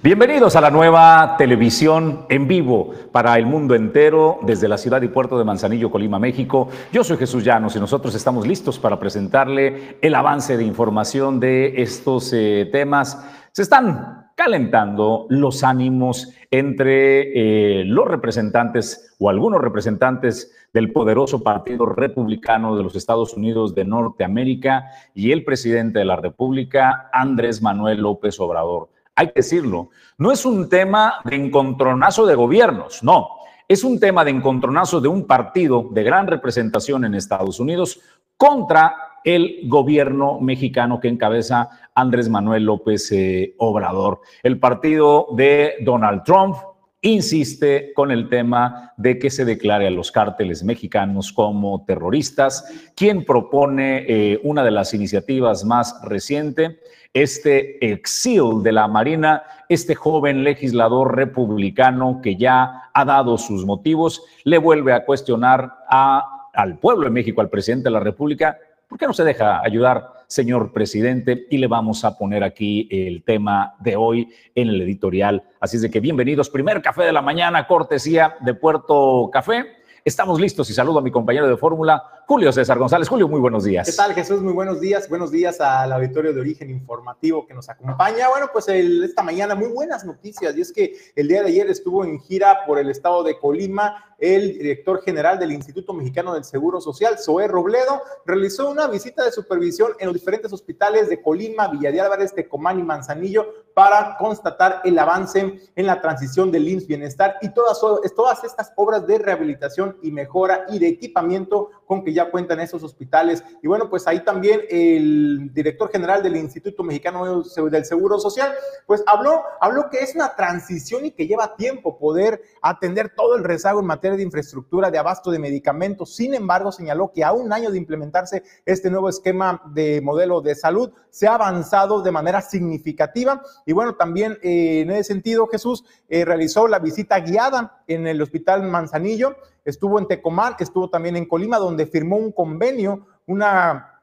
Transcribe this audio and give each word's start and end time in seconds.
Bienvenidos 0.00 0.54
a 0.54 0.60
la 0.60 0.70
nueva 0.70 1.34
televisión 1.38 2.24
en 2.28 2.46
vivo 2.46 2.92
para 3.10 3.36
el 3.36 3.46
mundo 3.46 3.74
entero 3.74 4.38
desde 4.42 4.68
la 4.68 4.78
ciudad 4.78 5.02
y 5.02 5.08
puerto 5.08 5.36
de 5.36 5.44
Manzanillo, 5.44 5.90
Colima, 5.90 6.20
México. 6.20 6.68
Yo 6.92 7.02
soy 7.02 7.16
Jesús 7.16 7.42
Llanos 7.42 7.74
y 7.74 7.80
nosotros 7.80 8.14
estamos 8.14 8.46
listos 8.46 8.78
para 8.78 9.00
presentarle 9.00 9.98
el 10.00 10.14
avance 10.14 10.56
de 10.56 10.62
información 10.62 11.40
de 11.40 11.82
estos 11.82 12.32
eh, 12.32 12.68
temas. 12.70 13.26
Se 13.50 13.62
están 13.62 14.30
calentando 14.36 15.26
los 15.30 15.64
ánimos 15.64 16.32
entre 16.52 17.80
eh, 17.80 17.84
los 17.84 18.06
representantes 18.06 19.16
o 19.18 19.28
algunos 19.28 19.60
representantes 19.60 20.54
del 20.72 20.92
poderoso 20.92 21.42
Partido 21.42 21.86
Republicano 21.86 22.76
de 22.76 22.84
los 22.84 22.94
Estados 22.94 23.34
Unidos 23.34 23.74
de 23.74 23.84
Norteamérica 23.84 24.92
y 25.12 25.32
el 25.32 25.42
presidente 25.42 25.98
de 25.98 26.04
la 26.04 26.14
República, 26.14 27.10
Andrés 27.12 27.60
Manuel 27.62 28.00
López 28.02 28.38
Obrador 28.38 28.90
hay 29.18 29.26
que 29.26 29.32
decirlo, 29.36 29.90
no 30.18 30.30
es 30.30 30.46
un 30.46 30.68
tema 30.68 31.14
de 31.24 31.34
encontronazo 31.34 32.24
de 32.24 32.36
gobiernos, 32.36 33.02
no, 33.02 33.30
es 33.66 33.82
un 33.82 33.98
tema 33.98 34.24
de 34.24 34.30
encontronazo 34.30 35.00
de 35.00 35.08
un 35.08 35.26
partido 35.26 35.88
de 35.90 36.04
gran 36.04 36.28
representación 36.28 37.04
en 37.04 37.16
Estados 37.16 37.58
Unidos 37.58 38.00
contra 38.36 38.94
el 39.24 39.62
gobierno 39.64 40.38
mexicano 40.38 41.00
que 41.00 41.08
encabeza 41.08 41.68
Andrés 41.96 42.28
Manuel 42.28 42.62
López 42.62 43.10
eh, 43.10 43.56
Obrador. 43.58 44.20
El 44.44 44.60
partido 44.60 45.26
de 45.36 45.74
Donald 45.84 46.22
Trump 46.22 46.54
insiste 47.00 47.92
con 47.94 48.10
el 48.10 48.28
tema 48.28 48.92
de 48.96 49.18
que 49.18 49.30
se 49.30 49.44
declare 49.44 49.86
a 49.86 49.90
los 49.90 50.10
cárteles 50.10 50.64
mexicanos 50.64 51.32
como 51.32 51.84
terroristas, 51.84 52.90
quien 52.96 53.24
propone 53.24 54.04
eh, 54.08 54.40
una 54.42 54.64
de 54.64 54.72
las 54.72 54.94
iniciativas 54.94 55.64
más 55.64 56.00
recientes 56.02 56.76
este 57.14 57.92
exil 57.92 58.62
de 58.62 58.72
la 58.72 58.86
Marina, 58.86 59.42
este 59.68 59.94
joven 59.94 60.44
legislador 60.44 61.16
republicano 61.16 62.20
que 62.22 62.36
ya 62.36 62.90
ha 62.92 63.04
dado 63.04 63.38
sus 63.38 63.64
motivos, 63.64 64.22
le 64.44 64.58
vuelve 64.58 64.92
a 64.92 65.04
cuestionar 65.04 65.72
al 65.88 66.78
pueblo 66.78 67.04
de 67.04 67.10
México, 67.10 67.40
al 67.40 67.50
presidente 67.50 67.84
de 67.84 67.92
la 67.92 68.00
República, 68.00 68.58
¿por 68.86 68.98
qué 68.98 69.06
no 69.06 69.12
se 69.12 69.24
deja 69.24 69.60
ayudar, 69.60 70.17
señor 70.28 70.72
presidente? 70.72 71.46
Y 71.50 71.58
le 71.58 71.66
vamos 71.66 72.04
a 72.04 72.16
poner 72.16 72.44
aquí 72.44 72.86
el 72.90 73.24
tema 73.24 73.74
de 73.80 73.96
hoy 73.96 74.28
en 74.54 74.68
el 74.68 74.82
editorial. 74.82 75.42
Así 75.58 75.76
es 75.76 75.82
de 75.82 75.90
que 75.90 75.98
bienvenidos, 75.98 76.50
primer 76.50 76.80
café 76.82 77.02
de 77.02 77.12
la 77.12 77.22
mañana, 77.22 77.66
cortesía 77.66 78.36
de 78.40 78.54
Puerto 78.54 79.28
Café. 79.32 79.78
Estamos 80.04 80.40
listos 80.40 80.70
y 80.70 80.74
saludo 80.74 81.00
a 81.00 81.02
mi 81.02 81.10
compañero 81.10 81.48
de 81.48 81.56
fórmula, 81.56 82.02
Julio 82.26 82.50
César 82.50 82.78
González. 82.78 83.08
Julio, 83.08 83.28
muy 83.28 83.40
buenos 83.40 83.64
días. 83.64 83.90
¿Qué 83.90 83.96
tal, 83.96 84.14
Jesús? 84.14 84.40
Muy 84.40 84.54
buenos 84.54 84.80
días. 84.80 85.08
Buenos 85.08 85.30
días 85.30 85.60
al 85.60 85.92
auditorio 85.92 86.32
de 86.32 86.40
origen 86.40 86.70
informativo 86.70 87.46
que 87.46 87.52
nos 87.52 87.68
acompaña. 87.68 88.28
Bueno, 88.30 88.46
pues 88.50 88.68
esta 88.68 89.22
mañana 89.22 89.54
muy 89.54 89.68
buenas 89.68 90.06
noticias 90.06 90.56
y 90.56 90.62
es 90.62 90.72
que 90.72 90.94
el 91.14 91.28
día 91.28 91.42
de 91.42 91.48
ayer 91.48 91.68
estuvo 91.68 92.04
en 92.04 92.20
gira 92.20 92.64
por 92.66 92.78
el 92.78 92.88
estado 92.88 93.22
de 93.22 93.38
Colima 93.38 94.02
el 94.18 94.58
director 94.58 95.00
general 95.02 95.38
del 95.38 95.52
Instituto 95.52 95.92
Mexicano 95.94 96.34
del 96.34 96.44
Seguro 96.44 96.80
Social, 96.80 97.18
Zoé 97.18 97.46
Robledo, 97.46 98.02
realizó 98.26 98.68
una 98.68 98.88
visita 98.88 99.24
de 99.24 99.30
supervisión 99.30 99.92
en 99.98 100.06
los 100.06 100.14
diferentes 100.14 100.52
hospitales 100.52 101.08
de 101.08 101.22
Colima, 101.22 101.68
Villa 101.68 101.92
de 101.92 102.00
Álvarez, 102.00 102.34
Tecomán 102.34 102.80
y 102.80 102.82
Manzanillo 102.82 103.46
para 103.74 104.16
constatar 104.18 104.82
el 104.84 104.98
avance 104.98 105.70
en 105.76 105.86
la 105.86 106.00
transición 106.00 106.50
del 106.50 106.68
IMSS 106.68 106.86
Bienestar 106.88 107.36
y 107.42 107.50
todas, 107.54 107.80
todas 107.80 108.42
estas 108.42 108.72
obras 108.74 109.06
de 109.06 109.18
rehabilitación 109.18 109.96
y 110.02 110.10
mejora 110.10 110.66
y 110.68 110.80
de 110.80 110.88
equipamiento 110.88 111.70
con 111.88 112.04
que 112.04 112.12
ya 112.12 112.30
cuentan 112.30 112.60
esos 112.60 112.84
hospitales. 112.84 113.42
Y 113.62 113.66
bueno, 113.66 113.90
pues 113.90 114.06
ahí 114.06 114.22
también 114.22 114.60
el 114.70 115.52
director 115.52 115.90
general 115.90 116.22
del 116.22 116.36
Instituto 116.36 116.84
Mexicano 116.84 117.42
del 117.70 117.84
Seguro 117.84 118.20
Social, 118.20 118.52
pues 118.86 119.02
habló, 119.06 119.42
habló 119.60 119.88
que 119.90 119.98
es 119.98 120.14
una 120.14 120.36
transición 120.36 121.06
y 121.06 121.10
que 121.10 121.26
lleva 121.26 121.56
tiempo 121.56 121.98
poder 121.98 122.42
atender 122.62 123.12
todo 123.16 123.34
el 123.34 123.42
rezago 123.42 123.80
en 123.80 123.86
materia 123.86 124.16
de 124.16 124.22
infraestructura 124.22 124.90
de 124.90 124.98
abasto 124.98 125.32
de 125.32 125.40
medicamentos. 125.40 126.14
Sin 126.14 126.34
embargo, 126.34 126.70
señaló 126.70 127.10
que 127.12 127.24
a 127.24 127.32
un 127.32 127.52
año 127.52 127.70
de 127.72 127.78
implementarse 127.78 128.44
este 128.64 128.90
nuevo 128.90 129.08
esquema 129.08 129.62
de 129.72 130.00
modelo 130.00 130.40
de 130.40 130.54
salud, 130.54 130.92
se 131.10 131.26
ha 131.26 131.34
avanzado 131.34 132.02
de 132.02 132.12
manera 132.12 132.40
significativa 132.42 133.42
y 133.64 133.72
bueno, 133.72 133.96
también 133.96 134.38
eh, 134.42 134.80
en 134.80 134.90
ese 134.90 135.04
sentido, 135.04 135.46
Jesús 135.46 135.84
eh, 136.08 136.24
realizó 136.24 136.68
la 136.68 136.78
visita 136.78 137.20
guiada 137.20 137.82
en 137.86 138.06
el 138.06 138.20
Hospital 138.20 138.62
Manzanillo, 138.62 139.36
estuvo 139.64 139.98
en 139.98 140.06
Tecomán, 140.06 140.54
estuvo 140.64 140.88
también 140.88 141.16
en 141.16 141.26
Colima, 141.26 141.58
donde 141.58 141.86
firmó 141.86 142.16
un 142.16 142.32
convenio, 142.32 143.06
una 143.26 143.97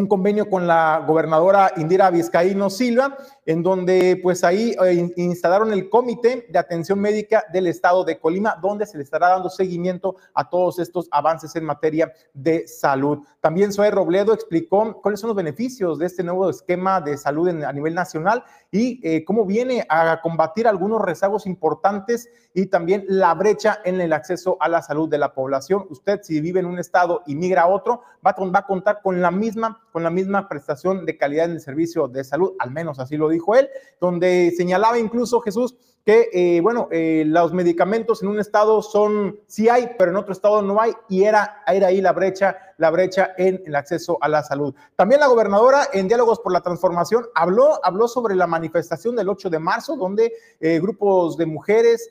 un 0.00 0.08
convenio 0.08 0.48
con 0.48 0.66
la 0.66 1.04
gobernadora 1.06 1.72
Indira 1.76 2.10
Vizcaíno 2.10 2.70
Silva, 2.70 3.16
en 3.44 3.62
donde 3.62 4.18
pues 4.22 4.42
ahí 4.44 4.74
eh, 4.84 5.12
instalaron 5.16 5.72
el 5.72 5.88
Comité 5.90 6.46
de 6.48 6.58
Atención 6.58 6.98
Médica 6.98 7.44
del 7.52 7.66
Estado 7.66 8.04
de 8.04 8.18
Colima, 8.18 8.56
donde 8.60 8.86
se 8.86 8.96
le 8.96 9.04
estará 9.04 9.28
dando 9.28 9.50
seguimiento 9.50 10.16
a 10.34 10.48
todos 10.48 10.78
estos 10.78 11.06
avances 11.10 11.54
en 11.56 11.64
materia 11.64 12.12
de 12.32 12.66
salud. 12.66 13.18
También 13.40 13.72
Zoe 13.72 13.90
Robledo 13.90 14.32
explicó 14.32 15.00
cuáles 15.02 15.20
son 15.20 15.28
los 15.28 15.36
beneficios 15.36 15.98
de 15.98 16.06
este 16.06 16.22
nuevo 16.22 16.48
esquema 16.48 17.00
de 17.00 17.16
salud 17.16 17.48
a 17.48 17.72
nivel 17.72 17.94
nacional 17.94 18.42
y 18.70 19.00
eh, 19.02 19.24
cómo 19.24 19.44
viene 19.44 19.84
a 19.88 20.20
combatir 20.22 20.66
algunos 20.66 21.02
rezagos 21.02 21.46
importantes 21.46 22.28
y 22.54 22.66
también 22.66 23.04
la 23.08 23.34
brecha 23.34 23.80
en 23.84 24.00
el 24.00 24.12
acceso 24.12 24.56
a 24.60 24.68
la 24.68 24.82
salud 24.82 25.08
de 25.08 25.18
la 25.18 25.34
población. 25.34 25.86
Usted 25.90 26.20
si 26.22 26.40
vive 26.40 26.60
en 26.60 26.66
un 26.66 26.78
estado 26.78 27.22
y 27.26 27.34
migra 27.34 27.62
a 27.62 27.68
otro, 27.68 28.02
va 28.24 28.30
a, 28.30 28.44
va 28.44 28.58
a 28.60 28.66
contar 28.66 29.02
con 29.02 29.20
la 29.20 29.30
misma 29.30 29.80
con 29.90 30.02
la 30.02 30.10
misma 30.10 30.48
prestación 30.48 31.06
de 31.06 31.16
calidad 31.16 31.46
en 31.46 31.52
el 31.52 31.60
servicio 31.60 32.08
de 32.08 32.24
salud, 32.24 32.52
al 32.58 32.70
menos 32.70 32.98
así 32.98 33.16
lo 33.16 33.28
dijo 33.28 33.54
él, 33.56 33.68
donde 34.00 34.52
señalaba 34.56 34.98
incluso 34.98 35.40
Jesús 35.40 35.76
que, 36.04 36.30
eh, 36.32 36.60
bueno, 36.62 36.88
eh, 36.90 37.24
los 37.26 37.52
medicamentos 37.52 38.22
en 38.22 38.28
un 38.28 38.40
estado 38.40 38.80
son, 38.80 39.38
sí 39.46 39.68
hay, 39.68 39.90
pero 39.98 40.10
en 40.10 40.16
otro 40.16 40.32
estado 40.32 40.62
no 40.62 40.80
hay, 40.80 40.92
y 41.08 41.24
era, 41.24 41.62
ahí 41.66 42.00
la 42.00 42.12
brecha, 42.12 42.56
la 42.78 42.90
brecha 42.90 43.32
en 43.36 43.62
el 43.66 43.74
acceso 43.74 44.16
a 44.20 44.28
la 44.28 44.42
salud. 44.42 44.74
También 44.96 45.20
la 45.20 45.26
gobernadora, 45.26 45.88
en 45.92 46.08
Diálogos 46.08 46.40
por 46.40 46.52
la 46.52 46.62
Transformación, 46.62 47.26
habló, 47.34 47.84
habló 47.84 48.08
sobre 48.08 48.34
la 48.34 48.46
manifestación 48.46 49.14
del 49.14 49.28
8 49.28 49.50
de 49.50 49.58
marzo, 49.58 49.96
donde 49.96 50.32
eh, 50.58 50.80
grupos 50.80 51.36
de 51.36 51.46
mujeres, 51.46 52.08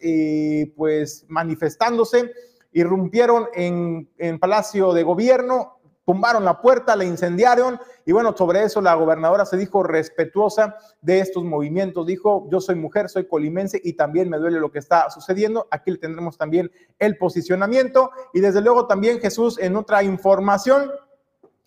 pues 0.75 1.25
manifestándose, 1.27 2.31
irrumpieron 2.71 3.47
en, 3.53 4.07
en 4.19 4.37
Palacio 4.37 4.93
de 4.93 5.01
Gobierno, 5.01 5.78
tumbaron 6.09 6.43
la 6.43 6.59
puerta, 6.59 6.95
la 6.95 7.05
incendiaron 7.05 7.79
y 8.03 8.13
bueno, 8.13 8.35
sobre 8.35 8.63
eso 8.63 8.81
la 8.81 8.95
gobernadora 8.95 9.45
se 9.45 9.57
dijo 9.57 9.83
respetuosa 9.83 10.75
de 11.03 11.19
estos 11.19 11.43
movimientos, 11.43 12.07
dijo, 12.07 12.47
yo 12.49 12.59
soy 12.59 12.73
mujer, 12.73 13.09
soy 13.09 13.27
colimense 13.27 13.79
y 13.83 13.93
también 13.93 14.27
me 14.27 14.39
duele 14.39 14.59
lo 14.59 14.71
que 14.71 14.79
está 14.79 15.11
sucediendo, 15.11 15.67
aquí 15.69 15.91
le 15.91 15.97
tendremos 15.99 16.35
también 16.35 16.71
el 16.97 17.15
posicionamiento 17.19 18.09
y 18.33 18.39
desde 18.39 18.59
luego 18.61 18.87
también 18.87 19.19
Jesús 19.19 19.59
en 19.59 19.75
otra 19.75 20.01
información. 20.01 20.89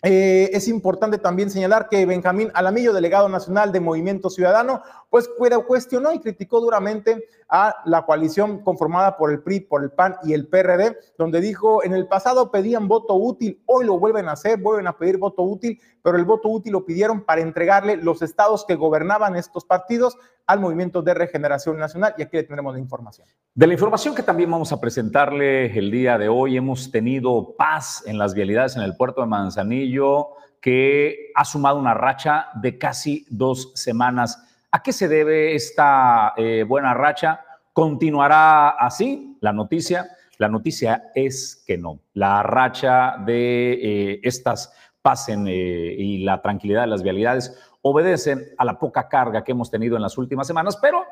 Eh, 0.03 0.51
es 0.53 0.67
importante 0.67 1.19
también 1.19 1.49
señalar 1.49 1.89
que 1.89 2.05
Benjamín 2.05 2.51
Alamillo, 2.55 2.93
delegado 2.93 3.29
nacional 3.29 3.71
de 3.71 3.79
Movimiento 3.79 4.29
Ciudadano, 4.29 4.83
pues 5.13 5.29
cuestionó 5.67 6.11
y 6.15 6.21
criticó 6.21 6.59
duramente 6.63 7.29
a 7.47 7.77
la 7.85 8.07
coalición 8.07 8.63
conformada 8.63 9.19
por 9.19 9.31
el 9.31 9.43
PRI, 9.43 9.61
por 9.61 9.85
el 9.85 9.91
PAN 9.91 10.17
y 10.25 10.33
el 10.33 10.49
PRD, 10.49 10.97
donde 11.19 11.43
dijo, 11.43 11.85
en 11.85 11.93
el 11.93 12.09
pasado 12.09 12.51
pedían 12.51 12.89
voto 12.89 13.15
útil, 13.17 13.63
hoy 13.67 13.85
lo 13.85 13.99
vuelven 13.99 14.27
a 14.31 14.33
hacer, 14.33 14.59
vuelven 14.59 14.87
a 14.87 14.97
pedir 14.97 15.19
voto 15.19 15.43
útil, 15.43 15.79
pero 16.03 16.17
el 16.17 16.25
voto 16.25 16.49
útil 16.49 16.73
lo 16.73 16.87
pidieron 16.87 17.27
para 17.27 17.43
entregarle 17.43 17.99
los 17.99 18.23
estados 18.23 18.65
que 18.65 18.75
gobernaban 18.75 19.37
estos 19.37 19.67
partidos 19.67 20.17
al 20.47 20.61
Movimiento 20.61 21.03
de 21.03 21.13
Regeneración 21.13 21.77
Nacional 21.77 22.15
y 22.17 22.23
aquí 22.23 22.39
le 22.39 22.45
tendremos 22.45 22.73
la 22.73 22.81
información. 22.81 23.29
De 23.55 23.67
la 23.67 23.75
información 23.75 24.15
que 24.15 24.23
también 24.23 24.51
vamos 24.51 24.73
a 24.73 24.81
presentarle 24.81 25.79
el 25.79 25.91
día 25.91 26.17
de 26.17 26.31
hoy, 26.31 26.57
hemos 26.57 26.91
tenido 26.91 27.55
paz 27.59 28.03
en 28.07 28.17
las 28.17 28.33
vialidades 28.33 28.77
en 28.77 28.83
el 28.83 28.97
puerto 28.97 29.21
de 29.21 29.27
Manzanillo, 29.27 30.29
que 30.63 31.33
ha 31.35 31.45
sumado 31.45 31.79
una 31.79 31.93
racha 31.93 32.47
de 32.55 32.79
casi 32.79 33.27
dos 33.29 33.73
semanas 33.75 34.49
¿A 34.75 34.83
qué 34.83 34.95
se 34.95 35.07
debe 35.07 35.55
esta 35.55 36.33
eh, 36.35 36.65
buena 36.67 36.95
racha? 36.95 37.45
¿Continuará 37.75 38.71
así 38.71 39.37
la 39.41 39.53
noticia? 39.53 40.09
La 40.39 40.49
noticia 40.49 41.11
es 41.15 41.63
que 41.67 41.77
no. 41.77 42.01
La 42.15 42.43
racha 42.43 43.17
de 43.19 43.73
eh, 43.75 44.21
estas 44.23 44.73
pasen 45.03 45.47
eh, 45.47 45.53
y 45.53 46.25
la 46.25 46.41
tranquilidad 46.41 46.81
de 46.81 46.87
las 46.87 47.03
vialidades 47.03 47.55
obedecen 47.83 48.47
a 48.57 48.65
la 48.65 48.79
poca 48.79 49.11
carga 49.11 49.45
que 49.45 49.53
hemos 49.53 49.71
tenido 49.71 49.97
en 49.97 50.03
las 50.03 50.17
últimas 50.17 50.47
semanas, 50.47 50.79
pero 50.81 51.05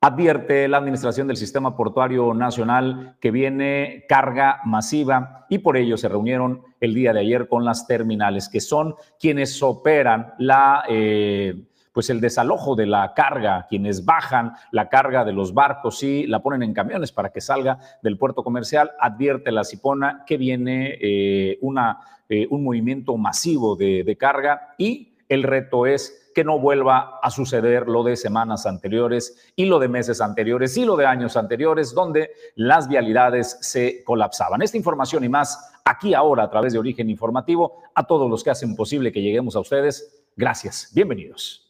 advierte 0.00 0.66
la 0.66 0.78
Administración 0.78 1.26
del 1.28 1.36
Sistema 1.36 1.76
Portuario 1.76 2.32
Nacional 2.32 3.18
que 3.20 3.30
viene 3.30 4.06
carga 4.08 4.60
masiva 4.64 5.44
y 5.50 5.58
por 5.58 5.76
ello 5.76 5.98
se 5.98 6.08
reunieron 6.08 6.62
el 6.80 6.94
día 6.94 7.12
de 7.12 7.20
ayer 7.20 7.48
con 7.48 7.66
las 7.66 7.86
terminales, 7.86 8.48
que 8.48 8.60
son 8.60 8.94
quienes 9.20 9.62
operan 9.62 10.32
la 10.38 10.84
pues 11.94 12.10
el 12.10 12.20
desalojo 12.20 12.74
de 12.74 12.86
la 12.86 13.14
carga, 13.14 13.66
quienes 13.68 14.04
bajan 14.04 14.52
la 14.72 14.88
carga 14.88 15.24
de 15.24 15.32
los 15.32 15.54
barcos 15.54 16.02
y 16.02 16.26
la 16.26 16.42
ponen 16.42 16.64
en 16.64 16.74
camiones 16.74 17.12
para 17.12 17.30
que 17.30 17.40
salga 17.40 17.78
del 18.02 18.18
puerto 18.18 18.42
comercial, 18.42 18.90
advierte 18.98 19.52
la 19.52 19.62
Cipona 19.62 20.24
que 20.26 20.36
viene 20.36 20.98
eh, 21.00 21.56
una, 21.62 22.00
eh, 22.28 22.48
un 22.50 22.64
movimiento 22.64 23.16
masivo 23.16 23.76
de, 23.76 24.02
de 24.02 24.16
carga 24.16 24.74
y 24.76 25.12
El 25.28 25.42
reto 25.42 25.86
es 25.86 26.32
que 26.34 26.44
no 26.44 26.58
vuelva 26.58 27.20
a 27.22 27.30
suceder 27.30 27.88
lo 27.88 28.02
de 28.02 28.16
semanas 28.16 28.66
anteriores 28.66 29.52
y 29.56 29.64
lo 29.66 29.78
de 29.78 29.88
meses 29.88 30.20
anteriores 30.20 30.76
y 30.76 30.84
lo 30.84 30.96
de 30.96 31.06
años 31.06 31.36
anteriores, 31.36 31.94
donde 31.94 32.32
las 32.56 32.88
vialidades 32.88 33.56
se 33.60 34.02
colapsaban. 34.04 34.60
Esta 34.60 34.76
información 34.76 35.24
y 35.24 35.28
más 35.28 35.80
aquí 35.84 36.12
ahora 36.12 36.42
a 36.42 36.50
través 36.50 36.72
de 36.72 36.78
Origen 36.78 37.08
Informativo, 37.08 37.82
a 37.94 38.04
todos 38.04 38.28
los 38.28 38.42
que 38.42 38.50
hacen 38.50 38.74
posible 38.76 39.12
que 39.12 39.22
lleguemos 39.22 39.56
a 39.56 39.60
ustedes, 39.60 40.24
gracias. 40.36 40.90
Bienvenidos. 40.92 41.63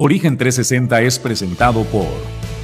Origen 0.00 0.36
360 0.36 1.00
es 1.00 1.18
presentado 1.18 1.82
por 1.86 2.06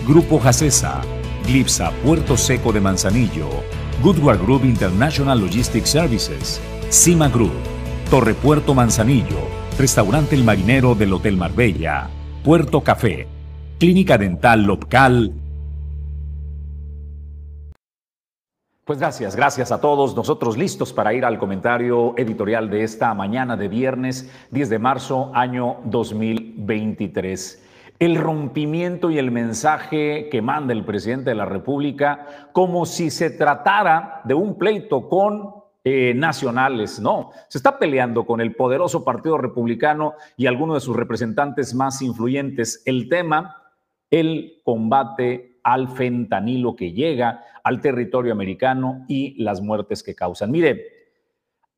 Grupo 0.06 0.38
Jacesa, 0.38 1.00
Glipsa 1.44 1.90
Puerto 2.04 2.36
Seco 2.36 2.72
de 2.72 2.80
Manzanillo, 2.80 3.48
Goodward 4.04 4.40
Group 4.40 4.64
International 4.64 5.40
Logistics 5.40 5.88
Services, 5.88 6.60
Cima 6.90 7.28
Group, 7.28 7.50
Torre 8.08 8.34
Puerto 8.34 8.72
Manzanillo, 8.72 9.48
Restaurante 9.76 10.36
El 10.36 10.44
Marinero 10.44 10.94
del 10.94 11.12
Hotel 11.12 11.36
Marbella, 11.36 12.08
Puerto 12.44 12.82
Café, 12.82 13.26
Clínica 13.80 14.16
Dental 14.16 14.62
Local. 14.62 15.32
Pues 18.84 18.98
gracias, 18.98 19.34
gracias 19.34 19.72
a 19.72 19.80
todos. 19.80 20.14
Nosotros 20.14 20.58
listos 20.58 20.92
para 20.92 21.14
ir 21.14 21.24
al 21.24 21.38
comentario 21.38 22.12
editorial 22.18 22.68
de 22.68 22.82
esta 22.82 23.14
mañana 23.14 23.56
de 23.56 23.68
viernes 23.68 24.30
10 24.50 24.68
de 24.68 24.78
marzo, 24.78 25.30
año 25.32 25.78
2023. 25.84 27.66
El 27.98 28.16
rompimiento 28.16 29.10
y 29.10 29.16
el 29.16 29.30
mensaje 29.30 30.28
que 30.30 30.42
manda 30.42 30.74
el 30.74 30.84
presidente 30.84 31.30
de 31.30 31.34
la 31.36 31.46
República 31.46 32.50
como 32.52 32.84
si 32.84 33.08
se 33.08 33.30
tratara 33.30 34.20
de 34.24 34.34
un 34.34 34.58
pleito 34.58 35.08
con 35.08 35.54
eh, 35.82 36.12
nacionales, 36.14 37.00
no, 37.00 37.30
se 37.48 37.56
está 37.56 37.78
peleando 37.78 38.26
con 38.26 38.42
el 38.42 38.54
poderoso 38.54 39.02
Partido 39.02 39.38
Republicano 39.38 40.12
y 40.36 40.46
algunos 40.46 40.76
de 40.76 40.80
sus 40.80 40.94
representantes 40.94 41.74
más 41.74 42.02
influyentes. 42.02 42.82
El 42.84 43.08
tema, 43.08 43.63
el 44.10 44.60
combate 44.64 45.58
al 45.62 45.88
fentanilo 45.88 46.76
que 46.76 46.92
llega 46.92 47.44
al 47.62 47.80
territorio 47.80 48.32
americano 48.32 49.04
y 49.08 49.42
las 49.42 49.60
muertes 49.60 50.02
que 50.02 50.14
causan. 50.14 50.50
Mire, 50.50 50.84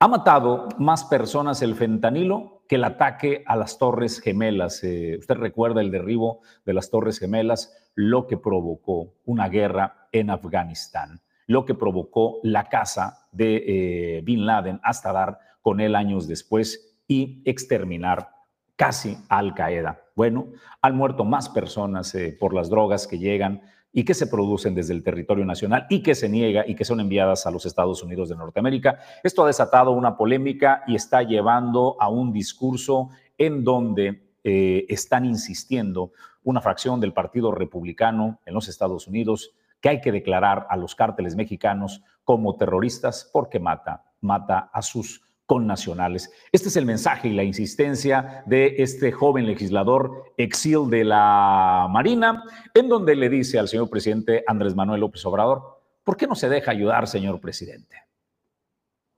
ha 0.01 0.09
matado 0.09 0.69
más 0.79 1.05
personas 1.05 1.63
el 1.63 1.75
fentanilo 1.75 2.63
que 2.69 2.77
el 2.77 2.85
ataque 2.85 3.45
a 3.47 3.57
las 3.57 3.79
Torres 3.79 4.21
Gemelas. 4.21 4.83
Eh, 4.83 5.17
usted 5.19 5.37
recuerda 5.37 5.81
el 5.81 5.91
derribo 5.91 6.41
de 6.65 6.75
las 6.75 6.91
Torres 6.91 7.19
Gemelas, 7.19 7.91
lo 7.95 8.27
que 8.27 8.37
provocó 8.37 9.15
una 9.25 9.49
guerra 9.49 10.09
en 10.13 10.31
Afganistán 10.31 11.21
lo 11.47 11.65
que 11.65 11.75
provocó 11.75 12.41
la 12.43 12.69
casa 12.69 13.29
de 13.33 14.19
eh, 14.19 14.21
Bin 14.23 14.47
Laden 14.47 14.81
hasta 14.83 15.13
dar 15.13 15.39
con 15.63 15.81
él 15.81 15.95
años 15.95 16.27
después 16.27 16.99
y 17.07 17.43
exterminar 17.45 18.31
casi 18.77 19.19
Al 19.29 19.55
Qaeda. 19.55 20.03
Bueno, 20.15 20.49
han 20.81 20.97
muerto 20.97 21.25
más 21.25 21.49
personas 21.49 22.15
eh, 22.15 22.37
por 22.39 22.55
las 22.55 22.71
drogas 22.71 23.07
que 23.07 23.19
llegan 23.19 23.63
y 23.93 24.05
que 24.05 24.15
se 24.15 24.27
producen 24.27 24.75
desde 24.75 24.93
el 24.93 25.03
territorio 25.03 25.45
nacional 25.45 25.87
y 25.89 26.03
que 26.03 26.15
se 26.15 26.29
niega 26.29 26.65
y 26.67 26.75
que 26.75 26.85
son 26.85 27.01
enviadas 27.01 27.47
a 27.47 27.51
los 27.51 27.65
Estados 27.65 28.03
Unidos 28.03 28.29
de 28.29 28.37
Norteamérica. 28.37 28.99
Esto 29.25 29.43
ha 29.43 29.47
desatado 29.47 29.93
una 29.93 30.17
polémica 30.17 30.83
y 30.87 30.95
está 30.95 31.23
llevando 31.23 31.97
a 31.99 32.09
un 32.11 32.33
discurso 32.33 33.09
en 33.39 33.65
donde 33.65 34.31
eh, 34.45 34.85
están 34.89 35.25
insistiendo 35.25 36.13
una 36.45 36.61
fracción 36.61 37.01
del 37.01 37.13
Partido 37.13 37.53
Republicano 37.53 38.39
en 38.45 38.55
los 38.55 38.69
Estados 38.69 39.09
Unidos 39.09 39.53
que 39.81 39.89
hay 39.89 40.01
que 40.01 40.13
declarar 40.13 40.67
a 40.71 40.77
los 40.77 40.95
cárteles 40.95 41.35
mexicanos 41.35 42.03
como 42.23 42.57
terroristas 42.57 43.29
porque 43.33 43.61
mata, 43.61 44.05
mata 44.21 44.71
a 44.73 44.83
sus 44.83 45.26
connacionales. 45.47 46.31
Este 46.53 46.69
es 46.69 46.77
el 46.77 46.85
mensaje 46.85 47.29
y 47.29 47.35
la 47.35 47.45
insistencia 47.45 48.43
de 48.47 48.77
este 48.79 49.13
joven 49.13 49.47
legislador 49.47 50.33
exil 50.37 50.91
de 50.91 51.05
la 51.05 51.87
Marina, 51.91 52.45
en 52.75 52.89
donde 52.89 53.15
le 53.15 53.29
dice 53.29 53.59
al 53.59 53.69
señor 53.69 53.89
presidente 53.89 54.45
Andrés 54.47 54.75
Manuel 54.75 55.01
López 55.01 55.25
Obrador, 55.25 55.81
¿por 56.05 56.17
qué 56.17 56.27
no 56.27 56.35
se 56.35 56.49
deja 56.49 56.73
ayudar, 56.73 57.07
señor 57.07 57.41
presidente? 57.41 57.97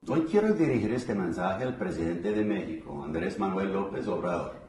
Hoy 0.07 0.27
quiero 0.31 0.55
dirigir 0.55 0.93
este 0.93 1.15
mensaje 1.15 1.65
al 1.65 1.77
presidente 1.77 2.31
de 2.33 2.45
México, 2.45 3.03
Andrés 3.03 3.39
Manuel 3.39 3.73
López 3.73 4.07
Obrador. 4.07 4.69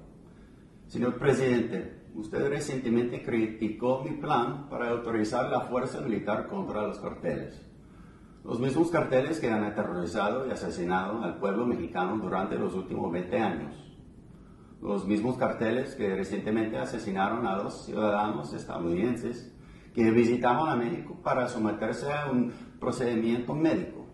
Señor 0.88 1.20
presidente, 1.20 2.08
usted 2.16 2.50
recientemente 2.50 3.22
criticó 3.22 4.04
mi 4.04 4.18
plan 4.18 4.68
para 4.70 4.90
autorizar 4.90 5.50
la 5.50 5.62
fuerza 5.62 6.02
militar 6.02 6.48
contra 6.48 6.82
los 6.82 7.00
carteles. 7.00 7.69
Los 8.44 8.60
mismos 8.60 8.90
carteles 8.90 9.40
que 9.40 9.50
han 9.50 9.64
aterrorizado 9.64 10.48
y 10.48 10.52
asesinado 10.52 11.24
al 11.24 11.38
pueblo 11.38 11.66
mexicano 11.66 12.18
durante 12.18 12.58
los 12.58 12.74
últimos 12.74 13.12
20 13.12 13.38
años. 13.40 13.76
Los 14.82 15.06
mismos 15.06 15.38
carteles 15.38 15.96
que 15.96 16.16
recientemente 16.16 16.78
asesinaron 16.78 17.46
a 17.46 17.58
dos 17.58 17.86
ciudadanos 17.86 18.54
estadounidenses 18.54 19.54
que 19.94 20.10
visitaron 20.12 20.70
a 20.70 20.76
México 20.76 21.18
para 21.22 21.48
someterse 21.48 22.12
a 22.12 22.32
un 22.32 22.54
procedimiento 22.80 23.54
médico. 23.54 24.06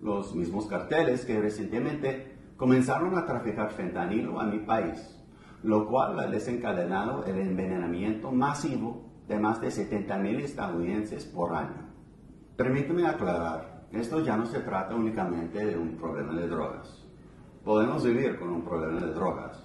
Los 0.00 0.34
mismos 0.34 0.66
carteles 0.66 1.24
que 1.24 1.38
recientemente 1.38 2.38
comenzaron 2.56 3.18
a 3.18 3.26
traficar 3.26 3.70
fentanilo 3.72 4.40
a 4.40 4.46
mi 4.46 4.60
país 4.60 5.18
lo 5.62 5.88
cual 5.88 6.18
ha 6.20 6.26
desencadenado 6.26 7.24
el 7.24 7.38
envenenamiento 7.38 8.30
masivo 8.30 9.04
de 9.26 9.38
más 9.38 9.60
de 9.60 9.68
70.000 9.68 10.40
estadounidenses 10.40 11.24
por 11.24 11.54
año. 11.54 11.87
Permíteme 12.58 13.06
aclarar, 13.06 13.86
esto 13.92 14.20
ya 14.20 14.36
no 14.36 14.44
se 14.44 14.58
trata 14.58 14.94
únicamente 14.94 15.64
de 15.64 15.78
un 15.78 15.96
problema 15.96 16.34
de 16.34 16.48
drogas. 16.48 17.06
Podemos 17.64 18.04
vivir 18.04 18.38
con 18.38 18.50
un 18.50 18.62
problema 18.62 19.00
de 19.00 19.14
drogas. 19.14 19.64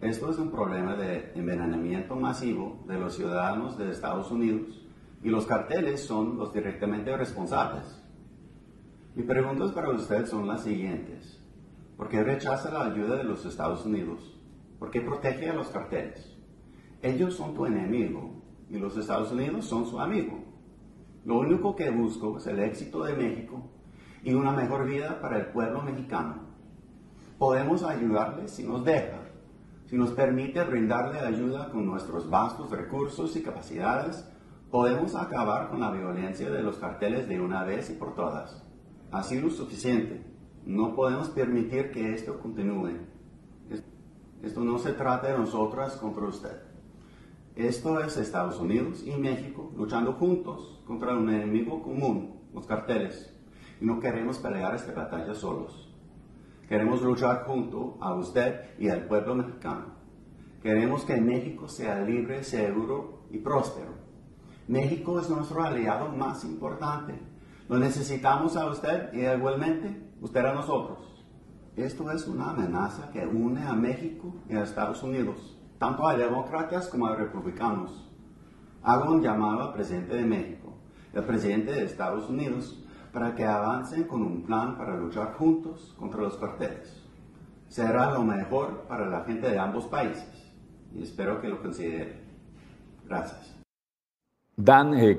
Esto 0.00 0.30
es 0.30 0.38
un 0.38 0.50
problema 0.50 0.96
de 0.96 1.32
envenenamiento 1.34 2.16
masivo 2.16 2.82
de 2.88 2.98
los 2.98 3.14
ciudadanos 3.14 3.78
de 3.78 3.90
Estados 3.90 4.30
Unidos 4.30 4.84
y 5.22 5.28
los 5.28 5.46
carteles 5.46 6.04
son 6.04 6.38
los 6.38 6.52
directamente 6.52 7.16
responsables. 7.16 8.02
Mis 9.14 9.26
preguntas 9.26 9.72
para 9.72 9.90
usted 9.90 10.26
son 10.26 10.48
las 10.48 10.64
siguientes. 10.64 11.40
¿Por 11.96 12.08
qué 12.08 12.24
rechaza 12.24 12.70
la 12.70 12.86
ayuda 12.86 13.16
de 13.16 13.24
los 13.24 13.44
Estados 13.44 13.84
Unidos 13.86 14.36
porque 14.78 15.00
protege 15.00 15.50
a 15.50 15.54
los 15.54 15.68
carteles. 15.68 16.34
Ellos 17.02 17.34
son 17.34 17.54
tu 17.54 17.66
enemigo 17.66 18.42
y 18.68 18.78
los 18.78 18.96
Estados 18.96 19.32
Unidos 19.32 19.66
son 19.66 19.86
su 19.86 20.00
amigo. 20.00 20.44
Lo 21.26 21.40
único 21.40 21.74
que 21.74 21.90
busco 21.90 22.38
es 22.38 22.46
el 22.46 22.60
éxito 22.60 23.02
de 23.02 23.16
México 23.16 23.60
y 24.22 24.32
una 24.32 24.52
mejor 24.52 24.86
vida 24.86 25.20
para 25.20 25.38
el 25.38 25.46
pueblo 25.46 25.82
mexicano. 25.82 26.36
Podemos 27.36 27.82
ayudarle 27.82 28.46
si 28.46 28.62
nos 28.62 28.84
deja, 28.84 29.18
si 29.86 29.96
nos 29.96 30.12
permite 30.12 30.62
brindarle 30.62 31.18
ayuda 31.18 31.72
con 31.72 31.84
nuestros 31.84 32.30
vastos 32.30 32.70
recursos 32.70 33.34
y 33.34 33.42
capacidades, 33.42 34.24
podemos 34.70 35.16
acabar 35.16 35.68
con 35.68 35.80
la 35.80 35.90
violencia 35.90 36.48
de 36.48 36.62
los 36.62 36.76
carteles 36.76 37.28
de 37.28 37.40
una 37.40 37.64
vez 37.64 37.90
y 37.90 37.94
por 37.94 38.14
todas. 38.14 38.64
Así 39.10 39.40
lo 39.40 39.50
suficiente. 39.50 40.24
No 40.64 40.94
podemos 40.94 41.28
permitir 41.30 41.90
que 41.90 42.14
esto 42.14 42.38
continúe. 42.38 43.00
Esto 44.44 44.60
no 44.60 44.78
se 44.78 44.92
trata 44.92 45.26
de 45.26 45.38
nosotras 45.38 45.96
contra 45.96 46.26
usted. 46.26 46.65
Esto 47.56 48.00
es 48.00 48.18
Estados 48.18 48.60
Unidos 48.60 49.02
y 49.06 49.12
México 49.12 49.72
luchando 49.78 50.12
juntos 50.12 50.78
contra 50.86 51.16
un 51.16 51.30
enemigo 51.30 51.82
común, 51.82 52.38
los 52.52 52.66
carteles. 52.66 53.34
Y 53.80 53.86
no 53.86 53.98
queremos 53.98 54.36
pelear 54.36 54.74
esta 54.74 54.92
batalla 54.92 55.34
solos. 55.34 55.90
Queremos 56.68 57.00
luchar 57.00 57.44
junto 57.46 57.96
a 58.02 58.14
usted 58.14 58.78
y 58.78 58.90
al 58.90 59.06
pueblo 59.06 59.34
mexicano. 59.36 59.86
Queremos 60.62 61.06
que 61.06 61.18
México 61.18 61.66
sea 61.66 62.02
libre, 62.02 62.44
seguro 62.44 63.22
y 63.30 63.38
próspero. 63.38 63.94
México 64.68 65.18
es 65.18 65.30
nuestro 65.30 65.62
aliado 65.62 66.10
más 66.10 66.44
importante. 66.44 67.14
Lo 67.70 67.78
necesitamos 67.78 68.54
a 68.58 68.66
usted 68.66 69.14
y 69.14 69.24
igualmente 69.24 70.10
usted 70.20 70.44
a 70.44 70.52
nosotros. 70.52 71.24
Esto 71.74 72.10
es 72.10 72.28
una 72.28 72.50
amenaza 72.50 73.10
que 73.12 73.26
une 73.26 73.62
a 73.62 73.72
México 73.72 74.34
y 74.46 74.56
a 74.56 74.62
Estados 74.62 75.02
Unidos, 75.02 75.55
tanto 75.78 76.06
a 76.06 76.16
demócratas 76.16 76.88
como 76.88 77.06
a 77.06 77.16
republicanos. 77.16 78.08
Hago 78.82 79.12
un 79.12 79.22
llamado 79.22 79.62
al 79.62 79.72
presidente 79.72 80.16
de 80.16 80.24
México 80.24 80.74
y 81.12 81.18
al 81.18 81.24
presidente 81.24 81.72
de 81.72 81.84
Estados 81.84 82.28
Unidos 82.28 82.82
para 83.12 83.34
que 83.34 83.44
avancen 83.44 84.04
con 84.04 84.22
un 84.22 84.42
plan 84.42 84.76
para 84.76 84.96
luchar 84.96 85.34
juntos 85.34 85.94
contra 85.98 86.20
los 86.20 86.36
carteles. 86.36 87.02
Será 87.68 88.12
lo 88.12 88.22
mejor 88.22 88.84
para 88.88 89.06
la 89.06 89.24
gente 89.24 89.50
de 89.50 89.58
ambos 89.58 89.86
países 89.86 90.52
y 90.94 91.02
espero 91.02 91.40
que 91.40 91.48
lo 91.48 91.60
consideren. 91.60 92.20
Gracias. 93.06 93.56
Dan 94.56 94.94
eh, 94.94 95.18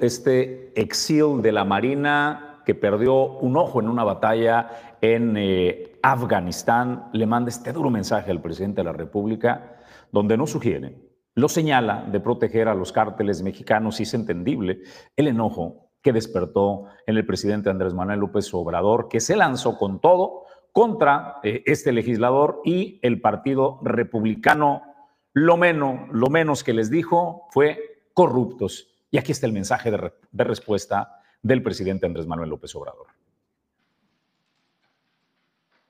este 0.00 0.80
exil 0.80 1.42
de 1.42 1.52
la 1.52 1.64
Marina 1.64 2.62
que 2.64 2.74
perdió 2.74 3.38
un 3.38 3.56
ojo 3.56 3.80
en 3.80 3.88
una 3.88 4.04
batalla 4.04 4.87
en 5.00 5.36
eh, 5.36 5.98
Afganistán 6.02 7.08
le 7.12 7.26
manda 7.26 7.48
este 7.48 7.72
duro 7.72 7.90
mensaje 7.90 8.30
al 8.30 8.42
presidente 8.42 8.80
de 8.80 8.84
la 8.84 8.92
República, 8.92 9.76
donde 10.12 10.36
no 10.36 10.46
sugiere, 10.46 10.96
lo 11.34 11.48
señala 11.48 12.04
de 12.10 12.18
proteger 12.18 12.66
a 12.66 12.74
los 12.74 12.90
cárteles 12.90 13.42
mexicanos 13.42 14.00
y 14.00 14.02
es 14.02 14.14
entendible 14.14 14.80
el 15.14 15.28
enojo 15.28 15.90
que 16.02 16.12
despertó 16.12 16.86
en 17.06 17.16
el 17.16 17.26
presidente 17.26 17.70
Andrés 17.70 17.94
Manuel 17.94 18.20
López 18.20 18.52
Obrador, 18.54 19.08
que 19.08 19.20
se 19.20 19.36
lanzó 19.36 19.78
con 19.78 20.00
todo 20.00 20.46
contra 20.72 21.36
eh, 21.42 21.62
este 21.66 21.92
legislador 21.92 22.60
y 22.64 22.98
el 23.02 23.20
Partido 23.20 23.78
Republicano 23.82 24.82
lo 25.32 25.56
menos, 25.56 26.08
lo 26.10 26.28
menos 26.28 26.64
que 26.64 26.72
les 26.72 26.90
dijo 26.90 27.46
fue 27.50 28.10
corruptos. 28.14 28.88
Y 29.10 29.18
aquí 29.18 29.32
está 29.32 29.46
el 29.46 29.52
mensaje 29.52 29.90
de, 29.90 30.12
de 30.32 30.44
respuesta 30.44 31.20
del 31.42 31.62
presidente 31.62 32.06
Andrés 32.06 32.26
Manuel 32.26 32.50
López 32.50 32.74
Obrador. 32.74 33.06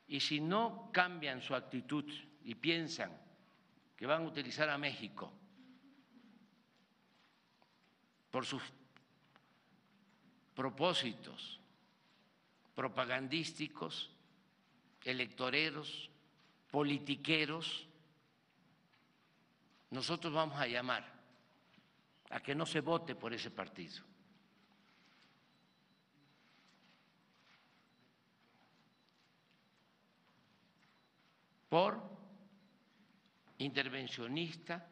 Y 0.09 0.21
si 0.21 0.41
no 0.41 0.91
cambian 0.93 1.41
su 1.41 1.55
actitud 1.55 2.05
y 2.43 2.55
piensan 2.55 3.17
que 3.97 4.07
van 4.07 4.23
a 4.23 4.27
utilizar 4.27 4.69
a 4.71 4.79
México 4.79 5.33
por 8.31 8.45
sus 8.45 8.62
propósitos 10.55 11.59
propagandísticos, 12.79 14.09
electoreros, 15.05 16.09
politiqueros, 16.71 17.88
nosotros 19.91 20.33
vamos 20.33 20.61
a 20.61 20.69
llamar 20.69 21.05
a 22.31 22.41
que 22.41 22.55
no 22.55 22.65
se 22.67 22.81
vote 22.81 23.17
por 23.17 23.33
ese 23.33 23.50
partido. 23.50 24.08
Por 31.69 32.01
intervencionista, 33.59 34.87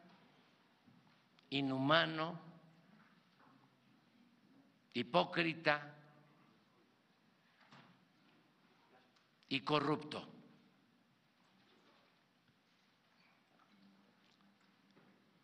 inhumano, 1.49 2.39
hipócrita 4.93 5.95
y 9.49 9.61
corrupto. 9.61 10.27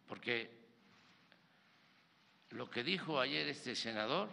Porque 0.08 0.52
lo 2.52 2.70
que 2.70 2.84
dijo 2.84 3.20
ayer 3.20 3.48
este 3.48 3.76
senador 3.76 4.30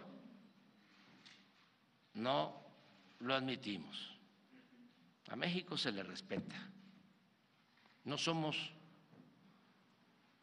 no 2.15 2.61
lo 3.19 3.33
admitimos. 3.33 4.17
A 5.29 5.35
México 5.35 5.77
se 5.77 5.91
le 5.91 6.03
respeta. 6.03 6.70
No 8.05 8.17
somos 8.17 8.57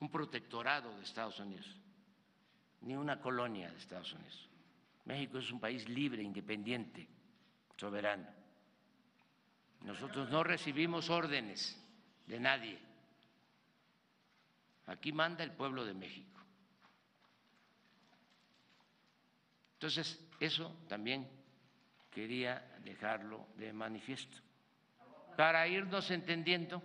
un 0.00 0.10
protectorado 0.10 0.96
de 0.96 1.02
Estados 1.02 1.38
Unidos, 1.40 1.66
ni 2.82 2.94
una 2.94 3.20
colonia 3.20 3.70
de 3.70 3.78
Estados 3.78 4.12
Unidos. 4.12 4.48
México 5.04 5.38
es 5.38 5.50
un 5.50 5.58
país 5.58 5.88
libre, 5.88 6.22
independiente, 6.22 7.08
soberano. 7.76 8.28
Nosotros 9.82 10.28
no 10.30 10.44
recibimos 10.44 11.08
órdenes 11.08 11.80
de 12.26 12.38
nadie. 12.38 12.78
Aquí 14.86 15.12
manda 15.12 15.44
el 15.44 15.52
pueblo 15.52 15.84
de 15.84 15.94
México. 15.94 16.40
Entonces, 19.74 20.20
eso 20.40 20.76
también 20.88 21.28
quería 22.10 22.60
dejarlo 22.82 23.46
de 23.56 23.72
manifiesto. 23.72 24.36
Para 25.36 25.68
irnos 25.68 26.10
entendiendo 26.10 26.82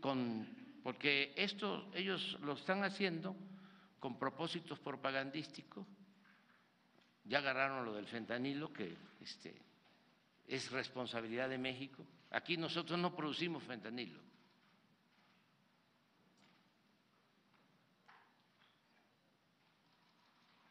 con, 0.00 0.46
porque 0.82 1.32
esto 1.36 1.90
ellos 1.94 2.38
lo 2.40 2.54
están 2.54 2.82
haciendo 2.82 3.36
con 3.98 4.18
propósitos 4.18 4.78
propagandísticos. 4.78 5.86
Ya 7.24 7.38
agarraron 7.38 7.84
lo 7.84 7.92
del 7.92 8.06
fentanilo, 8.06 8.72
que 8.72 8.96
este, 9.20 9.54
es 10.48 10.70
responsabilidad 10.70 11.48
de 11.48 11.58
México. 11.58 12.04
Aquí 12.30 12.56
nosotros 12.56 12.98
no 12.98 13.14
producimos 13.14 13.62
fentanilo. 13.62 14.18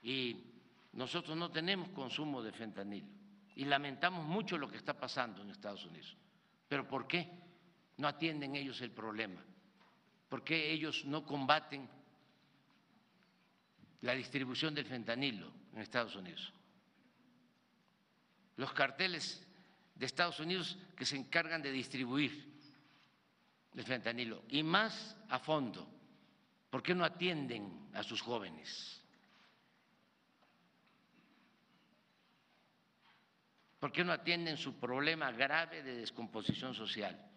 Y 0.01 0.43
nosotros 0.93 1.37
no 1.37 1.51
tenemos 1.51 1.89
consumo 1.89 2.41
de 2.41 2.51
fentanilo. 2.51 3.07
Y 3.55 3.65
lamentamos 3.65 4.25
mucho 4.25 4.57
lo 4.57 4.69
que 4.69 4.77
está 4.77 4.93
pasando 4.93 5.41
en 5.41 5.51
Estados 5.51 5.85
Unidos. 5.85 6.15
¿Pero 6.67 6.87
por 6.87 7.07
qué? 7.07 7.29
No 7.99 8.07
atienden 8.07 8.55
ellos 8.55 8.81
el 8.81 8.91
problema? 8.91 9.43
¿Por 10.29 10.43
qué 10.43 10.71
ellos 10.71 11.03
no 11.05 11.25
combaten 11.25 11.87
la 14.01 14.13
distribución 14.13 14.73
del 14.73 14.85
fentanilo 14.85 15.51
en 15.73 15.81
Estados 15.81 16.15
Unidos? 16.15 16.53
Los 18.55 18.71
carteles 18.71 19.45
de 19.95 20.05
Estados 20.05 20.39
Unidos 20.39 20.77
que 20.95 21.05
se 21.05 21.17
encargan 21.17 21.61
de 21.61 21.71
distribuir 21.71 22.49
el 23.75 23.83
fentanilo 23.83 24.43
y 24.47 24.63
más 24.63 25.17
a 25.27 25.39
fondo, 25.39 25.87
¿por 26.69 26.81
qué 26.81 26.95
no 26.95 27.03
atienden 27.03 27.89
a 27.93 28.01
sus 28.01 28.21
jóvenes? 28.21 28.95
¿Por 33.77 33.91
qué 33.91 34.05
no 34.05 34.13
atienden 34.13 34.57
su 34.57 34.79
problema 34.79 35.31
grave 35.31 35.83
de 35.83 35.95
descomposición 35.95 36.73
social? 36.73 37.28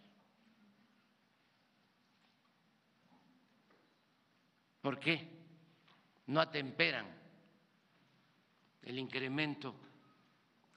¿Por 4.83 4.99
qué 4.99 5.29
no 6.27 6.41
atemperan 6.41 7.07
el 8.83 8.99
incremento 8.99 9.77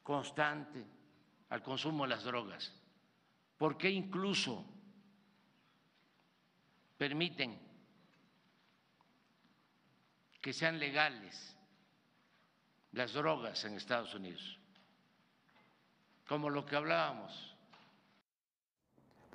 constante 0.04 0.86
al 1.50 1.64
consumo 1.64 2.04
de 2.04 2.10
las 2.10 2.24
drogas? 2.24 2.72
¿Por 3.58 3.78
qué 3.78 3.90
incluso 3.90 4.64
permiten 7.00 7.60
que 10.40 10.54
sean 10.54 10.78
legales 10.78 11.58
las 12.92 13.12
drogas 13.14 13.66
en 13.66 13.74
Estados 13.74 14.14
Unidos? 14.14 14.60
Como 16.28 16.52
lo 16.52 16.64
que 16.64 16.76
hablábamos 16.76 17.55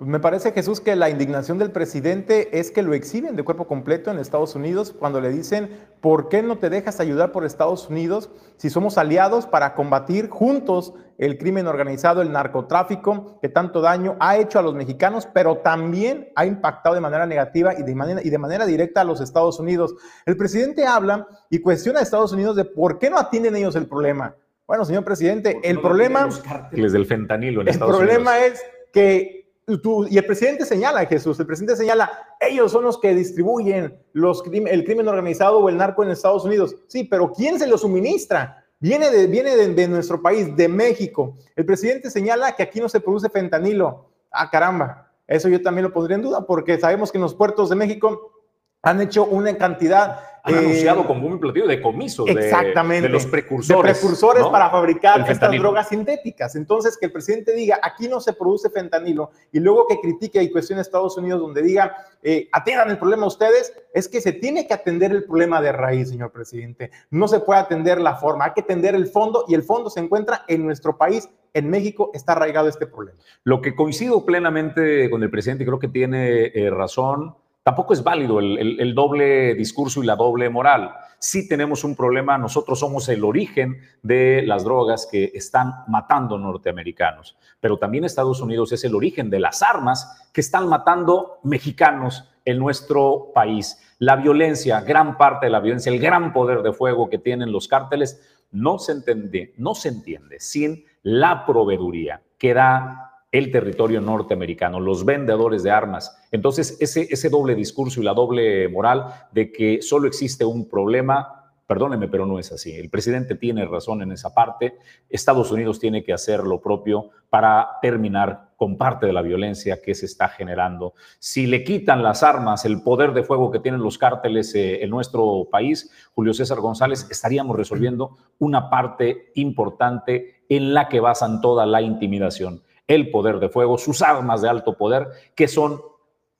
pues 0.01 0.09
me 0.09 0.19
parece, 0.19 0.51
Jesús, 0.51 0.81
que 0.81 0.95
la 0.95 1.11
indignación 1.11 1.59
del 1.59 1.69
presidente 1.69 2.57
es 2.59 2.71
que 2.71 2.81
lo 2.81 2.95
exhiben 2.95 3.35
de 3.35 3.43
cuerpo 3.43 3.67
completo 3.67 4.09
en 4.09 4.17
Estados 4.17 4.55
Unidos 4.55 4.95
cuando 4.97 5.21
le 5.21 5.29
dicen, 5.29 5.69
¿por 6.01 6.27
qué 6.27 6.41
no 6.41 6.57
te 6.57 6.71
dejas 6.71 6.99
ayudar 6.99 7.31
por 7.31 7.45
Estados 7.45 7.87
Unidos 7.87 8.31
si 8.57 8.71
somos 8.71 8.97
aliados 8.97 9.45
para 9.45 9.75
combatir 9.75 10.27
juntos 10.27 10.95
el 11.19 11.37
crimen 11.37 11.67
organizado, 11.67 12.23
el 12.23 12.31
narcotráfico, 12.31 13.37
que 13.43 13.49
tanto 13.49 13.79
daño 13.79 14.17
ha 14.19 14.37
hecho 14.37 14.57
a 14.57 14.63
los 14.63 14.73
mexicanos, 14.73 15.27
pero 15.31 15.57
también 15.57 16.31
ha 16.35 16.47
impactado 16.47 16.95
de 16.95 17.01
manera 17.01 17.27
negativa 17.27 17.75
y 17.77 17.83
de 17.83 17.93
manera, 17.93 18.21
y 18.23 18.31
de 18.31 18.37
manera 18.39 18.65
directa 18.65 19.01
a 19.01 19.03
los 19.03 19.21
Estados 19.21 19.59
Unidos? 19.59 19.93
El 20.25 20.35
presidente 20.35 20.87
habla 20.87 21.27
y 21.51 21.59
cuestiona 21.59 21.99
a 21.99 22.01
Estados 22.01 22.31
Unidos 22.31 22.55
de 22.55 22.65
por 22.65 22.97
qué 22.97 23.11
no 23.11 23.19
atienden 23.19 23.55
ellos 23.55 23.75
el 23.75 23.85
problema. 23.85 24.35
Bueno, 24.65 24.83
señor 24.83 25.03
presidente, 25.03 25.59
el 25.61 25.79
problema... 25.79 26.27
Los 26.71 26.91
del 26.91 27.05
fentanilo 27.05 27.61
en 27.61 27.67
el 27.67 27.77
problema 27.77 28.39
es 28.39 28.59
que 28.91 29.40
y 29.67 30.17
el 30.17 30.25
presidente 30.25 30.65
señala, 30.65 31.05
Jesús, 31.05 31.39
el 31.39 31.45
presidente 31.45 31.75
señala, 31.75 32.11
ellos 32.39 32.71
son 32.71 32.83
los 32.83 32.99
que 32.99 33.13
distribuyen 33.13 33.97
el 34.13 34.83
crimen 34.83 35.07
organizado 35.07 35.59
o 35.59 35.69
el 35.69 35.77
narco 35.77 36.03
en 36.03 36.09
Estados 36.09 36.43
Unidos. 36.45 36.75
Sí, 36.87 37.03
pero 37.03 37.31
¿quién 37.31 37.59
se 37.59 37.67
lo 37.67 37.77
suministra? 37.77 38.65
Viene, 38.79 39.11
de, 39.11 39.27
viene 39.27 39.55
de, 39.55 39.87
nuestro 39.87 40.21
país, 40.21 40.55
de 40.55 40.67
México. 40.67 41.37
El 41.55 41.65
presidente 41.65 42.09
señala 42.09 42.55
que 42.55 42.63
aquí 42.63 42.79
no 42.79 42.89
se 42.89 42.99
produce 42.99 43.29
fentanilo. 43.29 44.09
Ah, 44.31 44.49
caramba, 44.49 45.11
eso 45.27 45.47
yo 45.47 45.61
también 45.61 45.83
lo 45.83 45.93
pondría 45.93 46.15
en 46.15 46.23
duda 46.23 46.45
porque 46.45 46.79
sabemos 46.79 47.11
que 47.11 47.19
en 47.19 47.23
los 47.23 47.35
puertos 47.35 47.69
de 47.69 47.75
México 47.75 48.40
han 48.83 49.01
hecho 49.01 49.25
una 49.25 49.55
cantidad 49.57 50.19
han 50.43 50.55
anunciado 50.55 51.01
eh, 51.01 51.05
como 51.05 51.27
un 51.27 51.39
platillo 51.39 51.67
de 51.67 51.81
comiso 51.81 52.25
exactamente, 52.25 53.07
de, 53.07 53.13
los 53.13 53.25
precursores. 53.25 53.99
precursores 53.99 54.43
para 54.47 54.69
fabricar 54.69 55.29
estas 55.29 55.51
drogas 55.51 55.89
sintéticas. 55.89 56.55
Entonces, 56.55 56.97
que 56.97 57.05
el 57.07 57.11
presidente 57.11 57.53
diga, 57.53 57.79
aquí 57.81 58.07
no 58.07 58.19
se 58.19 58.33
produce 58.33 58.69
fentanilo, 58.69 59.31
y 59.51 59.59
luego 59.59 59.85
que 59.87 59.99
critique 59.99 60.41
y 60.41 60.51
cuestione 60.51 60.79
a 60.79 60.81
Estados 60.81 61.17
Unidos 61.17 61.41
donde 61.41 61.61
diga, 61.61 61.95
eh, 62.23 62.49
atiendan 62.51 62.89
el 62.89 62.97
problema 62.97 63.27
ustedes, 63.27 63.73
es 63.93 64.07
que 64.07 64.21
se 64.21 64.33
tiene 64.33 64.67
que 64.67 64.73
atender 64.73 65.11
el 65.11 65.25
problema 65.25 65.61
de 65.61 65.71
raíz, 65.71 66.09
señor 66.09 66.31
presidente. 66.31 66.91
No 67.09 67.27
se 67.27 67.39
puede 67.39 67.59
atender 67.59 68.01
la 68.01 68.15
forma, 68.15 68.45
hay 68.45 68.51
que 68.53 68.61
atender 68.61 68.95
el 68.95 69.07
fondo, 69.07 69.45
y 69.47 69.53
el 69.53 69.63
fondo 69.63 69.89
se 69.89 69.99
encuentra 69.99 70.43
en 70.47 70.65
nuestro 70.65 70.97
país, 70.97 71.29
en 71.53 71.69
México 71.69 72.09
está 72.13 72.31
arraigado 72.31 72.67
este 72.67 72.87
problema. 72.87 73.19
Lo 73.43 73.61
que 73.61 73.75
coincido 73.75 74.25
plenamente 74.25 75.09
con 75.09 75.21
el 75.21 75.29
presidente, 75.29 75.65
creo 75.65 75.79
que 75.79 75.89
tiene 75.89 76.45
eh, 76.45 76.69
razón, 76.69 77.35
Tampoco 77.63 77.93
es 77.93 78.03
válido 78.03 78.39
el, 78.39 78.95
doble 78.95 79.53
discurso 79.53 80.01
y 80.01 80.05
la 80.07 80.15
doble 80.15 80.49
moral. 80.49 80.95
Sí 81.19 81.47
tenemos 81.47 81.83
un 81.83 81.95
problema, 81.95 82.35
nosotros 82.39 82.79
somos 82.79 83.07
el 83.09 83.23
origen 83.23 83.79
de 84.01 84.41
las 84.47 84.63
drogas 84.63 85.07
que 85.11 85.31
están 85.35 85.83
matando 85.87 86.39
norteamericanos, 86.39 87.37
pero 87.59 87.77
también 87.77 88.03
Estados 88.03 88.41
Unidos 88.41 88.71
es 88.71 88.83
el 88.83 88.95
origen 88.95 89.29
de 89.29 89.39
las 89.39 89.61
armas 89.61 90.27
que 90.33 90.41
están 90.41 90.67
matando 90.69 91.37
mexicanos 91.43 92.27
en 92.45 92.57
nuestro 92.57 93.31
país. 93.31 93.79
La 93.99 94.15
violencia, 94.15 94.81
gran 94.81 95.15
parte 95.19 95.45
de 95.45 95.51
la 95.51 95.59
violencia, 95.59 95.91
el 95.91 95.99
gran 95.99 96.33
poder 96.33 96.63
de 96.63 96.73
fuego 96.73 97.09
que 97.09 97.19
tienen 97.19 97.51
los 97.51 97.67
cárteles, 97.67 98.27
no 98.49 98.79
se 98.79 98.93
entiende, 98.93 99.53
no 99.57 99.75
se 99.75 99.89
entiende 99.89 100.39
sin 100.39 100.83
la 101.03 101.45
proveeduría 101.45 102.23
que 102.39 102.55
da 102.55 103.10
el 103.31 103.51
territorio 103.51 104.01
norteamericano, 104.01 104.79
los 104.79 105.05
vendedores 105.05 105.63
de 105.63 105.71
armas. 105.71 106.17
Entonces, 106.31 106.77
ese, 106.79 107.07
ese 107.09 107.29
doble 107.29 107.55
discurso 107.55 108.01
y 108.01 108.03
la 108.03 108.13
doble 108.13 108.67
moral 108.67 109.05
de 109.31 109.51
que 109.51 109.81
solo 109.81 110.07
existe 110.07 110.43
un 110.43 110.69
problema 110.69 111.41
Perdóneme, 111.71 112.09
pero 112.09 112.25
no 112.25 112.37
es 112.37 112.51
así. 112.51 112.73
El 112.75 112.89
presidente 112.89 113.35
tiene 113.35 113.63
razón 113.63 114.01
en 114.01 114.11
esa 114.11 114.33
parte. 114.33 114.77
Estados 115.07 115.53
Unidos 115.53 115.79
tiene 115.79 116.03
que 116.03 116.11
hacer 116.11 116.41
lo 116.41 116.59
propio 116.59 117.11
para 117.29 117.79
terminar 117.81 118.49
con 118.57 118.77
parte 118.77 119.05
de 119.05 119.13
la 119.13 119.21
violencia 119.21 119.81
que 119.81 119.95
se 119.95 120.05
está 120.05 120.27
generando. 120.27 120.95
Si 121.17 121.47
le 121.47 121.63
quitan 121.63 122.03
las 122.03 122.23
armas, 122.23 122.65
el 122.65 122.83
poder 122.83 123.13
de 123.13 123.23
fuego 123.23 123.51
que 123.51 123.59
tienen 123.59 123.81
los 123.81 123.97
cárteles 123.97 124.53
eh, 124.53 124.83
en 124.83 124.89
nuestro 124.89 125.47
país, 125.49 125.89
Julio 126.13 126.33
César 126.33 126.59
González, 126.59 127.07
estaríamos 127.09 127.55
resolviendo 127.55 128.17
una 128.37 128.69
parte 128.69 129.31
importante 129.35 130.43
en 130.49 130.73
la 130.73 130.89
que 130.89 130.99
basan 130.99 131.39
toda 131.39 131.65
la 131.65 131.81
intimidación. 131.81 132.63
El 132.87 133.11
poder 133.11 133.39
de 133.39 133.49
fuego, 133.49 133.77
sus 133.77 134.01
armas 134.01 134.41
de 134.41 134.49
alto 134.49 134.77
poder, 134.77 135.07
que 135.35 135.47
son 135.47 135.81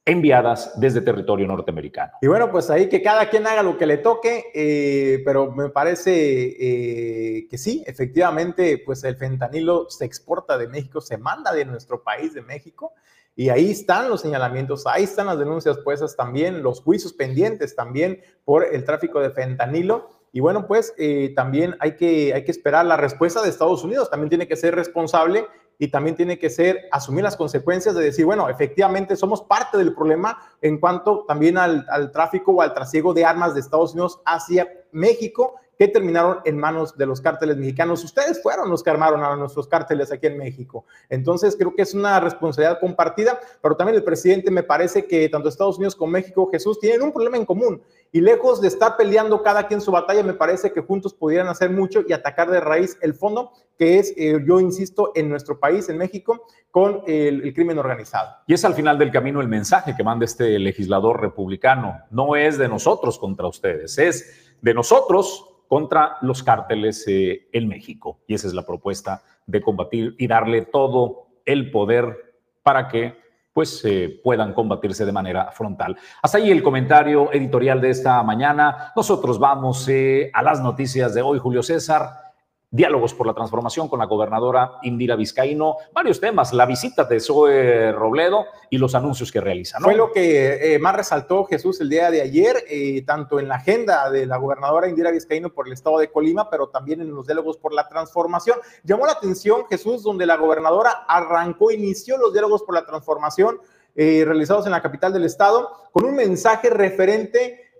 enviadas 0.03 0.79
desde 0.79 1.01
territorio 1.01 1.47
norteamericano. 1.47 2.13
Y 2.21 2.27
bueno, 2.27 2.51
pues 2.51 2.69
ahí 2.69 2.89
que 2.89 3.01
cada 3.01 3.29
quien 3.29 3.45
haga 3.45 3.61
lo 3.61 3.77
que 3.77 3.85
le 3.85 3.97
toque, 3.97 4.45
eh, 4.53 5.21
pero 5.23 5.51
me 5.51 5.69
parece 5.69 6.11
eh, 6.59 7.47
que 7.47 7.57
sí, 7.57 7.83
efectivamente, 7.85 8.81
pues 8.83 9.03
el 9.03 9.15
fentanilo 9.15 9.89
se 9.89 10.05
exporta 10.05 10.57
de 10.57 10.67
México, 10.67 11.01
se 11.01 11.17
manda 11.17 11.53
de 11.53 11.65
nuestro 11.65 12.03
país, 12.03 12.33
de 12.33 12.41
México, 12.41 12.93
y 13.35 13.49
ahí 13.49 13.71
están 13.71 14.09
los 14.09 14.21
señalamientos, 14.21 14.85
ahí 14.87 15.03
están 15.03 15.27
las 15.27 15.39
denuncias 15.39 15.77
puestas 15.79 16.15
también, 16.15 16.63
los 16.63 16.81
juicios 16.81 17.13
pendientes 17.13 17.75
también 17.75 18.21
por 18.43 18.65
el 18.65 18.83
tráfico 18.83 19.21
de 19.21 19.31
fentanilo. 19.31 20.09
Y 20.33 20.39
bueno, 20.39 20.67
pues 20.67 20.93
eh, 20.97 21.33
también 21.35 21.75
hay 21.79 21.95
que, 21.95 22.33
hay 22.33 22.43
que 22.43 22.51
esperar 22.51 22.85
la 22.85 22.97
respuesta 22.97 23.41
de 23.41 23.49
Estados 23.49 23.83
Unidos, 23.83 24.09
también 24.09 24.29
tiene 24.29 24.47
que 24.47 24.55
ser 24.55 24.75
responsable 24.75 25.45
y 25.81 25.87
también 25.87 26.15
tiene 26.15 26.37
que 26.37 26.51
ser 26.51 26.87
asumir 26.91 27.23
las 27.23 27.35
consecuencias 27.35 27.95
de 27.95 28.03
decir, 28.03 28.23
bueno, 28.23 28.47
efectivamente 28.49 29.15
somos 29.15 29.41
parte 29.41 29.79
del 29.79 29.95
problema 29.95 30.37
en 30.61 30.79
cuanto 30.79 31.25
también 31.27 31.57
al, 31.57 32.11
tráfico 32.13 32.51
o 32.51 32.61
al 32.61 32.75
trasiego 32.75 33.15
de 33.15 33.25
armas 33.25 33.55
de 33.55 33.61
Estados 33.61 33.93
Unidos 33.93 34.21
hacia 34.23 34.67
México 34.91 35.55
que 35.81 35.87
terminaron 35.87 36.41
en 36.45 36.59
manos 36.59 36.95
de 36.95 37.07
los 37.07 37.21
cárteles 37.21 37.57
mexicanos. 37.57 38.03
Ustedes 38.03 38.39
fueron 38.43 38.69
los 38.69 38.83
que 38.83 38.91
armaron 38.91 39.23
a 39.23 39.35
nuestros 39.35 39.67
cárteles 39.67 40.11
aquí 40.11 40.27
en 40.27 40.37
México. 40.37 40.85
Entonces, 41.09 41.55
creo 41.57 41.73
que 41.73 41.81
es 41.81 41.95
una 41.95 42.19
responsabilidad 42.19 42.79
compartida, 42.79 43.39
pero 43.63 43.75
también 43.75 43.95
el 43.95 44.03
presidente 44.03 44.51
me 44.51 44.61
parece 44.61 45.07
que 45.07 45.27
tanto 45.27 45.49
Estados 45.49 45.77
Unidos 45.77 45.95
como 45.95 46.11
México, 46.11 46.47
Jesús, 46.51 46.79
tienen 46.79 47.01
un 47.01 47.11
problema 47.11 47.37
en 47.37 47.47
común. 47.47 47.81
Y 48.11 48.21
lejos 48.21 48.61
de 48.61 48.67
estar 48.67 48.95
peleando 48.95 49.41
cada 49.41 49.67
quien 49.67 49.81
su 49.81 49.89
batalla, 49.89 50.21
me 50.21 50.35
parece 50.35 50.71
que 50.71 50.81
juntos 50.81 51.15
pudieran 51.15 51.47
hacer 51.47 51.71
mucho 51.71 52.03
y 52.07 52.13
atacar 52.13 52.51
de 52.51 52.59
raíz 52.59 52.99
el 53.01 53.15
fondo, 53.15 53.51
que 53.75 53.97
es, 53.97 54.13
eh, 54.17 54.39
yo 54.45 54.59
insisto, 54.59 55.13
en 55.15 55.29
nuestro 55.29 55.59
país, 55.59 55.89
en 55.89 55.97
México, 55.97 56.45
con 56.69 57.01
el, 57.07 57.41
el, 57.41 57.53
crimen 57.55 57.79
organizado. 57.79 58.29
Y 58.45 58.53
es 58.53 58.63
al 58.65 58.75
final 58.75 58.99
del 58.99 59.09
camino 59.09 59.41
el 59.41 59.47
mensaje 59.47 59.95
que 59.97 60.03
manda 60.03 60.25
este 60.25 60.59
legislador 60.59 61.19
republicano. 61.19 62.01
No 62.11 62.35
es 62.35 62.59
de 62.59 62.67
nosotros 62.67 63.17
contra 63.17 63.47
ustedes, 63.47 63.97
es 63.97 64.53
de 64.61 64.75
nosotros 64.75 65.47
contra 65.71 66.17
los 66.19 66.43
cárteles 66.43 67.05
en 67.07 67.69
México. 67.69 68.19
Y 68.27 68.33
esa 68.33 68.47
es 68.47 68.53
la 68.53 68.65
propuesta 68.65 69.23
de 69.45 69.61
combatir 69.61 70.15
y 70.19 70.27
darle 70.27 70.63
todo 70.63 71.27
el 71.45 71.71
poder 71.71 72.35
para 72.61 72.89
que 72.89 73.15
pues 73.53 73.81
eh, 73.85 74.19
puedan 74.21 74.53
combatirse 74.53 75.05
de 75.05 75.13
manera 75.13 75.49
frontal. 75.53 75.95
Hasta 76.21 76.39
ahí 76.39 76.51
el 76.51 76.61
comentario 76.61 77.31
editorial 77.31 77.79
de 77.79 77.91
esta 77.91 78.21
mañana. 78.21 78.91
Nosotros 78.97 79.39
vamos 79.39 79.87
eh, 79.87 80.29
a 80.33 80.43
las 80.43 80.59
noticias 80.59 81.13
de 81.13 81.21
hoy, 81.21 81.39
Julio 81.39 81.63
César 81.63 82.30
diálogos 82.71 83.13
por 83.13 83.27
la 83.27 83.33
transformación 83.33 83.89
con 83.89 83.99
la 83.99 84.05
gobernadora 84.05 84.79
Indira 84.83 85.17
Vizcaíno, 85.17 85.75
varios 85.93 86.21
temas, 86.21 86.53
la 86.53 86.65
visita 86.65 87.03
de 87.03 87.19
Zoe 87.19 87.91
Robledo 87.91 88.45
y 88.69 88.77
los 88.77 88.95
anuncios 88.95 89.29
que 89.29 89.41
realiza. 89.41 89.77
¿no? 89.77 89.83
Fue 89.83 89.95
lo 89.95 90.13
que 90.13 90.75
eh, 90.75 90.79
más 90.79 90.95
resaltó 90.95 91.43
Jesús 91.43 91.81
el 91.81 91.89
día 91.89 92.09
de 92.09 92.21
ayer, 92.21 92.63
eh, 92.69 93.03
tanto 93.05 93.41
en 93.41 93.49
la 93.49 93.55
agenda 93.55 94.09
de 94.09 94.25
la 94.25 94.37
gobernadora 94.37 94.87
Indira 94.87 95.11
Vizcaíno 95.11 95.49
por 95.49 95.67
el 95.67 95.73
estado 95.73 95.99
de 95.99 96.09
Colima, 96.09 96.49
pero 96.49 96.69
también 96.69 97.01
en 97.01 97.13
los 97.13 97.25
diálogos 97.25 97.57
por 97.57 97.73
la 97.73 97.89
transformación. 97.89 98.57
Llamó 98.83 99.05
la 99.05 99.13
atención 99.13 99.65
Jesús, 99.69 100.01
donde 100.01 100.25
la 100.25 100.37
gobernadora 100.37 101.03
arrancó, 101.09 101.71
inició 101.71 102.17
los 102.17 102.31
diálogos 102.31 102.63
por 102.63 102.73
la 102.73 102.85
transformación 102.85 103.59
eh, 103.95 104.23
realizados 104.25 104.65
en 104.65 104.71
la 104.71 104.81
capital 104.81 105.11
del 105.11 105.25
estado, 105.25 105.69
con 105.91 106.05
un 106.05 106.15
mensaje 106.15 106.69
referente 106.69 107.70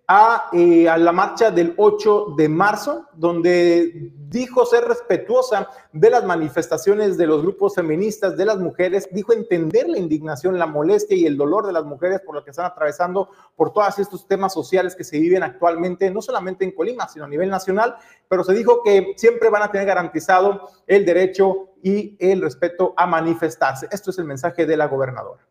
eh, 0.53 0.89
a, 0.89 0.97
la 0.97 1.11
marcha 1.11 1.51
del 1.51 1.73
8 1.77 2.33
de 2.35 2.49
marzo, 2.49 3.05
donde 3.13 4.11
dijo 4.27 4.65
ser 4.65 4.83
respetuosa 4.85 5.69
de 5.93 6.09
las 6.09 6.25
manifestaciones 6.25 7.17
de 7.17 7.27
los 7.27 7.41
grupos 7.41 7.75
feministas, 7.75 8.35
de 8.35 8.45
las 8.45 8.57
mujeres, 8.57 9.07
dijo 9.11 9.31
entender 9.31 9.87
la 9.87 9.97
indignación, 9.97 10.59
la 10.59 10.65
molestia 10.65 11.15
y 11.15 11.25
el 11.25 11.37
dolor 11.37 11.65
de 11.65 11.73
las 11.73 11.85
mujeres 11.85 12.21
por 12.25 12.35
lo 12.35 12.43
que 12.43 12.49
están 12.49 12.65
atravesando 12.65 13.29
por 13.55 13.71
todos 13.71 13.99
estos 13.99 14.27
temas 14.27 14.53
sociales 14.53 14.95
que 14.95 15.03
se 15.03 15.19
viven 15.19 15.43
actualmente, 15.43 16.09
no 16.11 16.21
solamente 16.21 16.65
en 16.65 16.71
Colima, 16.71 17.07
sino 17.07 17.25
a 17.25 17.29
nivel 17.29 17.49
nacional, 17.49 17.95
pero 18.27 18.43
se 18.43 18.53
dijo 18.53 18.81
que 18.83 19.13
siempre 19.17 19.49
van 19.49 19.63
a 19.63 19.71
tener 19.71 19.87
garantizado 19.87 20.69
el 20.87 21.05
derecho 21.05 21.69
y 21.83 22.17
el 22.19 22.41
respeto 22.41 22.93
a 22.97 23.07
manifestarse. 23.07 23.87
Esto 23.91 24.11
es 24.11 24.17
el 24.17 24.25
mensaje 24.25 24.65
de 24.65 24.77
la 24.77 24.87
gobernadora. 24.87 25.45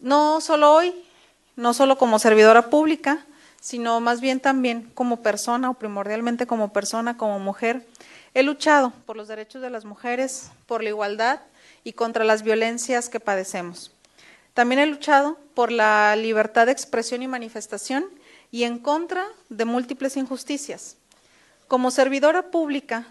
No 0.00 0.40
solo 0.40 0.74
hoy, 0.74 1.04
no 1.56 1.74
solo 1.74 1.96
como 1.98 2.18
servidora 2.18 2.62
pública, 2.70 3.26
sino 3.62 4.00
más 4.00 4.20
bien 4.20 4.40
también 4.40 4.90
como 4.92 5.22
persona 5.22 5.70
o 5.70 5.74
primordialmente 5.74 6.48
como 6.48 6.72
persona, 6.72 7.16
como 7.16 7.38
mujer. 7.38 7.86
He 8.34 8.42
luchado 8.42 8.92
por 9.06 9.16
los 9.16 9.28
derechos 9.28 9.62
de 9.62 9.70
las 9.70 9.84
mujeres, 9.84 10.50
por 10.66 10.82
la 10.82 10.88
igualdad 10.88 11.40
y 11.84 11.92
contra 11.92 12.24
las 12.24 12.42
violencias 12.42 13.08
que 13.08 13.20
padecemos. 13.20 13.92
También 14.52 14.80
he 14.80 14.86
luchado 14.86 15.38
por 15.54 15.70
la 15.70 16.16
libertad 16.16 16.66
de 16.66 16.72
expresión 16.72 17.22
y 17.22 17.28
manifestación 17.28 18.04
y 18.50 18.64
en 18.64 18.80
contra 18.80 19.24
de 19.48 19.64
múltiples 19.64 20.16
injusticias. 20.16 20.96
Como 21.68 21.92
servidora 21.92 22.50
pública 22.50 23.06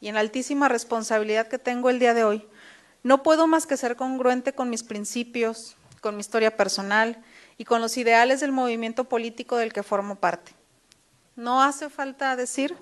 y 0.00 0.06
en 0.06 0.16
altísima 0.16 0.68
responsabilidad 0.68 1.48
que 1.48 1.58
tengo 1.58 1.90
el 1.90 1.98
día 1.98 2.14
de 2.14 2.22
hoy, 2.22 2.46
no 3.02 3.24
puedo 3.24 3.48
más 3.48 3.66
que 3.66 3.76
ser 3.76 3.96
congruente 3.96 4.52
con 4.52 4.70
mis 4.70 4.84
principios, 4.84 5.76
con 6.00 6.14
mi 6.14 6.20
historia 6.20 6.56
personal 6.56 7.20
y 7.58 7.64
con 7.64 7.80
los 7.80 7.96
ideales 7.96 8.40
del 8.40 8.52
movimiento 8.52 9.04
político 9.04 9.56
del 9.56 9.72
que 9.72 9.82
formo 9.82 10.14
parte. 10.14 10.52
No 11.36 11.62
hace 11.62 11.90
falta 11.90 12.36
decir 12.36 12.76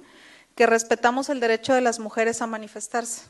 que 0.55 0.67
respetamos 0.67 1.29
el 1.29 1.41
derecho 1.41 1.75
de 1.75 1.81
las 1.81 1.99
mujeres 1.99 2.41
a 2.43 2.47
manifestarse. 2.47 3.23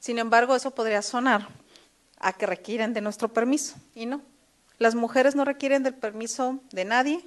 Sin 0.00 0.18
embargo, 0.18 0.56
eso 0.56 0.72
podría 0.72 1.02
sonar 1.02 1.48
a 2.18 2.32
que 2.32 2.46
requieren 2.46 2.94
de 2.94 3.00
nuestro 3.00 3.28
permiso, 3.28 3.76
y 3.94 4.06
no. 4.06 4.22
Las 4.78 4.94
mujeres 4.94 5.34
no 5.34 5.44
requieren 5.44 5.82
del 5.82 5.94
permiso 5.94 6.58
de 6.72 6.84
nadie 6.84 7.24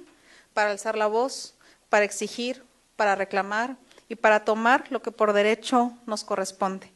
para 0.52 0.70
alzar 0.70 0.96
la 0.96 1.06
voz, 1.06 1.54
para 1.88 2.04
exigir, 2.04 2.64
para 2.96 3.14
reclamar 3.14 3.76
y 4.08 4.16
para 4.16 4.44
tomar 4.44 4.86
lo 4.90 5.02
que 5.02 5.12
por 5.12 5.32
derecho 5.32 5.92
nos 6.06 6.24
corresponde. 6.24 6.92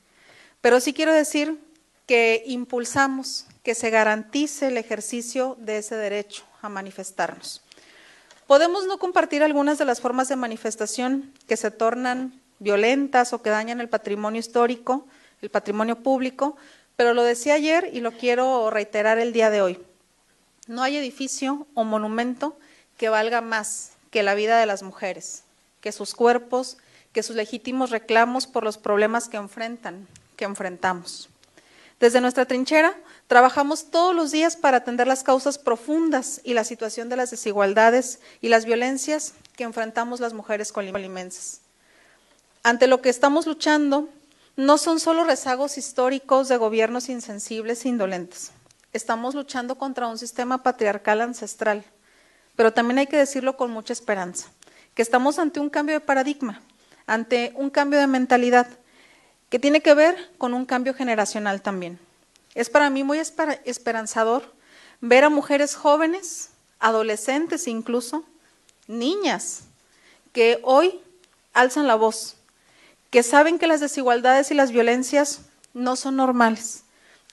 Pero 0.60 0.80
sí 0.80 0.92
quiero 0.92 1.12
decir 1.12 1.58
que 2.12 2.42
impulsamos 2.44 3.46
que 3.62 3.74
se 3.74 3.88
garantice 3.88 4.66
el 4.66 4.76
ejercicio 4.76 5.56
de 5.58 5.78
ese 5.78 5.96
derecho 5.96 6.44
a 6.60 6.68
manifestarnos. 6.68 7.62
Podemos 8.46 8.86
no 8.86 8.98
compartir 8.98 9.42
algunas 9.42 9.78
de 9.78 9.86
las 9.86 10.02
formas 10.02 10.28
de 10.28 10.36
manifestación 10.36 11.32
que 11.48 11.56
se 11.56 11.70
tornan 11.70 12.38
violentas 12.58 13.32
o 13.32 13.40
que 13.40 13.48
dañan 13.48 13.80
el 13.80 13.88
patrimonio 13.88 14.40
histórico, 14.40 15.06
el 15.40 15.48
patrimonio 15.48 16.02
público, 16.02 16.58
pero 16.96 17.14
lo 17.14 17.22
decía 17.22 17.54
ayer 17.54 17.88
y 17.94 18.00
lo 18.00 18.12
quiero 18.12 18.68
reiterar 18.68 19.18
el 19.18 19.32
día 19.32 19.48
de 19.48 19.62
hoy. 19.62 19.78
No 20.66 20.82
hay 20.82 20.98
edificio 20.98 21.66
o 21.72 21.82
monumento 21.82 22.58
que 22.98 23.08
valga 23.08 23.40
más 23.40 23.92
que 24.10 24.22
la 24.22 24.34
vida 24.34 24.60
de 24.60 24.66
las 24.66 24.82
mujeres, 24.82 25.44
que 25.80 25.92
sus 25.92 26.14
cuerpos, 26.14 26.76
que 27.14 27.22
sus 27.22 27.36
legítimos 27.36 27.88
reclamos 27.88 28.46
por 28.46 28.64
los 28.64 28.76
problemas 28.76 29.30
que 29.30 29.38
enfrentan, 29.38 30.06
que 30.36 30.44
enfrentamos. 30.44 31.30
Desde 32.02 32.20
nuestra 32.20 32.46
trinchera 32.46 32.98
trabajamos 33.28 33.92
todos 33.92 34.12
los 34.12 34.32
días 34.32 34.56
para 34.56 34.78
atender 34.78 35.06
las 35.06 35.22
causas 35.22 35.56
profundas 35.56 36.40
y 36.42 36.52
la 36.52 36.64
situación 36.64 37.08
de 37.08 37.14
las 37.14 37.30
desigualdades 37.30 38.18
y 38.40 38.48
las 38.48 38.64
violencias 38.64 39.34
que 39.54 39.62
enfrentamos 39.62 40.18
las 40.18 40.32
mujeres 40.32 40.72
colimenses. 40.72 41.60
Ante 42.64 42.88
lo 42.88 43.00
que 43.02 43.08
estamos 43.08 43.46
luchando, 43.46 44.08
no 44.56 44.78
son 44.78 44.98
solo 44.98 45.22
rezagos 45.22 45.78
históricos 45.78 46.48
de 46.48 46.56
gobiernos 46.56 47.08
insensibles 47.08 47.84
e 47.84 47.90
indolentes. 47.90 48.50
Estamos 48.92 49.36
luchando 49.36 49.76
contra 49.78 50.08
un 50.08 50.18
sistema 50.18 50.64
patriarcal 50.64 51.20
ancestral, 51.20 51.84
pero 52.56 52.72
también 52.72 52.98
hay 52.98 53.06
que 53.06 53.16
decirlo 53.16 53.56
con 53.56 53.70
mucha 53.70 53.92
esperanza, 53.92 54.48
que 54.96 55.02
estamos 55.02 55.38
ante 55.38 55.60
un 55.60 55.70
cambio 55.70 55.94
de 55.94 56.00
paradigma, 56.00 56.62
ante 57.06 57.52
un 57.54 57.70
cambio 57.70 58.00
de 58.00 58.08
mentalidad 58.08 58.66
que 59.52 59.58
tiene 59.58 59.82
que 59.82 59.92
ver 59.92 60.30
con 60.38 60.54
un 60.54 60.64
cambio 60.64 60.94
generacional 60.94 61.60
también. 61.60 61.98
Es 62.54 62.70
para 62.70 62.88
mí 62.88 63.04
muy 63.04 63.18
esperanzador 63.18 64.50
ver 65.02 65.24
a 65.24 65.28
mujeres 65.28 65.74
jóvenes, 65.74 66.48
adolescentes 66.80 67.68
incluso, 67.68 68.24
niñas, 68.86 69.64
que 70.32 70.58
hoy 70.62 70.98
alzan 71.52 71.86
la 71.86 71.96
voz, 71.96 72.36
que 73.10 73.22
saben 73.22 73.58
que 73.58 73.66
las 73.66 73.80
desigualdades 73.80 74.50
y 74.50 74.54
las 74.54 74.72
violencias 74.72 75.42
no 75.74 75.96
son 75.96 76.16
normales, 76.16 76.84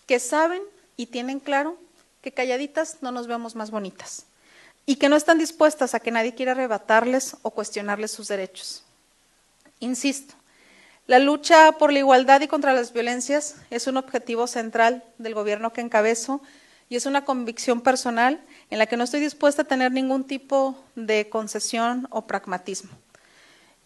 que 0.05 0.19
saben 0.19 0.61
y 0.97 1.05
tienen 1.05 1.39
claro 1.39 1.77
que 2.21 2.33
calladitas 2.33 2.97
no 2.99 3.13
nos 3.13 3.27
vemos 3.27 3.55
más 3.55 3.71
bonitas 3.71 4.25
y 4.85 4.97
que 4.97 5.07
no 5.07 5.15
están 5.15 5.37
dispuestas 5.37 5.95
a 5.95 6.01
que 6.01 6.11
nadie 6.11 6.35
quiera 6.35 6.51
arrebatarles 6.51 7.37
o 7.43 7.51
cuestionarles 7.51 8.11
sus 8.11 8.27
derechos. 8.27 8.83
Insisto, 9.79 10.35
la 11.09 11.17
lucha 11.17 11.71
por 11.71 11.91
la 11.91 11.97
igualdad 11.97 12.39
y 12.41 12.47
contra 12.47 12.71
las 12.71 12.93
violencias 12.93 13.55
es 13.71 13.87
un 13.87 13.97
objetivo 13.97 14.45
central 14.45 15.03
del 15.17 15.33
gobierno 15.33 15.73
que 15.73 15.81
encabezo 15.81 16.39
y 16.87 16.97
es 16.97 17.07
una 17.07 17.25
convicción 17.25 17.81
personal 17.81 18.39
en 18.69 18.77
la 18.77 18.85
que 18.85 18.95
no 18.95 19.05
estoy 19.05 19.19
dispuesta 19.19 19.63
a 19.63 19.65
tener 19.65 19.91
ningún 19.91 20.23
tipo 20.23 20.77
de 20.93 21.27
concesión 21.27 22.07
o 22.11 22.27
pragmatismo. 22.27 22.91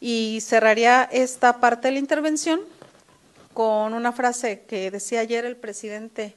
Y 0.02 0.40
cerraría 0.42 1.08
esta 1.14 1.62
parte 1.62 1.88
de 1.88 1.94
la 1.94 2.00
intervención 2.00 2.60
con 3.54 3.94
una 3.94 4.12
frase 4.12 4.66
que 4.68 4.92
decía 4.92 5.22
ayer 5.22 5.46
el 5.46 5.56
presidente 5.56 6.36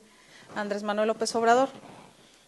Andrés 0.55 0.85
Manuel 0.85 1.09
López 1.09 1.35
Obrador, 1.35 1.69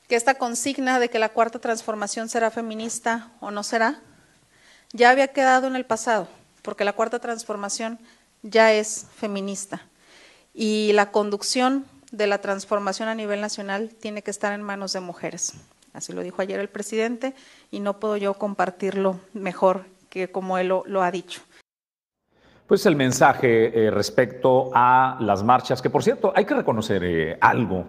que 0.07 0.14
esta 0.14 0.37
consigna 0.37 1.01
de 1.01 1.11
que 1.11 1.18
la 1.18 1.31
cuarta 1.31 1.59
transformación 1.59 2.29
será 2.29 2.53
feminista 2.53 3.33
o 3.40 3.51
no 3.51 3.64
será, 3.64 4.01
ya 4.92 5.11
había 5.11 5.27
quedado 5.27 5.66
en 5.66 5.74
el 5.74 5.87
pasado, 5.87 6.29
porque 6.62 6.85
la 6.85 6.92
cuarta 6.92 7.18
transformación 7.18 7.98
ya 8.42 8.72
es 8.72 9.07
feminista. 9.14 9.83
Y 10.55 10.92
la 10.94 11.11
conducción 11.11 11.85
de 12.11 12.27
la 12.27 12.38
transformación 12.38 13.09
a 13.09 13.14
nivel 13.14 13.40
nacional 13.40 13.90
tiene 14.01 14.22
que 14.22 14.31
estar 14.31 14.53
en 14.53 14.62
manos 14.62 14.92
de 14.92 15.01
mujeres. 15.01 15.55
Así 15.92 16.12
lo 16.12 16.22
dijo 16.22 16.42
ayer 16.42 16.61
el 16.61 16.68
presidente 16.68 17.35
y 17.70 17.81
no 17.81 17.98
puedo 17.98 18.16
yo 18.16 18.35
compartirlo 18.35 19.20
mejor 19.33 19.85
que 20.09 20.31
como 20.31 20.59
él 20.59 20.68
lo, 20.68 21.03
ha 21.03 21.11
dicho. 21.11 21.40
Pues 22.66 22.87
el 22.87 22.96
mensaje 22.96 23.87
eh, 23.87 23.90
respecto 23.90 24.70
a 24.74 25.16
las 25.20 25.42
marchas, 25.42 25.83
que 25.83 25.90
por 25.90 26.03
cierto, 26.03 26.33
hay 26.35 26.44
que 26.44 26.55
reconocer 26.55 27.03
eh, 27.05 27.38
algo. 27.40 27.87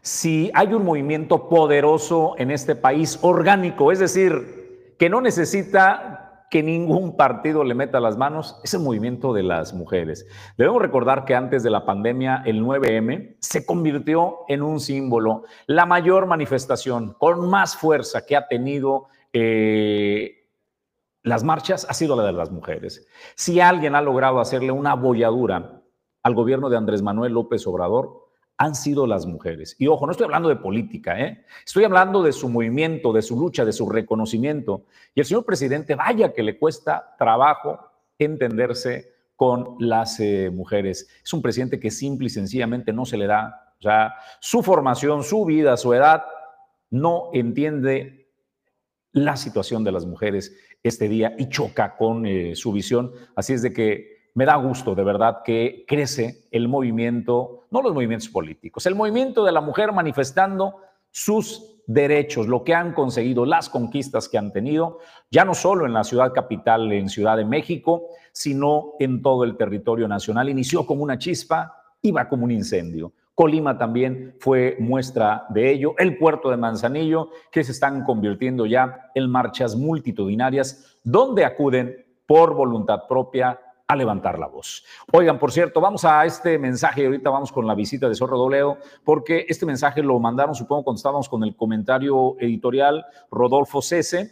Si 0.00 0.50
hay 0.54 0.72
un 0.72 0.84
movimiento 0.84 1.48
poderoso 1.48 2.34
en 2.38 2.50
este 2.50 2.74
país, 2.74 3.18
orgánico, 3.22 3.92
es 3.92 3.98
decir, 3.98 4.94
que 4.98 5.10
no 5.10 5.20
necesita 5.20 6.27
que 6.50 6.62
ningún 6.62 7.16
partido 7.16 7.64
le 7.64 7.74
meta 7.74 8.00
las 8.00 8.16
manos 8.16 8.60
es 8.64 8.74
el 8.74 8.80
movimiento 8.80 9.32
de 9.32 9.42
las 9.42 9.74
mujeres. 9.74 10.26
Debemos 10.56 10.80
recordar 10.80 11.24
que 11.24 11.34
antes 11.34 11.62
de 11.62 11.70
la 11.70 11.84
pandemia, 11.84 12.42
el 12.46 12.62
9M 12.62 13.36
se 13.40 13.66
convirtió 13.66 14.40
en 14.48 14.62
un 14.62 14.80
símbolo, 14.80 15.44
la 15.66 15.86
mayor 15.86 16.26
manifestación 16.26 17.14
con 17.18 17.48
más 17.48 17.76
fuerza 17.76 18.24
que 18.24 18.36
ha 18.36 18.48
tenido 18.48 19.08
eh, 19.32 20.38
las 21.22 21.44
marchas 21.44 21.86
ha 21.88 21.94
sido 21.94 22.16
la 22.16 22.24
de 22.24 22.32
las 22.32 22.50
mujeres. 22.50 23.06
Si 23.34 23.60
alguien 23.60 23.94
ha 23.94 24.00
logrado 24.00 24.40
hacerle 24.40 24.72
una 24.72 24.92
abolladura 24.92 25.82
al 26.22 26.34
gobierno 26.34 26.70
de 26.70 26.76
Andrés 26.76 27.02
Manuel 27.02 27.32
López 27.32 27.66
Obrador, 27.66 28.27
han 28.58 28.74
sido 28.74 29.06
las 29.06 29.24
mujeres. 29.24 29.76
Y 29.78 29.86
ojo, 29.86 30.04
no 30.04 30.12
estoy 30.12 30.24
hablando 30.24 30.48
de 30.48 30.56
política, 30.56 31.18
¿eh? 31.18 31.44
estoy 31.64 31.84
hablando 31.84 32.22
de 32.24 32.32
su 32.32 32.48
movimiento, 32.48 33.12
de 33.12 33.22
su 33.22 33.38
lucha, 33.38 33.64
de 33.64 33.72
su 33.72 33.88
reconocimiento. 33.88 34.84
Y 35.14 35.20
el 35.20 35.26
señor 35.26 35.44
presidente, 35.44 35.94
vaya 35.94 36.34
que 36.34 36.42
le 36.42 36.58
cuesta 36.58 37.14
trabajo 37.16 37.78
entenderse 38.18 39.14
con 39.36 39.76
las 39.78 40.18
eh, 40.18 40.50
mujeres. 40.52 41.08
Es 41.24 41.32
un 41.32 41.40
presidente 41.40 41.78
que 41.78 41.92
simple 41.92 42.26
y 42.26 42.30
sencillamente 42.30 42.92
no 42.92 43.06
se 43.06 43.16
le 43.16 43.28
da, 43.28 43.74
o 43.78 43.82
sea, 43.82 44.14
su 44.40 44.64
formación, 44.64 45.22
su 45.22 45.44
vida, 45.44 45.76
su 45.76 45.94
edad, 45.94 46.24
no 46.90 47.30
entiende 47.32 48.28
la 49.12 49.36
situación 49.36 49.84
de 49.84 49.92
las 49.92 50.04
mujeres 50.04 50.56
este 50.82 51.08
día 51.08 51.34
y 51.38 51.48
choca 51.48 51.96
con 51.96 52.26
eh, 52.26 52.56
su 52.56 52.72
visión. 52.72 53.12
Así 53.36 53.52
es 53.52 53.62
de 53.62 53.72
que 53.72 54.17
me 54.38 54.44
da 54.44 54.54
gusto 54.54 54.94
de 54.94 55.02
verdad 55.02 55.38
que 55.44 55.84
crece 55.88 56.44
el 56.52 56.68
movimiento, 56.68 57.66
no 57.72 57.82
los 57.82 57.92
movimientos 57.92 58.28
políticos, 58.28 58.86
el 58.86 58.94
movimiento 58.94 59.44
de 59.44 59.50
la 59.50 59.60
mujer 59.60 59.90
manifestando 59.90 60.76
sus 61.10 61.82
derechos, 61.88 62.46
lo 62.46 62.62
que 62.62 62.72
han 62.72 62.92
conseguido, 62.92 63.44
las 63.44 63.68
conquistas 63.68 64.28
que 64.28 64.38
han 64.38 64.52
tenido, 64.52 65.00
ya 65.28 65.44
no 65.44 65.54
solo 65.54 65.86
en 65.86 65.92
la 65.92 66.04
ciudad 66.04 66.32
capital, 66.32 66.92
en 66.92 67.08
Ciudad 67.08 67.36
de 67.36 67.44
México, 67.44 68.10
sino 68.30 68.92
en 69.00 69.22
todo 69.22 69.42
el 69.42 69.56
territorio 69.56 70.06
nacional. 70.06 70.48
Inició 70.48 70.86
como 70.86 71.02
una 71.02 71.18
chispa, 71.18 71.74
iba 72.02 72.28
como 72.28 72.44
un 72.44 72.52
incendio. 72.52 73.12
Colima 73.34 73.76
también 73.76 74.36
fue 74.38 74.76
muestra 74.78 75.46
de 75.48 75.68
ello, 75.72 75.96
el 75.98 76.16
puerto 76.16 76.48
de 76.48 76.58
Manzanillo, 76.58 77.30
que 77.50 77.64
se 77.64 77.72
están 77.72 78.04
convirtiendo 78.04 78.66
ya 78.66 79.10
en 79.16 79.28
marchas 79.28 79.74
multitudinarias, 79.74 81.00
donde 81.02 81.44
acuden 81.44 82.06
por 82.24 82.54
voluntad 82.54 83.08
propia 83.08 83.58
a 83.88 83.96
levantar 83.96 84.38
la 84.38 84.46
voz. 84.46 84.84
Oigan, 85.12 85.38
por 85.38 85.50
cierto, 85.50 85.80
vamos 85.80 86.04
a 86.04 86.24
este 86.26 86.58
mensaje 86.58 87.02
y 87.02 87.06
ahorita 87.06 87.30
vamos 87.30 87.50
con 87.50 87.66
la 87.66 87.74
visita 87.74 88.06
de 88.06 88.14
Zorro 88.14 88.36
Doleo, 88.36 88.76
porque 89.02 89.46
este 89.48 89.64
mensaje 89.64 90.02
lo 90.02 90.18
mandaron, 90.18 90.54
supongo, 90.54 90.84
cuando 90.84 90.98
estábamos 90.98 91.28
con 91.28 91.42
el 91.42 91.56
comentario 91.56 92.36
editorial 92.38 93.06
Rodolfo 93.30 93.80
Cese, 93.80 94.30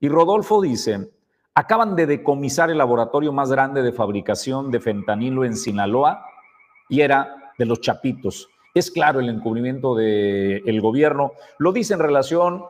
y 0.00 0.08
Rodolfo 0.08 0.62
dice, 0.62 1.10
acaban 1.54 1.94
de 1.96 2.06
decomisar 2.06 2.70
el 2.70 2.78
laboratorio 2.78 3.30
más 3.30 3.50
grande 3.50 3.82
de 3.82 3.92
fabricación 3.92 4.70
de 4.70 4.80
fentanilo 4.80 5.44
en 5.44 5.56
Sinaloa 5.56 6.26
y 6.88 7.02
era 7.02 7.52
de 7.58 7.66
los 7.66 7.82
Chapitos. 7.82 8.48
Es 8.72 8.90
claro 8.90 9.20
el 9.20 9.28
encubrimiento 9.28 9.94
del 9.94 10.80
gobierno. 10.80 11.32
Lo 11.58 11.72
dice 11.72 11.94
en 11.94 12.00
relación 12.00 12.64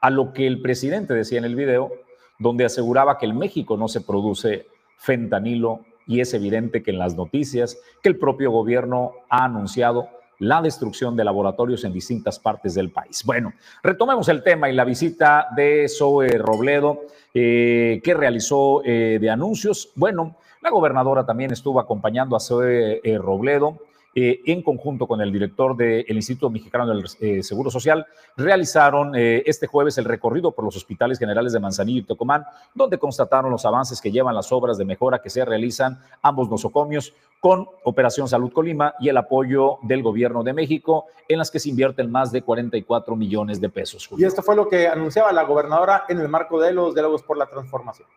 a 0.00 0.10
lo 0.10 0.32
que 0.32 0.46
el 0.46 0.62
presidente 0.62 1.14
decía 1.14 1.38
en 1.38 1.44
el 1.44 1.56
video, 1.56 1.90
donde 2.38 2.64
aseguraba 2.64 3.18
que 3.18 3.26
en 3.26 3.38
México 3.38 3.76
no 3.76 3.88
se 3.88 4.00
produce 4.00 4.66
fentanilo 4.96 5.80
y 6.06 6.20
es 6.20 6.34
evidente 6.34 6.82
que 6.82 6.90
en 6.90 6.98
las 6.98 7.16
noticias 7.16 7.78
que 8.02 8.08
el 8.08 8.18
propio 8.18 8.50
gobierno 8.50 9.12
ha 9.28 9.44
anunciado 9.44 10.08
la 10.38 10.60
destrucción 10.60 11.16
de 11.16 11.24
laboratorios 11.24 11.84
en 11.84 11.92
distintas 11.92 12.38
partes 12.38 12.74
del 12.74 12.90
país. 12.90 13.22
Bueno, 13.24 13.52
retomemos 13.82 14.28
el 14.28 14.42
tema 14.42 14.68
y 14.68 14.74
la 14.74 14.84
visita 14.84 15.48
de 15.56 15.88
Zoe 15.88 16.38
Robledo, 16.38 17.02
eh, 17.32 18.00
que 18.02 18.14
realizó 18.14 18.82
eh, 18.84 19.18
de 19.20 19.30
anuncios. 19.30 19.92
Bueno, 19.94 20.36
la 20.60 20.70
gobernadora 20.70 21.24
también 21.24 21.52
estuvo 21.52 21.80
acompañando 21.80 22.36
a 22.36 22.40
Zoe 22.40 23.00
eh, 23.02 23.18
Robledo 23.18 23.78
eh, 24.16 24.42
en 24.46 24.62
conjunto 24.62 25.06
con 25.06 25.20
el 25.20 25.32
director 25.32 25.76
del 25.76 26.14
Instituto 26.14 26.48
Mexicano 26.48 26.86
del 26.86 27.04
eh, 27.20 27.42
Seguro 27.42 27.70
Social, 27.70 28.06
realizaron 28.36 29.14
eh, 29.16 29.42
este 29.46 29.66
jueves 29.66 29.98
el 29.98 30.04
recorrido 30.04 30.52
por 30.52 30.64
los 30.64 30.76
hospitales 30.76 31.18
generales 31.18 31.52
de 31.52 31.58
Manzanillo 31.58 32.00
y 32.00 32.04
Tocomán, 32.04 32.44
donde 32.74 32.98
constataron 32.98 33.50
los 33.50 33.64
avances 33.64 34.00
que 34.00 34.12
llevan 34.12 34.34
las 34.34 34.52
obras 34.52 34.78
de 34.78 34.84
mejora 34.84 35.20
que 35.20 35.30
se 35.30 35.44
realizan 35.44 35.98
ambos 36.22 36.48
nosocomios 36.48 37.12
con 37.40 37.68
Operación 37.82 38.28
Salud 38.28 38.52
Colima 38.52 38.94
y 39.00 39.08
el 39.08 39.16
apoyo 39.16 39.78
del 39.82 40.02
Gobierno 40.02 40.42
de 40.42 40.52
México, 40.52 41.06
en 41.28 41.38
las 41.38 41.50
que 41.50 41.58
se 41.58 41.68
invierten 41.68 42.10
más 42.10 42.32
de 42.32 42.42
44 42.42 43.16
millones 43.16 43.60
de 43.60 43.68
pesos. 43.68 44.08
Y 44.16 44.24
esto 44.24 44.42
fue 44.42 44.56
lo 44.56 44.68
que 44.68 44.88
anunciaba 44.88 45.32
la 45.32 45.42
gobernadora 45.42 46.04
en 46.08 46.20
el 46.20 46.28
marco 46.28 46.60
de 46.60 46.72
los 46.72 46.94
diálogos 46.94 47.22
por 47.22 47.36
la 47.36 47.46
transformación. 47.46 48.08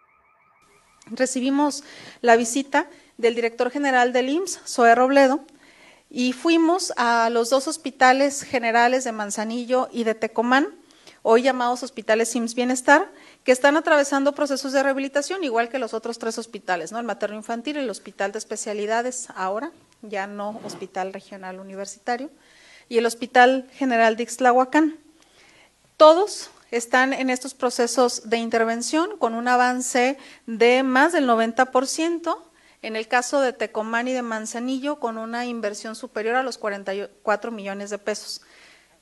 Recibimos 1.11 1.83
la 2.21 2.35
visita 2.35 2.87
del 3.17 3.35
director 3.35 3.71
general 3.71 4.13
del 4.13 4.29
IMSS, 4.29 4.61
Zoe 4.65 4.93
Robledo, 4.93 5.39
y 6.09 6.33
fuimos 6.33 6.93
a 6.95 7.29
los 7.29 7.49
dos 7.49 7.67
hospitales 7.67 8.43
generales 8.43 9.03
de 9.03 9.11
Manzanillo 9.11 9.89
y 9.91 10.03
de 10.03 10.15
Tecomán, 10.15 10.69
hoy 11.21 11.41
llamados 11.41 11.83
hospitales 11.83 12.29
SIMS 12.29 12.55
Bienestar, 12.55 13.11
que 13.43 13.51
están 13.51 13.75
atravesando 13.75 14.33
procesos 14.33 14.71
de 14.71 14.83
rehabilitación, 14.83 15.43
igual 15.43 15.69
que 15.69 15.79
los 15.79 15.93
otros 15.93 16.19
tres 16.19 16.37
hospitales, 16.37 16.91
¿no? 16.91 16.99
el 16.99 17.05
materno 17.05 17.35
infantil, 17.35 17.77
el 17.77 17.89
hospital 17.89 18.31
de 18.31 18.39
especialidades 18.39 19.27
ahora, 19.35 19.71
ya 20.01 20.27
no 20.27 20.61
hospital 20.63 21.11
regional 21.11 21.59
universitario, 21.59 22.29
y 22.89 22.97
el 22.97 23.05
hospital 23.05 23.67
general 23.73 24.15
de 24.15 24.23
Ixtlahuacán. 24.23 24.97
Todos 25.97 26.51
están 26.71 27.13
en 27.13 27.29
estos 27.29 27.53
procesos 27.53 28.29
de 28.29 28.37
intervención 28.37 29.17
con 29.17 29.33
un 29.33 29.47
avance 29.47 30.17
de 30.45 30.83
más 30.83 31.13
del 31.13 31.27
90%, 31.27 32.37
en 32.81 32.95
el 32.95 33.07
caso 33.07 33.41
de 33.41 33.53
Tecomán 33.53 34.07
y 34.07 34.13
de 34.13 34.21
Manzanillo, 34.21 34.99
con 34.99 35.17
una 35.17 35.45
inversión 35.45 35.95
superior 35.95 36.35
a 36.35 36.43
los 36.43 36.57
44 36.57 37.51
millones 37.51 37.89
de 37.89 37.97
pesos. 37.97 38.41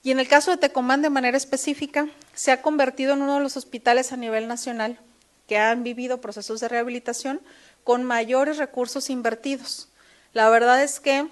Y 0.01 0.11
en 0.11 0.19
el 0.19 0.27
caso 0.27 0.51
de 0.51 0.57
Tecomán, 0.57 1.01
de 1.01 1.09
manera 1.09 1.35
específica, 1.35 2.07
se 2.33 2.51
ha 2.51 2.61
convertido 2.61 3.13
en 3.13 3.21
uno 3.21 3.35
de 3.35 3.41
los 3.41 3.57
hospitales 3.57 4.11
a 4.11 4.17
nivel 4.17 4.47
nacional 4.47 4.99
que 5.47 5.57
han 5.57 5.83
vivido 5.83 6.21
procesos 6.21 6.59
de 6.59 6.67
rehabilitación 6.67 7.41
con 7.83 8.03
mayores 8.03 8.57
recursos 8.57 9.09
invertidos. 9.09 9.89
La 10.33 10.49
verdad 10.49 10.81
es 10.81 10.99
que 10.99 11.27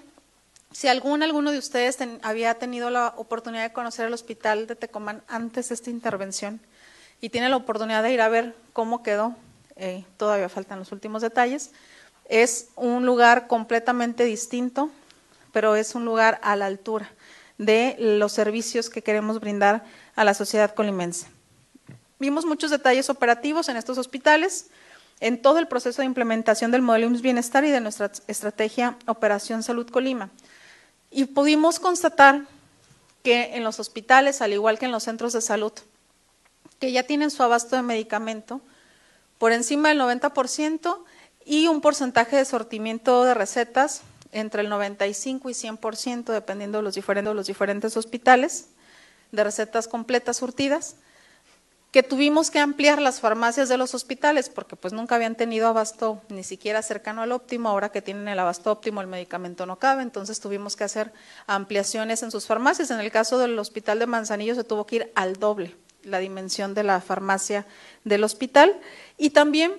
si 0.72 0.88
algún 0.88 1.22
alguno 1.22 1.52
de 1.52 1.58
ustedes 1.58 1.98
había 2.22 2.54
tenido 2.54 2.90
la 2.90 3.14
oportunidad 3.16 3.62
de 3.62 3.72
conocer 3.72 4.06
el 4.06 4.12
hospital 4.12 4.66
de 4.66 4.74
Tecomán 4.74 5.22
antes 5.28 5.68
de 5.68 5.76
esta 5.76 5.90
intervención 5.90 6.60
y 7.20 7.28
tiene 7.28 7.48
la 7.48 7.56
oportunidad 7.56 8.02
de 8.02 8.12
ir 8.12 8.20
a 8.20 8.28
ver 8.28 8.56
cómo 8.72 9.02
quedó, 9.02 9.36
eh, 9.76 10.04
todavía 10.16 10.48
faltan 10.48 10.80
los 10.80 10.90
últimos 10.90 11.22
detalles, 11.22 11.70
es 12.26 12.68
un 12.76 13.06
lugar 13.06 13.46
completamente 13.46 14.24
distinto, 14.24 14.90
pero 15.52 15.76
es 15.76 15.94
un 15.94 16.04
lugar 16.04 16.40
a 16.42 16.56
la 16.56 16.66
altura 16.66 17.10
de 17.58 17.96
los 17.98 18.32
servicios 18.32 18.90
que 18.90 19.02
queremos 19.02 19.40
brindar 19.40 19.84
a 20.16 20.24
la 20.24 20.34
sociedad 20.34 20.74
colimense. 20.74 21.26
Vimos 22.18 22.44
muchos 22.44 22.70
detalles 22.70 23.10
operativos 23.10 23.68
en 23.68 23.76
estos 23.76 23.98
hospitales, 23.98 24.70
en 25.20 25.40
todo 25.40 25.58
el 25.58 25.68
proceso 25.68 26.02
de 26.02 26.06
implementación 26.06 26.70
del 26.70 26.82
modelo 26.82 27.06
IMSS 27.06 27.22
Bienestar 27.22 27.64
y 27.64 27.70
de 27.70 27.80
nuestra 27.80 28.10
estrategia 28.26 28.96
Operación 29.06 29.62
Salud 29.62 29.88
Colima. 29.88 30.30
Y 31.10 31.26
pudimos 31.26 31.78
constatar 31.78 32.42
que 33.22 33.56
en 33.56 33.64
los 33.64 33.78
hospitales, 33.78 34.42
al 34.42 34.52
igual 34.52 34.78
que 34.78 34.86
en 34.86 34.92
los 34.92 35.04
centros 35.04 35.32
de 35.32 35.40
salud, 35.40 35.72
que 36.80 36.92
ya 36.92 37.04
tienen 37.04 37.30
su 37.30 37.42
abasto 37.42 37.76
de 37.76 37.82
medicamento 37.82 38.60
por 39.38 39.52
encima 39.52 39.90
del 39.90 40.00
90% 40.00 40.98
y 41.44 41.66
un 41.66 41.80
porcentaje 41.80 42.36
de 42.36 42.44
sortimiento 42.44 43.24
de 43.24 43.34
recetas 43.34 44.02
entre 44.32 44.62
el 44.62 44.68
95 44.68 45.50
y 45.50 45.52
100%, 45.52 46.24
dependiendo 46.32 46.78
de 46.78 46.84
los 46.84 46.94
diferentes, 46.94 47.34
los 47.34 47.46
diferentes 47.46 47.96
hospitales, 47.96 48.68
de 49.30 49.44
recetas 49.44 49.88
completas 49.88 50.38
surtidas, 50.38 50.96
que 51.92 52.02
tuvimos 52.02 52.50
que 52.50 52.58
ampliar 52.58 53.00
las 53.00 53.20
farmacias 53.20 53.68
de 53.68 53.76
los 53.76 53.94
hospitales 53.94 54.48
porque 54.48 54.74
pues 54.74 54.92
nunca 54.92 55.14
habían 55.14 55.36
tenido 55.36 55.68
abasto 55.68 56.20
ni 56.28 56.42
siquiera 56.42 56.82
cercano 56.82 57.22
al 57.22 57.30
óptimo, 57.30 57.68
ahora 57.68 57.90
que 57.90 58.02
tienen 58.02 58.26
el 58.26 58.38
abasto 58.40 58.72
óptimo 58.72 59.00
el 59.00 59.06
medicamento 59.06 59.64
no 59.64 59.78
cabe, 59.78 60.02
entonces 60.02 60.40
tuvimos 60.40 60.74
que 60.74 60.82
hacer 60.82 61.12
ampliaciones 61.46 62.24
en 62.24 62.32
sus 62.32 62.46
farmacias. 62.46 62.90
En 62.90 62.98
el 62.98 63.12
caso 63.12 63.38
del 63.38 63.56
hospital 63.60 64.00
de 64.00 64.06
Manzanillo 64.06 64.56
se 64.56 64.64
tuvo 64.64 64.86
que 64.86 64.96
ir 64.96 65.12
al 65.14 65.34
doble 65.34 65.76
la 66.04 66.18
dimensión 66.18 66.74
de 66.74 66.82
la 66.82 67.00
farmacia 67.00 67.66
del 68.04 68.24
hospital. 68.24 68.74
Y 69.16 69.30
también 69.30 69.72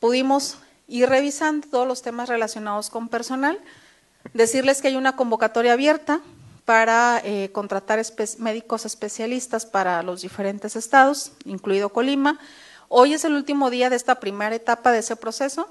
pudimos 0.00 0.58
ir 0.88 1.08
revisando 1.08 1.68
todos 1.68 1.86
los 1.86 2.02
temas 2.02 2.28
relacionados 2.28 2.90
con 2.90 3.08
personal, 3.08 3.58
decirles 4.32 4.80
que 4.80 4.88
hay 4.88 4.96
una 4.96 5.16
convocatoria 5.16 5.72
abierta 5.72 6.20
para 6.64 7.20
eh, 7.24 7.50
contratar 7.52 8.00
médicos 8.38 8.86
especialistas 8.86 9.66
para 9.66 10.02
los 10.02 10.22
diferentes 10.22 10.76
estados, 10.76 11.32
incluido 11.44 11.90
Colima. 11.90 12.38
Hoy 12.88 13.14
es 13.14 13.24
el 13.24 13.34
último 13.34 13.70
día 13.70 13.90
de 13.90 13.96
esta 13.96 14.20
primera 14.20 14.54
etapa 14.54 14.92
de 14.92 15.00
ese 15.00 15.16
proceso. 15.16 15.68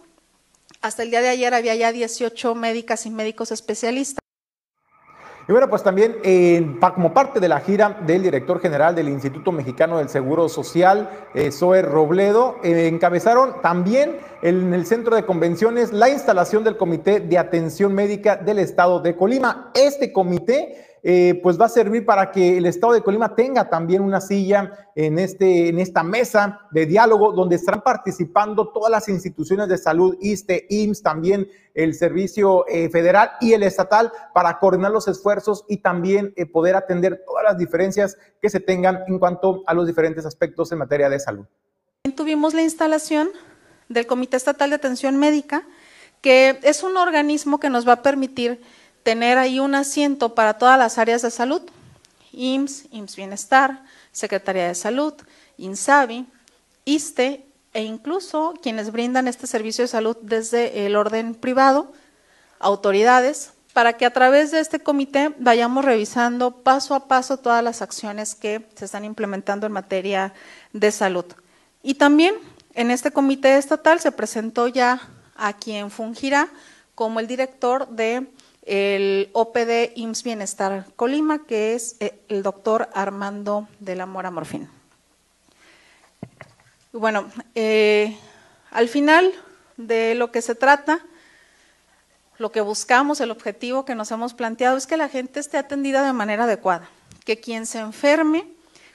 Hasta 0.81 1.03
el 1.03 1.09
día 1.09 1.21
de 1.21 1.29
ayer 1.29 1.53
había 1.53 1.75
ya 1.75 1.91
18 1.91 2.55
médicas 2.55 3.05
y 3.05 3.09
médicos 3.09 3.51
especialistas. 3.51 4.19
Y 5.47 5.51
bueno, 5.51 5.69
pues 5.69 5.83
también 5.83 6.15
como 6.95 7.13
parte 7.13 7.41
de 7.41 7.49
la 7.49 7.59
gira 7.59 7.97
del 8.05 8.23
director 8.23 8.61
general 8.61 8.95
del 8.95 9.09
Instituto 9.09 9.51
Mexicano 9.51 9.97
del 9.97 10.07
Seguro 10.07 10.47
Social, 10.47 11.09
eh, 11.33 11.51
Zoe 11.51 11.81
Robledo, 11.81 12.55
eh, 12.63 12.87
encabezaron 12.87 13.61
también 13.61 14.17
en 14.41 14.73
el 14.73 14.85
centro 14.85 15.15
de 15.17 15.25
convenciones 15.25 15.91
la 15.91 16.09
instalación 16.09 16.63
del 16.63 16.77
Comité 16.77 17.19
de 17.19 17.37
Atención 17.37 17.93
Médica 17.93 18.37
del 18.37 18.59
Estado 18.59 19.01
de 19.01 19.17
Colima. 19.17 19.71
Este 19.73 20.13
comité 20.13 20.92
eh, 21.05 21.37
pues 21.43 21.59
va 21.59 21.65
a 21.65 21.69
servir 21.69 22.05
para 22.05 22.31
que 22.31 22.57
el 22.57 22.65
Estado 22.65 22.93
de 22.93 23.01
Colima 23.01 23.35
tenga 23.35 23.69
también 23.69 24.01
una 24.01 24.21
silla 24.21 24.89
en, 24.95 25.19
este, 25.19 25.67
en 25.67 25.79
esta 25.79 26.01
mesa 26.01 26.61
de 26.71 26.85
diálogo 26.85 27.33
donde 27.33 27.57
estarán 27.57 27.81
participando 27.81 28.71
todas 28.71 28.89
las 28.89 29.09
instituciones 29.09 29.67
de 29.67 29.77
salud, 29.77 30.15
ISTE, 30.21 30.65
IMSS, 30.69 31.03
también 31.03 31.49
el 31.73 31.93
Servicio 31.93 32.65
eh, 32.69 32.89
Federal 32.89 33.31
y 33.41 33.51
el 33.51 33.63
Estatal 33.63 34.13
para 34.33 34.59
coordinar 34.59 34.91
los 34.91 35.09
esfuerzos 35.09 35.65
y 35.67 35.77
también 35.77 36.33
eh, 36.37 36.45
poder 36.45 36.77
atender 36.77 37.21
todas 37.25 37.43
las 37.43 37.57
diferencias 37.57 38.17
que 38.41 38.49
se 38.49 38.61
tengan 38.61 39.03
en 39.07 39.19
cuanto 39.19 39.63
a 39.67 39.73
los 39.73 39.85
diferentes 39.85 40.25
aspectos 40.25 40.71
en 40.71 40.77
materia 40.77 41.09
de 41.09 41.19
salud. 41.19 41.45
Tuvimos 42.15 42.53
la 42.53 42.61
instalación 42.61 43.29
del 43.89 44.07
Comité 44.07 44.37
Estatal 44.37 44.69
de 44.69 44.77
Atención 44.77 45.17
Médica, 45.17 45.67
que 46.21 46.59
es 46.63 46.83
un 46.83 46.95
organismo 46.95 47.59
que 47.59 47.69
nos 47.69 47.85
va 47.85 47.93
a 47.93 48.01
permitir 48.01 48.61
tener 49.03 49.37
ahí 49.37 49.59
un 49.59 49.75
asiento 49.75 50.33
para 50.33 50.57
todas 50.57 50.79
las 50.79 50.97
áreas 50.97 51.21
de 51.21 51.31
salud, 51.31 51.61
IMSS, 52.31 52.85
IMSS 52.91 53.15
Bienestar, 53.15 53.83
Secretaría 54.11 54.67
de 54.67 54.75
Salud, 54.75 55.13
INSABI, 55.57 56.25
ISTE 56.85 57.45
e 57.73 57.83
incluso 57.83 58.53
quienes 58.61 58.91
brindan 58.91 59.27
este 59.27 59.47
servicio 59.47 59.83
de 59.83 59.87
salud 59.87 60.17
desde 60.21 60.85
el 60.85 60.95
orden 60.95 61.35
privado, 61.35 61.91
autoridades, 62.59 63.53
para 63.73 63.93
que 63.93 64.05
a 64.05 64.13
través 64.13 64.51
de 64.51 64.59
este 64.59 64.79
comité 64.79 65.33
vayamos 65.39 65.83
revisando 65.83 66.51
paso 66.51 66.93
a 66.93 67.07
paso 67.07 67.37
todas 67.37 67.63
las 67.63 67.81
acciones 67.81 68.35
que 68.35 68.67
se 68.75 68.85
están 68.85 69.03
implementando 69.03 69.65
en 69.65 69.73
materia 69.73 70.33
de 70.73 70.91
salud. 70.91 71.25
Y 71.81 71.95
también 71.95 72.35
en 72.75 72.91
este 72.91 73.11
comité 73.11 73.57
estatal 73.57 73.99
se 73.99 74.11
presentó 74.11 74.67
ya 74.67 75.01
a 75.35 75.53
quien 75.53 75.89
fungirá 75.89 76.49
como 76.93 77.19
el 77.19 77.27
director 77.27 77.87
de 77.89 78.27
el 78.65 79.29
OPD 79.33 79.91
IMSS 79.95 80.23
Bienestar 80.23 80.85
Colima, 80.95 81.45
que 81.45 81.75
es 81.75 81.97
eh, 81.99 82.19
el 82.29 82.43
doctor 82.43 82.89
Armando 82.93 83.67
de 83.79 83.95
la 83.95 84.05
Mora 84.05 84.31
Morfín. 84.31 84.69
Bueno, 86.93 87.29
eh, 87.55 88.17
al 88.71 88.87
final 88.87 89.33
de 89.77 90.15
lo 90.15 90.31
que 90.31 90.41
se 90.41 90.55
trata, 90.55 90.99
lo 92.37 92.51
que 92.51 92.61
buscamos, 92.61 93.19
el 93.19 93.31
objetivo 93.31 93.85
que 93.85 93.95
nos 93.95 94.11
hemos 94.11 94.33
planteado 94.33 94.77
es 94.77 94.87
que 94.87 94.97
la 94.97 95.09
gente 95.09 95.39
esté 95.39 95.57
atendida 95.57 96.03
de 96.03 96.13
manera 96.13 96.45
adecuada, 96.45 96.89
que 97.25 97.39
quien 97.39 97.65
se 97.65 97.79
enferme 97.79 98.45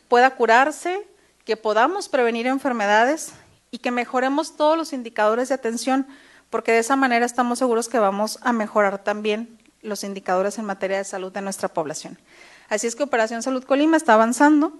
pueda 0.09 0.31
curarse, 0.35 1.07
que 1.44 1.57
podamos 1.57 2.09
prevenir 2.09 2.46
enfermedades 2.46 3.33
y 3.70 3.78
que 3.78 3.90
mejoremos 3.90 4.57
todos 4.57 4.76
los 4.78 4.92
indicadores 4.92 5.48
de 5.48 5.57
atención, 5.57 6.07
porque 6.50 6.72
de 6.72 6.78
esa 6.78 6.96
manera 6.96 7.26
estamos 7.26 7.59
seguros 7.59 7.88
que 7.88 7.98
vamos 7.98 8.38
a 8.42 8.52
mejorar 8.52 9.02
también 9.02 9.58
los 9.83 10.05
indicadores 10.05 10.59
en 10.59 10.64
materia 10.64 10.99
de 10.99 11.05
salud 11.05 11.33
de 11.33 11.41
nuestra 11.41 11.69
población. 11.69 12.19
Así 12.69 12.87
es 12.87 12.97
que 12.97 13.03
Operación 13.03 13.43
Salud 13.43 13.64
Colima 13.64 13.97
está 13.97 14.14
avanzando. 14.14 14.73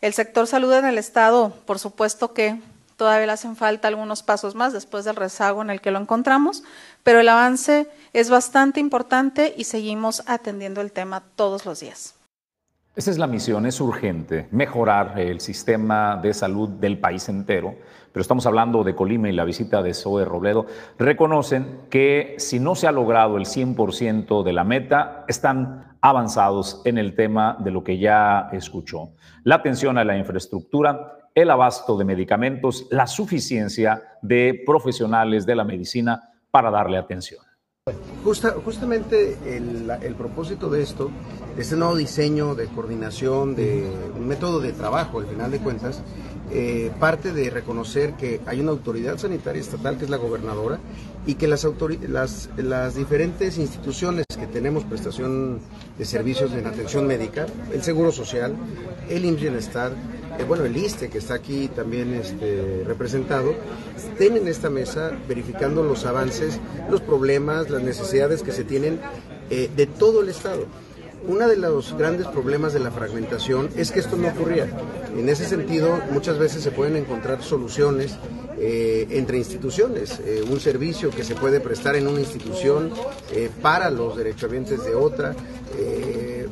El 0.00 0.14
sector 0.14 0.46
salud 0.46 0.72
en 0.72 0.84
el 0.84 0.98
Estado, 0.98 1.54
por 1.64 1.78
supuesto 1.78 2.34
que 2.34 2.60
todavía 2.96 3.26
le 3.26 3.32
hacen 3.32 3.56
falta 3.56 3.88
algunos 3.88 4.22
pasos 4.22 4.54
más 4.54 4.72
después 4.72 5.04
del 5.04 5.16
rezago 5.16 5.62
en 5.62 5.70
el 5.70 5.80
que 5.80 5.90
lo 5.90 5.98
encontramos, 5.98 6.62
pero 7.02 7.20
el 7.20 7.28
avance 7.28 7.88
es 8.12 8.30
bastante 8.30 8.80
importante 8.80 9.54
y 9.56 9.64
seguimos 9.64 10.22
atendiendo 10.26 10.80
el 10.80 10.92
tema 10.92 11.22
todos 11.36 11.64
los 11.64 11.80
días. 11.80 12.14
Esa 12.94 13.10
es 13.10 13.16
la 13.16 13.26
misión, 13.26 13.64
es 13.64 13.80
urgente, 13.80 14.48
mejorar 14.50 15.18
el 15.18 15.40
sistema 15.40 16.16
de 16.16 16.34
salud 16.34 16.68
del 16.68 16.98
país 16.98 17.28
entero, 17.28 17.74
pero 18.12 18.22
estamos 18.22 18.46
hablando 18.46 18.84
de 18.84 18.94
Colima 18.94 19.28
y 19.28 19.32
la 19.32 19.44
visita 19.44 19.82
de 19.82 19.94
Zoe 19.94 20.24
Robledo. 20.24 20.66
Reconocen 20.98 21.80
que 21.90 22.34
si 22.38 22.60
no 22.60 22.74
se 22.74 22.86
ha 22.86 22.92
logrado 22.92 23.36
el 23.38 23.46
100% 23.46 24.42
de 24.42 24.52
la 24.52 24.64
meta, 24.64 25.24
están 25.28 25.96
avanzados 26.00 26.82
en 26.84 26.98
el 26.98 27.14
tema 27.14 27.56
de 27.60 27.70
lo 27.70 27.82
que 27.82 27.98
ya 27.98 28.50
escuchó. 28.52 29.10
La 29.44 29.56
atención 29.56 29.96
a 29.98 30.04
la 30.04 30.18
infraestructura, 30.18 31.30
el 31.34 31.50
abasto 31.50 31.96
de 31.96 32.04
medicamentos, 32.04 32.86
la 32.90 33.06
suficiencia 33.06 34.02
de 34.20 34.62
profesionales 34.66 35.46
de 35.46 35.56
la 35.56 35.64
medicina 35.64 36.30
para 36.50 36.70
darle 36.70 36.98
atención 36.98 37.40
justamente 38.64 39.36
el, 39.44 40.14
propósito 40.14 40.70
de 40.70 40.82
esto, 40.82 41.10
de 41.56 41.62
este 41.62 41.74
nuevo 41.74 41.96
diseño 41.96 42.54
de 42.54 42.66
coordinación, 42.68 43.56
de 43.56 43.90
un 44.16 44.28
método 44.28 44.60
de 44.60 44.72
trabajo, 44.72 45.18
al 45.18 45.26
final 45.26 45.50
de 45.50 45.58
cuentas, 45.58 46.00
eh, 46.54 46.90
parte 47.00 47.32
de 47.32 47.48
reconocer 47.48 48.12
que 48.12 48.40
hay 48.44 48.60
una 48.60 48.72
autoridad 48.72 49.16
sanitaria 49.16 49.60
estatal 49.60 49.96
que 49.96 50.04
es 50.04 50.10
la 50.10 50.18
gobernadora 50.18 50.78
y 51.26 51.36
que 51.36 51.48
las, 51.48 51.66
las, 52.08 52.50
las 52.56 52.94
diferentes 52.94 53.56
instituciones 53.56 54.26
que 54.26 54.46
tenemos 54.46 54.84
prestación 54.84 55.60
de 55.96 56.04
servicios 56.04 56.52
en 56.52 56.66
atención 56.66 57.06
médica, 57.06 57.46
el 57.72 57.82
Seguro 57.82 58.12
Social, 58.12 58.54
el 59.08 59.24
IMSS 59.24 59.40
Bienestar, 59.40 59.92
eh, 60.38 60.44
bueno, 60.44 60.64
el 60.64 60.76
ISTE, 60.76 61.08
que 61.08 61.18
está 61.18 61.34
aquí 61.34 61.68
también 61.68 62.14
este, 62.14 62.84
representado, 62.86 63.54
estén 63.96 64.36
en 64.36 64.46
esta 64.46 64.68
mesa 64.68 65.12
verificando 65.28 65.82
los 65.82 66.04
avances, 66.04 66.58
los 66.90 67.00
problemas, 67.00 67.70
las 67.70 67.82
necesidades 67.82 68.42
que 68.42 68.52
se 68.52 68.64
tienen 68.64 69.00
eh, 69.50 69.70
de 69.74 69.86
todo 69.86 70.20
el 70.20 70.28
Estado. 70.28 70.66
Uno 71.26 71.48
de 71.48 71.56
los 71.56 71.96
grandes 71.96 72.26
problemas 72.26 72.72
de 72.72 72.80
la 72.80 72.90
fragmentación 72.90 73.68
es 73.76 73.92
que 73.92 74.00
esto 74.00 74.16
no 74.16 74.28
ocurría. 74.28 74.68
En 75.16 75.28
ese 75.28 75.46
sentido, 75.46 76.00
muchas 76.10 76.38
veces 76.38 76.62
se 76.62 76.70
pueden 76.70 76.96
encontrar 76.96 77.42
soluciones 77.42 78.16
eh, 78.58 79.06
entre 79.10 79.38
instituciones, 79.38 80.20
un 80.48 80.60
servicio 80.60 81.10
que 81.10 81.24
se 81.24 81.34
puede 81.34 81.60
prestar 81.60 81.96
en 81.96 82.08
una 82.08 82.20
institución 82.20 82.90
para 83.60 83.90
los 83.90 84.16
derechohabientes 84.16 84.84
de 84.84 84.94
otra. 84.94 85.34
Eh, 85.78 86.48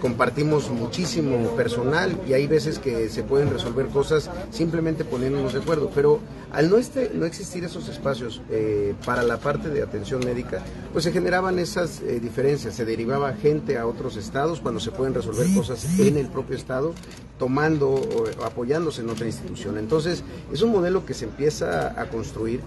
compartimos 0.00 0.68
muchísimo 0.70 1.50
personal 1.56 2.18
y 2.26 2.32
hay 2.32 2.46
veces 2.46 2.78
que 2.78 3.08
se 3.08 3.22
pueden 3.22 3.50
resolver 3.50 3.86
cosas 3.86 4.30
simplemente 4.50 5.04
poniéndonos 5.04 5.52
de 5.52 5.60
acuerdo, 5.60 5.90
pero 5.94 6.18
al 6.54 6.70
no, 6.70 6.76
este, 6.76 7.10
no 7.12 7.26
existir 7.26 7.64
esos 7.64 7.88
espacios 7.88 8.40
eh, 8.50 8.94
para 9.04 9.22
la 9.22 9.38
parte 9.38 9.68
de 9.68 9.82
atención 9.82 10.24
médica, 10.24 10.62
pues 10.92 11.04
se 11.04 11.12
generaban 11.12 11.58
esas 11.58 12.00
eh, 12.00 12.20
diferencias, 12.20 12.74
se 12.74 12.84
derivaba 12.84 13.32
gente 13.34 13.76
a 13.76 13.86
otros 13.86 14.16
estados 14.16 14.60
cuando 14.60 14.80
se 14.80 14.92
pueden 14.92 15.14
resolver 15.14 15.52
cosas 15.54 15.98
en 15.98 16.16
el 16.16 16.28
propio 16.28 16.56
estado, 16.56 16.94
tomando 17.38 17.90
o 17.90 18.44
apoyándose 18.44 19.02
en 19.02 19.10
otra 19.10 19.26
institución. 19.26 19.78
Entonces, 19.78 20.22
es 20.52 20.62
un 20.62 20.70
modelo 20.70 21.04
que 21.04 21.14
se 21.14 21.24
empieza 21.24 22.00
a 22.00 22.08
construir 22.08 22.60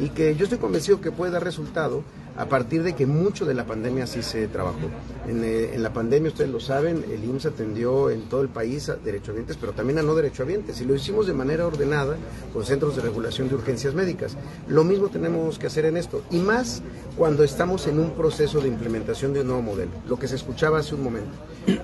y 0.00 0.10
que 0.10 0.34
yo 0.36 0.44
estoy 0.44 0.58
convencido 0.58 1.00
que 1.00 1.10
puede 1.10 1.32
dar 1.32 1.44
resultado 1.44 2.02
a 2.36 2.46
partir 2.46 2.82
de 2.82 2.94
que 2.94 3.06
mucho 3.06 3.44
de 3.44 3.54
la 3.54 3.64
pandemia 3.64 4.06
sí 4.06 4.22
se 4.22 4.48
trabajó. 4.48 4.88
En, 5.28 5.42
eh, 5.44 5.74
la 5.76 5.92
pandemia, 5.92 6.30
ustedes 6.30 6.50
lo 6.50 6.60
saben, 6.60 7.04
el 7.10 7.24
IMSS 7.24 7.46
atendió 7.46 8.10
en 8.10 8.22
todo 8.22 8.40
el 8.40 8.48
país 8.48 8.88
a 8.88 8.96
derechohabientes, 8.96 9.56
pero 9.58 9.72
también 9.72 9.98
a 9.98 10.02
no 10.02 10.14
derechohabientes, 10.14 10.80
y 10.80 10.84
lo 10.84 10.94
hicimos 10.94 11.26
de 11.26 11.34
manera 11.34 11.66
ordenada 11.66 12.16
con 12.52 12.64
centros 12.64 12.96
de 12.96 13.02
regulación 13.02 13.48
de 13.48 13.56
urgencias 13.56 13.94
médicas. 13.94 14.36
Lo 14.66 14.84
mismo 14.84 15.08
tenemos 15.08 15.58
que 15.58 15.66
hacer 15.66 15.84
en 15.84 15.96
esto, 15.96 16.22
y 16.30 16.38
más 16.38 16.82
cuando 17.16 17.44
estamos 17.44 17.86
en 17.86 17.98
un 17.98 18.12
proceso 18.12 18.60
de 18.60 18.68
implementación 18.68 19.34
de 19.34 19.40
un 19.40 19.48
nuevo 19.48 19.62
modelo, 19.62 19.90
lo 20.08 20.18
que 20.18 20.28
se 20.28 20.36
escuchaba 20.36 20.78
hace 20.78 20.94
un 20.94 21.04
momento. 21.04 21.32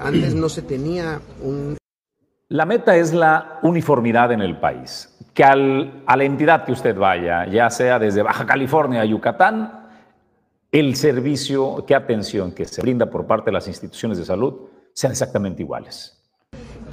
Antes 0.01 0.35
no 0.35 0.49
se 0.49 0.63
tenía 0.63 1.21
un 1.43 1.77
la 2.51 2.65
meta 2.65 2.97
es 2.97 3.13
la 3.13 3.59
uniformidad 3.63 4.33
en 4.33 4.41
el 4.41 4.59
país, 4.59 5.08
que 5.39 5.45
a 5.45 5.55
la 5.55 6.25
entidad 6.25 6.65
que 6.65 6.73
usted 6.73 6.97
vaya, 6.97 7.47
ya 7.47 7.71
sea 7.71 8.01
desde 8.01 8.25
Baja 8.25 8.45
California 8.45 9.03
a 9.03 9.05
Yucatán, 9.05 9.87
el 10.73 10.97
servicio, 10.97 11.85
qué 11.87 11.95
atención 11.95 12.51
que 12.51 12.65
se 12.65 12.83
brinda 12.83 13.09
por 13.09 13.25
parte 13.25 13.45
de 13.45 13.53
las 13.53 13.69
instituciones 13.69 14.19
de 14.19 14.25
salud 14.25 14.55
sean 14.93 15.13
exactamente 15.13 15.63
iguales. 15.63 16.21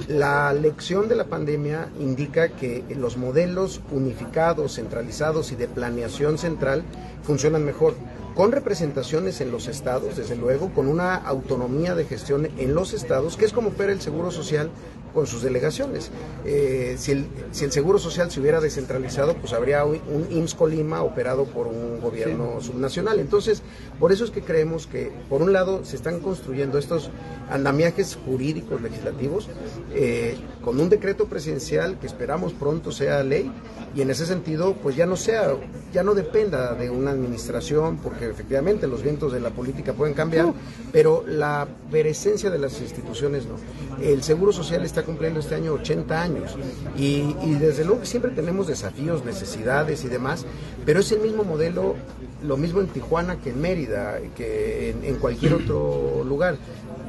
La 0.06 0.52
lección 0.52 1.08
de 1.08 1.16
la 1.16 1.24
pandemia 1.24 1.88
indica 1.98 2.50
que 2.50 2.84
los 2.96 3.16
modelos 3.16 3.80
unificados, 3.90 4.76
centralizados 4.76 5.50
y 5.50 5.56
de 5.56 5.66
planeación 5.66 6.38
central 6.38 6.84
funcionan 7.24 7.64
mejor, 7.64 7.94
con 8.36 8.52
representaciones 8.52 9.40
en 9.40 9.50
los 9.50 9.66
estados, 9.66 10.16
desde 10.16 10.36
luego, 10.36 10.70
con 10.72 10.86
una 10.86 11.16
autonomía 11.16 11.96
de 11.96 12.04
gestión 12.04 12.46
en 12.58 12.76
los 12.76 12.92
estados, 12.92 13.36
que 13.36 13.44
es 13.44 13.52
como 13.52 13.70
opera 13.70 13.90
el 13.90 14.00
Seguro 14.00 14.30
Social 14.30 14.70
con 15.16 15.26
sus 15.26 15.40
delegaciones. 15.40 16.10
Eh, 16.44 16.96
si, 16.98 17.12
el, 17.12 17.24
si, 17.52 17.64
el, 17.64 17.72
Seguro 17.72 17.98
Social 17.98 18.30
se 18.30 18.38
hubiera 18.38 18.60
descentralizado, 18.60 19.32
pues 19.32 19.54
habría 19.54 19.82
un, 19.86 19.98
un 20.12 20.28
IMSS 20.30 20.54
Colima 20.54 21.02
operado 21.02 21.46
por 21.46 21.66
un 21.66 22.02
gobierno 22.02 22.58
sí. 22.60 22.66
subnacional. 22.66 23.18
Entonces, 23.18 23.62
por 23.98 24.12
eso 24.12 24.26
es 24.26 24.30
que 24.30 24.42
creemos 24.42 24.86
que, 24.86 25.10
por 25.30 25.40
un 25.40 25.54
lado, 25.54 25.86
se 25.86 25.96
están 25.96 26.20
construyendo 26.20 26.76
estos 26.76 27.08
andamiajes 27.50 28.18
jurídicos 28.26 28.82
legislativos 28.82 29.48
eh, 29.94 30.36
con 30.62 30.78
un 30.78 30.90
decreto 30.90 31.26
presidencial 31.26 31.98
que 31.98 32.06
esperamos 32.06 32.52
pronto 32.52 32.92
sea 32.92 33.22
ley 33.22 33.50
y 33.94 34.02
en 34.02 34.10
ese 34.10 34.26
sentido, 34.26 34.74
pues 34.74 34.94
ya 34.94 35.06
no 35.06 35.16
sea, 35.16 35.54
ya 35.90 36.02
no 36.02 36.14
dependa 36.14 36.74
de 36.74 36.90
una 36.90 37.12
administración, 37.12 37.96
porque 37.96 38.26
efectivamente 38.26 38.86
los 38.86 39.02
vientos 39.02 39.32
de 39.32 39.40
la 39.40 39.48
política 39.48 39.94
pueden 39.94 40.12
cambiar, 40.12 40.52
pero 40.92 41.24
la 41.26 41.66
veresencia 41.90 42.50
de 42.50 42.58
las 42.58 42.78
instituciones 42.78 43.46
no. 43.46 43.54
El 44.00 44.22
Seguro 44.22 44.52
Social 44.52 44.84
está 44.84 45.02
cumpliendo 45.02 45.40
este 45.40 45.54
año 45.54 45.72
80 45.74 46.22
años 46.22 46.56
y, 46.96 47.34
y, 47.42 47.54
desde 47.58 47.84
luego 47.84 48.00
que 48.00 48.06
siempre 48.06 48.30
tenemos 48.30 48.66
desafíos, 48.66 49.24
necesidades 49.24 50.04
y 50.04 50.08
demás, 50.08 50.44
pero 50.84 51.00
es 51.00 51.10
el 51.12 51.20
mismo 51.20 51.44
modelo, 51.44 51.94
lo 52.42 52.56
mismo 52.56 52.80
en 52.80 52.88
Tijuana 52.88 53.36
que 53.40 53.50
en 53.50 53.60
Mérida, 53.60 54.18
que 54.36 54.90
en, 54.90 55.04
en 55.04 55.16
cualquier 55.16 55.54
otro 55.54 56.24
lugar 56.24 56.56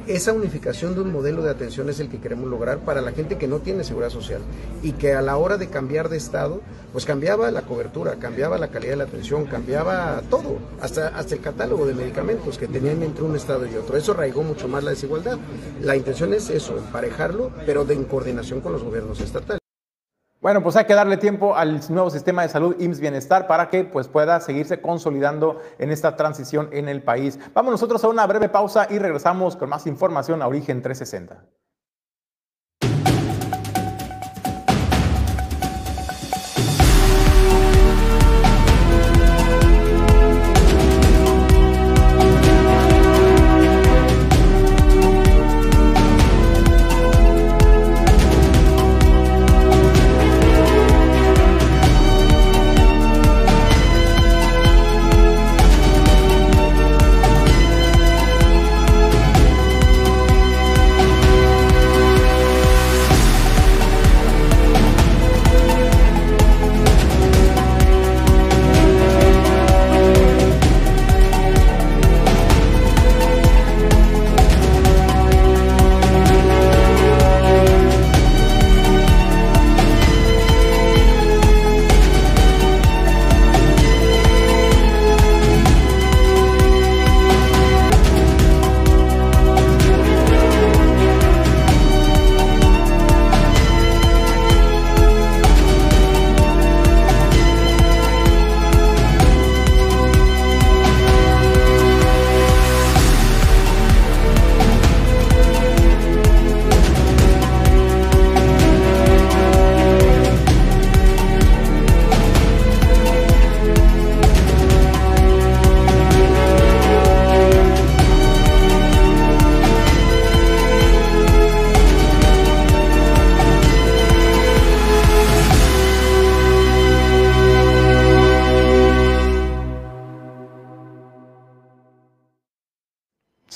esa 0.08 0.32
unificación 0.32 0.94
de 0.94 1.02
un 1.02 1.12
modelo 1.12 1.42
de 1.42 1.50
atención 1.50 1.88
es 1.90 2.00
el 2.00 2.08
que 2.08 2.18
queremos 2.18 2.48
lograr 2.48 2.78
para 2.78 3.02
la 3.02 3.12
gente 3.12 3.36
que 3.36 3.46
no 3.46 3.58
tiene 3.58 3.84
seguridad 3.84 4.10
social 4.10 4.40
y 4.82 4.92
que 4.92 5.12
a 5.12 5.20
la 5.20 5.36
hora 5.36 5.58
de 5.58 5.68
cambiar 5.68 6.08
de 6.08 6.16
estado, 6.16 6.62
pues 6.92 7.04
cambiaba 7.04 7.50
la 7.50 7.62
cobertura, 7.62 8.16
cambiaba 8.16 8.56
la 8.56 8.68
calidad 8.68 8.92
de 8.92 8.96
la 8.96 9.04
atención, 9.04 9.44
cambiaba 9.44 10.22
todo, 10.30 10.58
hasta, 10.80 11.08
hasta 11.08 11.34
el 11.34 11.42
catálogo 11.42 11.86
de 11.86 11.94
medicamentos 11.94 12.56
que 12.56 12.68
tenían 12.68 13.02
entre 13.02 13.24
un 13.24 13.36
estado 13.36 13.66
y 13.66 13.74
otro. 13.74 13.98
Eso 13.98 14.12
arraigó 14.12 14.42
mucho 14.42 14.66
más 14.66 14.82
la 14.82 14.90
desigualdad. 14.90 15.38
La 15.82 15.94
intención 15.94 16.32
es 16.32 16.48
eso, 16.48 16.78
emparejarlo, 16.78 17.52
pero 17.66 17.84
de 17.84 17.94
en 17.94 18.04
coordinación 18.04 18.60
con 18.60 18.72
los 18.72 18.82
gobiernos 18.82 19.20
estatales. 19.20 19.67
Bueno, 20.40 20.62
pues 20.62 20.76
hay 20.76 20.84
que 20.84 20.94
darle 20.94 21.16
tiempo 21.16 21.56
al 21.56 21.80
nuevo 21.90 22.10
sistema 22.10 22.42
de 22.42 22.48
salud 22.48 22.76
IMSS 22.78 23.00
Bienestar 23.00 23.48
para 23.48 23.68
que 23.70 23.82
pues, 23.82 24.06
pueda 24.06 24.38
seguirse 24.38 24.80
consolidando 24.80 25.60
en 25.80 25.90
esta 25.90 26.14
transición 26.14 26.68
en 26.70 26.88
el 26.88 27.02
país. 27.02 27.40
Vamos 27.54 27.72
nosotros 27.72 28.04
a 28.04 28.08
una 28.08 28.24
breve 28.24 28.48
pausa 28.48 28.86
y 28.88 29.00
regresamos 29.00 29.56
con 29.56 29.68
más 29.68 29.88
información 29.88 30.40
a 30.40 30.46
Origen 30.46 30.80
360. 30.80 31.44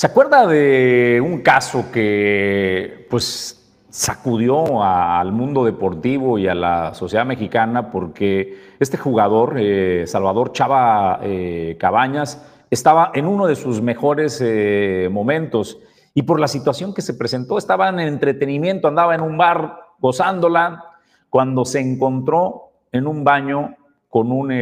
¿Se 0.02 0.08
acuerda 0.08 0.48
de 0.48 1.22
un 1.24 1.42
caso 1.42 1.92
que 1.92 3.06
pues 3.08 3.86
sacudió 3.88 4.82
al 4.82 5.30
mundo 5.30 5.64
deportivo 5.64 6.38
y 6.38 6.48
a 6.48 6.56
la 6.56 6.92
sociedad 6.92 7.24
mexicana 7.24 7.92
porque 7.92 8.74
este 8.80 8.96
jugador, 8.96 9.54
eh, 9.60 10.04
Salvador 10.08 10.50
Chava 10.50 11.20
eh, 11.22 11.76
Cabañas, 11.78 12.44
estaba 12.68 13.12
en 13.14 13.28
uno 13.28 13.46
de 13.46 13.54
sus 13.54 13.80
mejores 13.80 14.40
eh, 14.44 15.08
momentos 15.08 15.78
y 16.14 16.22
por 16.22 16.40
la 16.40 16.48
situación 16.48 16.94
que 16.94 17.02
se 17.02 17.14
presentó 17.14 17.56
estaba 17.56 17.88
en 17.88 18.00
entretenimiento, 18.00 18.88
andaba 18.88 19.14
en 19.14 19.20
un 19.20 19.38
bar 19.38 19.82
gozándola 20.00 20.82
cuando 21.30 21.64
se 21.64 21.78
encontró 21.78 22.72
en 22.90 23.06
un 23.06 23.22
baño 23.22 23.76
con 24.08 24.32
un 24.32 24.52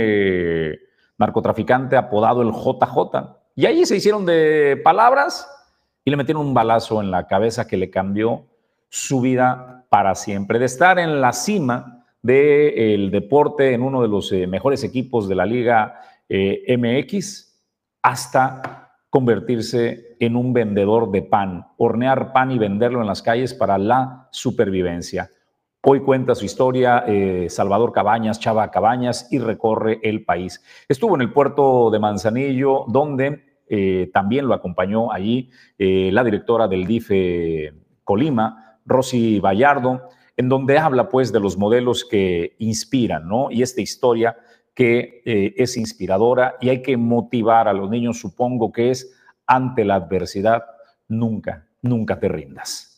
narcotraficante 1.17 1.97
apodado 1.97 2.43
el 2.43 2.53
JJ. 2.53 3.40
Y 3.55 3.67
ahí 3.67 3.85
se 3.85 3.97
hicieron 3.97 4.25
de 4.25 4.81
palabras 4.83 5.49
y 6.05 6.11
le 6.11 6.17
metieron 6.17 6.47
un 6.47 6.55
balazo 6.55 7.01
en 7.01 7.11
la 7.11 7.27
cabeza 7.27 7.67
que 7.67 7.77
le 7.77 7.91
cambió 7.91 8.47
su 8.89 9.21
vida 9.21 9.87
para 9.89 10.15
siempre. 10.15 10.59
De 10.59 10.67
estar 10.67 10.99
en 10.99 11.21
la 11.21 11.33
cima 11.33 12.05
del 12.23 13.11
deporte, 13.11 13.73
en 13.73 13.83
uno 13.83 14.03
de 14.03 14.09
los 14.09 14.33
eh, 14.33 14.47
mejores 14.47 14.85
equipos 14.85 15.29
de 15.29 15.35
la 15.35 15.47
Liga 15.47 16.01
eh, 16.29 16.77
MX, 16.77 17.61
hasta 18.03 18.91
convertirse 19.11 20.17
en 20.21 20.37
un 20.37 20.53
vendedor 20.53 21.11
de 21.11 21.23
pan, 21.23 21.67
hornear 21.77 22.33
pan 22.33 22.53
y 22.53 22.59
venderlo 22.59 23.01
en 23.01 23.07
las 23.07 23.23
calles 23.23 23.55
para 23.55 23.79
la 23.79 24.29
supervivencia. 24.31 25.31
Hoy 25.83 26.01
cuenta 26.01 26.35
su 26.35 26.45
historia 26.45 27.05
eh, 27.07 27.47
Salvador 27.49 27.93
Cabañas, 27.93 28.39
Chava 28.39 28.71
Cabañas, 28.71 29.29
y 29.31 29.39
recorre 29.39 29.99
el 30.03 30.25
país. 30.25 30.63
Estuvo 30.89 31.15
en 31.15 31.23
el 31.23 31.33
puerto 31.33 31.91
de 31.91 31.99
Manzanillo, 31.99 32.85
donde 32.89 33.43
eh, 33.67 34.11
también 34.13 34.47
lo 34.47 34.55
acompañó 34.55 35.11
allí 35.11 35.51
eh, 35.79 36.11
la 36.13 36.23
directora 36.23 36.69
del 36.69 36.87
DIF 36.87 37.11
Colima, 38.05 38.79
Rosy 38.85 39.41
Vallardo, 39.41 40.09
en 40.37 40.49
donde 40.49 40.79
habla 40.79 41.09
pues 41.09 41.33
de 41.33 41.41
los 41.41 41.57
modelos 41.57 42.05
que 42.05 42.57
inspiran, 42.59 43.29
¿no? 43.29 43.51
Y 43.51 43.63
esta 43.63 43.81
historia 43.81 44.37
que 44.75 45.23
eh, 45.25 45.55
es 45.59 45.77
inspiradora 45.77 46.57
y 46.61 46.71
hay 46.71 46.83
que 46.83 46.97
motivar 46.97 47.69
a 47.69 47.73
los 47.73 47.91
niños, 47.91 48.19
supongo 48.19 48.73
que 48.73 48.91
es 48.91 49.15
ante 49.47 49.85
la 49.85 49.97
adversidad, 49.97 50.65
nunca, 51.09 51.67
nunca 51.83 52.19
te 52.19 52.29
rindas. 52.29 52.90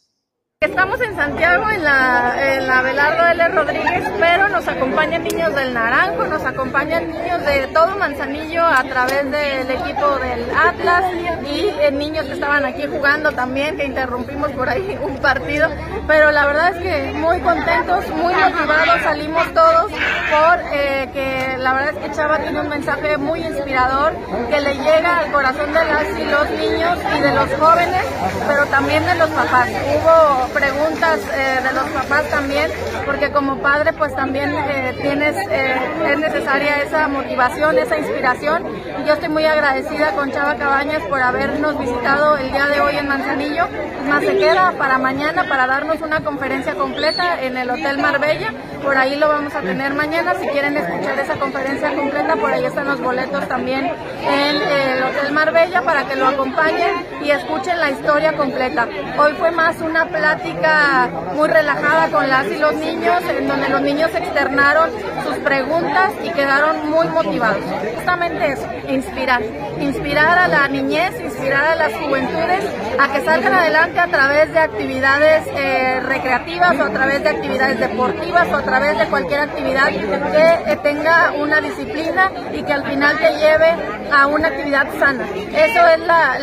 Estamos 0.62 1.00
en 1.00 1.16
Santiago, 1.16 1.68
en 1.70 1.82
la, 1.82 2.54
en 2.54 2.68
la 2.68 2.82
Belardo 2.82 3.26
L. 3.32 3.48
Rodríguez, 3.48 4.04
pero 4.20 4.48
nos 4.48 4.68
acompañan 4.68 5.24
niños 5.24 5.52
del 5.56 5.74
Naranjo, 5.74 6.24
nos 6.26 6.44
acompañan 6.44 7.10
niños 7.10 7.44
de 7.44 7.66
todo 7.74 7.96
Manzanillo 7.96 8.64
a 8.64 8.84
través 8.84 9.28
del 9.28 9.68
equipo 9.68 10.18
del 10.20 10.46
Atlas 10.56 11.04
y 11.52 11.68
eh, 11.68 11.90
niños 11.90 12.26
que 12.26 12.34
estaban 12.34 12.64
aquí 12.64 12.86
jugando 12.86 13.32
también, 13.32 13.76
que 13.76 13.86
interrumpimos 13.86 14.52
por 14.52 14.68
ahí 14.68 14.96
un 15.02 15.16
partido. 15.18 15.68
Pero 16.06 16.30
la 16.30 16.46
verdad 16.46 16.76
es 16.76 16.82
que 16.82 17.12
muy 17.18 17.40
contentos, 17.40 18.06
muy 18.10 18.32
motivados 18.32 19.02
salimos 19.02 19.52
todos 19.54 19.90
por 19.90 20.60
eh, 20.72 21.10
que 21.12 21.58
la 21.58 21.74
verdad 21.74 21.94
es 21.96 22.08
que 22.08 22.16
Chava 22.16 22.38
tiene 22.38 22.60
un 22.60 22.68
mensaje 22.68 23.16
muy 23.16 23.44
inspirador 23.44 24.12
que 24.48 24.60
le 24.60 24.74
llega 24.74 25.18
al 25.18 25.32
corazón 25.32 25.72
de 25.72 25.84
las 25.84 26.04
y 26.18 26.24
los 26.24 26.50
niños 26.50 26.98
y 27.16 27.20
de 27.20 27.34
los 27.34 27.52
jóvenes, 27.58 28.04
pero 28.46 28.64
también 28.66 29.04
de 29.06 29.16
los 29.16 29.28
papás. 29.30 29.68
Hubo 29.68 30.51
preguntas 30.52 31.20
eh, 31.32 31.60
de 31.62 31.72
los 31.72 31.84
papás 31.90 32.28
también, 32.30 32.70
porque 33.04 33.30
como 33.30 33.58
padre 33.58 33.92
pues 33.92 34.14
también 34.14 34.54
eh, 34.54 34.96
tienes, 35.00 35.36
eh, 35.50 35.76
es 36.12 36.18
necesaria 36.18 36.82
esa 36.82 37.08
motivación, 37.08 37.78
esa 37.78 37.98
inspiración. 37.98 38.64
Y 39.02 39.06
yo 39.06 39.14
estoy 39.14 39.28
muy 39.28 39.44
agradecida 39.44 40.12
con 40.12 40.30
Chava 40.30 40.56
Cabañas 40.56 41.02
por 41.08 41.20
habernos 41.20 41.78
visitado 41.78 42.36
el 42.36 42.52
día 42.52 42.66
de 42.66 42.80
hoy 42.80 42.96
en 42.96 43.08
Manzanillo. 43.08 43.66
Más 44.08 44.22
se 44.22 44.36
queda 44.36 44.72
para 44.78 44.98
mañana 44.98 45.48
para 45.48 45.66
darnos 45.66 46.00
una 46.00 46.20
conferencia 46.20 46.74
completa 46.74 47.42
en 47.42 47.56
el 47.56 47.70
Hotel 47.70 47.98
Marbella. 47.98 48.52
Por 48.82 48.98
ahí 48.98 49.14
lo 49.16 49.28
vamos 49.28 49.54
a 49.54 49.60
tener 49.60 49.94
mañana. 49.94 50.34
Si 50.34 50.46
quieren 50.48 50.76
escuchar 50.76 51.18
esa 51.18 51.36
conferencia 51.36 51.94
completa, 51.94 52.34
por 52.34 52.52
ahí 52.52 52.64
están 52.64 52.88
los 52.88 53.00
boletos 53.00 53.46
también 53.46 53.86
en 53.86 54.56
el 54.56 55.02
Hotel 55.04 55.32
Marbella 55.32 55.82
para 55.82 56.04
que 56.04 56.16
lo 56.16 56.26
acompañen 56.26 57.06
y 57.22 57.30
escuchen 57.30 57.78
la 57.80 57.90
historia 57.90 58.32
completa. 58.32 58.88
Hoy 59.18 59.34
fue 59.38 59.52
más 59.52 59.80
una 59.80 60.06
plática 60.06 61.08
muy 61.34 61.48
relajada 61.48 62.08
con 62.08 62.28
las 62.28 62.46
y 62.48 62.58
los 62.58 62.74
niños, 62.74 63.22
en 63.28 63.46
donde 63.46 63.68
los 63.68 63.82
niños 63.82 64.10
externaron 64.14 64.90
sus 65.24 65.36
preguntas 65.36 66.12
y 66.24 66.30
quedaron 66.30 66.90
muy 66.90 67.06
motivados. 67.08 67.62
Justamente 67.94 68.52
eso, 68.52 68.66
inspirar. 68.88 69.42
Inspirar 69.80 70.38
a 70.38 70.48
la 70.48 70.66
niñez, 70.68 71.20
inspirar 71.20 71.64
a 71.64 71.76
las 71.76 71.92
juventudes 71.94 72.64
a 72.98 73.12
que 73.12 73.24
salgan 73.24 73.54
adelante 73.54 74.00
a 74.00 74.08
través 74.08 74.52
de 74.52 74.58
actividades 74.58 75.46
eh, 75.54 76.00
recreativas 76.00 76.78
o 76.78 76.82
a 76.82 76.90
través 76.90 77.22
de 77.22 77.30
actividades 77.30 77.78
deportivas 77.78 78.48
o 78.48 78.56
a 78.56 78.62
través 78.62 78.71
de 78.80 79.06
cualquier 79.08 79.40
actividad 79.40 79.88
que 79.88 80.72
eh, 80.72 80.78
tenga 80.82 81.32
una 81.36 81.60
disciplina 81.60 82.32
y 82.54 82.62
que 82.62 82.72
al 82.72 82.84
final 82.86 83.18
te 83.18 83.36
lleve 83.36 83.74
a 84.10 84.26
una 84.26 84.48
actividad 84.48 84.86
sana. 84.98 85.26
Eso 85.34 85.88
es 85.88 86.00
la, 86.00 86.38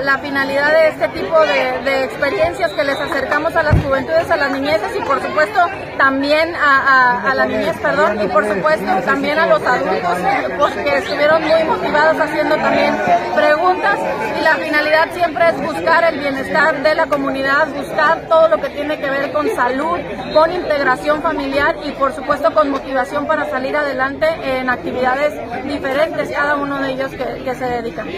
la, 0.00 0.18
finalidad 0.18 0.72
de 0.72 0.88
este 0.88 1.08
tipo 1.08 1.40
de, 1.40 2.04
experiencias 2.04 2.70
que 2.72 2.84
les 2.84 2.96
acercamos 3.00 3.56
a 3.56 3.64
las 3.64 3.74
juventudes, 3.82 4.30
a 4.30 4.36
las 4.36 4.52
niñeces 4.52 4.94
y 4.96 5.00
por 5.00 5.20
supuesto 5.20 5.60
también 5.98 6.54
a, 6.54 7.30
a, 7.30 7.34
la 7.34 7.46
niñez, 7.46 7.76
perdón, 7.78 8.20
y 8.22 8.28
por 8.28 8.46
supuesto 8.46 8.92
también 9.04 9.38
a 9.38 9.46
los 9.46 9.62
adultos, 9.62 10.18
porque 10.58 10.98
estuvieron 10.98 11.42
muy 11.42 11.64
motivados 11.64 12.20
haciendo 12.20 12.54
también 12.56 12.94
preguntas 13.34 13.98
y 14.38 14.44
la 14.44 14.54
finalidad 14.54 15.08
siempre 15.12 15.48
es 15.48 15.60
buscar 15.60 16.04
el 16.04 16.20
bienestar 16.20 16.82
de 16.82 16.94
la 16.94 17.06
comunidad, 17.06 17.66
buscar 17.68 18.20
todo 18.28 18.48
lo 18.48 18.60
que 18.60 18.68
tiene 18.68 19.00
que 19.00 19.10
ver 19.10 19.32
con 19.32 19.48
salud, 19.50 19.98
con 20.32 20.52
integración 20.52 21.22
familiar 21.22 21.71
y 21.84 21.90
por 21.92 22.12
supuesto 22.14 22.52
con 22.52 22.70
motivación 22.70 23.26
para 23.26 23.48
salir 23.48 23.76
adelante 23.76 24.26
en 24.42 24.70
actividades 24.70 25.34
diferentes, 25.64 26.30
cada 26.30 26.56
uno 26.56 26.80
de 26.80 26.92
ellos 26.92 27.10
que, 27.10 27.42
que 27.44 27.54
se 27.54 27.64
dedican. 27.64 28.08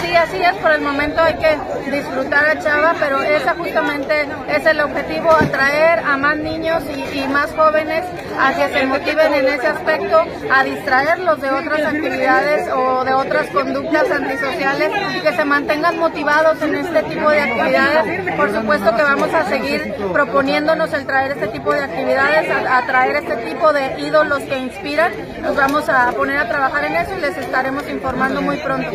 Sí, 0.00 0.14
así 0.14 0.36
es, 0.42 0.54
por 0.56 0.72
el 0.72 0.80
momento 0.80 1.20
hay 1.22 1.34
que 1.34 1.90
disfrutar 1.90 2.44
a 2.44 2.58
Chava, 2.58 2.94
pero 2.98 3.22
esa 3.22 3.54
justamente 3.54 4.26
es 4.48 4.66
el 4.66 4.80
objetivo, 4.80 5.30
atraer 5.30 6.00
a 6.00 6.16
más 6.16 6.36
niños 6.36 6.82
y, 7.14 7.26
más 7.26 7.50
jóvenes 7.52 8.04
a 8.38 8.52
que 8.52 8.68
se 8.68 8.86
motiven 8.86 9.34
en 9.34 9.46
ese 9.46 9.66
aspecto, 9.66 10.24
a 10.52 10.64
distraerlos 10.64 11.40
de 11.40 11.50
otras 11.50 11.80
actividades 11.80 12.68
o 12.72 13.04
de 13.04 13.14
otras 13.14 13.48
conductas 13.48 14.10
antisociales 14.10 14.90
y 15.16 15.20
que 15.20 15.32
se 15.32 15.44
mantengan 15.44 15.98
motivados 15.98 16.60
en 16.62 16.74
este 16.76 17.02
tipo 17.02 17.30
de 17.30 17.40
actividades. 17.40 18.36
Por 18.36 18.54
supuesto 18.54 18.94
que 18.96 19.02
vamos 19.02 19.32
a 19.34 19.44
seguir 19.44 19.94
proponiéndonos 20.12 20.92
el 20.92 21.06
traer 21.06 21.32
este 21.32 21.48
tipo 21.48 21.72
de 21.72 21.80
actividades, 21.80 22.50
a, 22.50 22.86
traer 22.86 23.16
este 23.16 23.36
tipo 23.48 23.72
de 23.72 24.00
ídolos 24.00 24.40
que 24.40 24.58
inspiran. 24.58 25.12
Nos 25.42 25.56
vamos 25.56 25.88
a 25.88 26.12
poner 26.12 26.38
a 26.38 26.48
trabajar 26.48 26.84
en 26.84 26.96
eso 26.96 27.16
y 27.16 27.20
les 27.20 27.36
estaremos 27.36 27.88
informando 27.88 28.40
muy 28.40 28.56
pronto. 28.58 28.90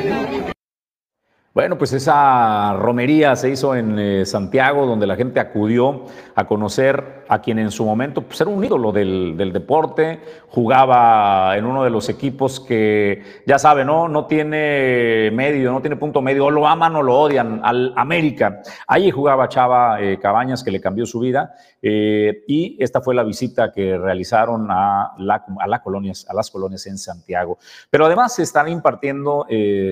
Bueno, 1.54 1.78
pues 1.78 1.92
esa 1.92 2.72
romería 2.76 3.36
se 3.36 3.50
hizo 3.50 3.76
en 3.76 4.00
eh, 4.00 4.26
Santiago, 4.26 4.86
donde 4.86 5.06
la 5.06 5.18
gente 5.18 5.42
acudió 5.42 6.06
a 6.34 6.48
conocer 6.48 7.26
a 7.28 7.42
quien 7.42 7.60
en 7.60 7.72
su 7.72 7.84
momento 7.84 8.22
pues, 8.22 8.40
era 8.40 8.50
un 8.50 8.64
ídolo 8.64 8.94
del, 8.94 9.36
deporte, 9.52 10.22
jugaba 10.48 11.58
en 11.58 11.66
uno 11.66 11.84
de 11.84 11.90
los 11.90 12.08
equipos 12.08 12.62
que, 12.62 13.44
ya 13.46 13.60
sabe, 13.60 13.84
¿no? 13.84 14.08
no 14.08 14.28
tiene 14.28 15.30
medio, 15.34 15.74
no 15.74 15.82
tiene 15.82 15.98
punto 15.98 16.22
medio, 16.22 16.46
o 16.46 16.52
lo 16.52 16.66
aman 16.66 16.96
o 16.96 17.04
lo 17.04 17.20
odian, 17.20 17.60
al 17.66 17.94
América. 17.98 18.62
Allí 18.88 19.12
jugaba 19.12 19.50
Chava 19.50 20.02
eh, 20.02 20.20
Cabañas, 20.22 20.64
que 20.64 20.72
le 20.72 20.80
cambió 20.80 21.06
su 21.06 21.20
vida, 21.20 21.54
eh, 21.82 22.46
y 22.48 22.78
esta 22.82 23.02
fue 23.02 23.14
la 23.14 23.24
visita 23.24 23.74
que 23.74 23.98
realizaron 23.98 24.68
a, 24.70 25.16
la, 25.18 25.82
colonias, 25.84 26.26
a 26.30 26.34
las 26.34 26.50
colonias 26.50 26.86
en 26.88 26.98
Santiago. 26.98 27.58
Pero 27.90 28.06
además 28.06 28.36
se 28.36 28.44
están 28.44 28.70
impartiendo, 28.70 29.46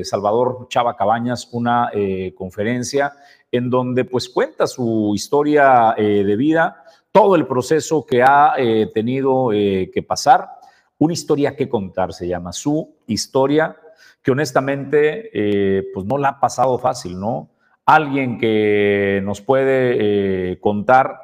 Salvador 0.04 0.68
Chava 0.70 0.96
Cabañas, 0.96 1.49
una 1.52 1.92
conferencia 2.36 3.14
en 3.52 3.70
donde 3.70 4.06
pues 4.06 4.30
cuenta 4.30 4.68
su 4.68 5.12
historia 5.16 5.96
de 5.98 6.36
vida, 6.36 6.84
todo 7.12 7.36
el 7.36 7.48
proceso 7.48 8.06
que 8.06 8.22
ha 8.22 8.54
eh, 8.58 8.90
tenido 8.94 9.52
eh, 9.52 9.90
que 9.94 10.04
pasar, 10.04 10.50
una 10.98 11.14
historia 11.14 11.56
que 11.56 11.70
contar, 11.70 12.14
se 12.14 12.28
llama 12.28 12.54
su 12.54 12.96
historia, 13.08 13.76
que 14.22 14.32
honestamente 14.32 15.30
eh, 15.34 15.86
pues 15.94 16.06
no 16.06 16.18
la 16.18 16.30
ha 16.30 16.40
pasado 16.40 16.78
fácil, 16.78 17.20
¿no? 17.20 17.50
Alguien 17.86 18.38
que 18.38 19.22
nos 19.24 19.42
puede 19.42 20.60
contar 20.60 21.20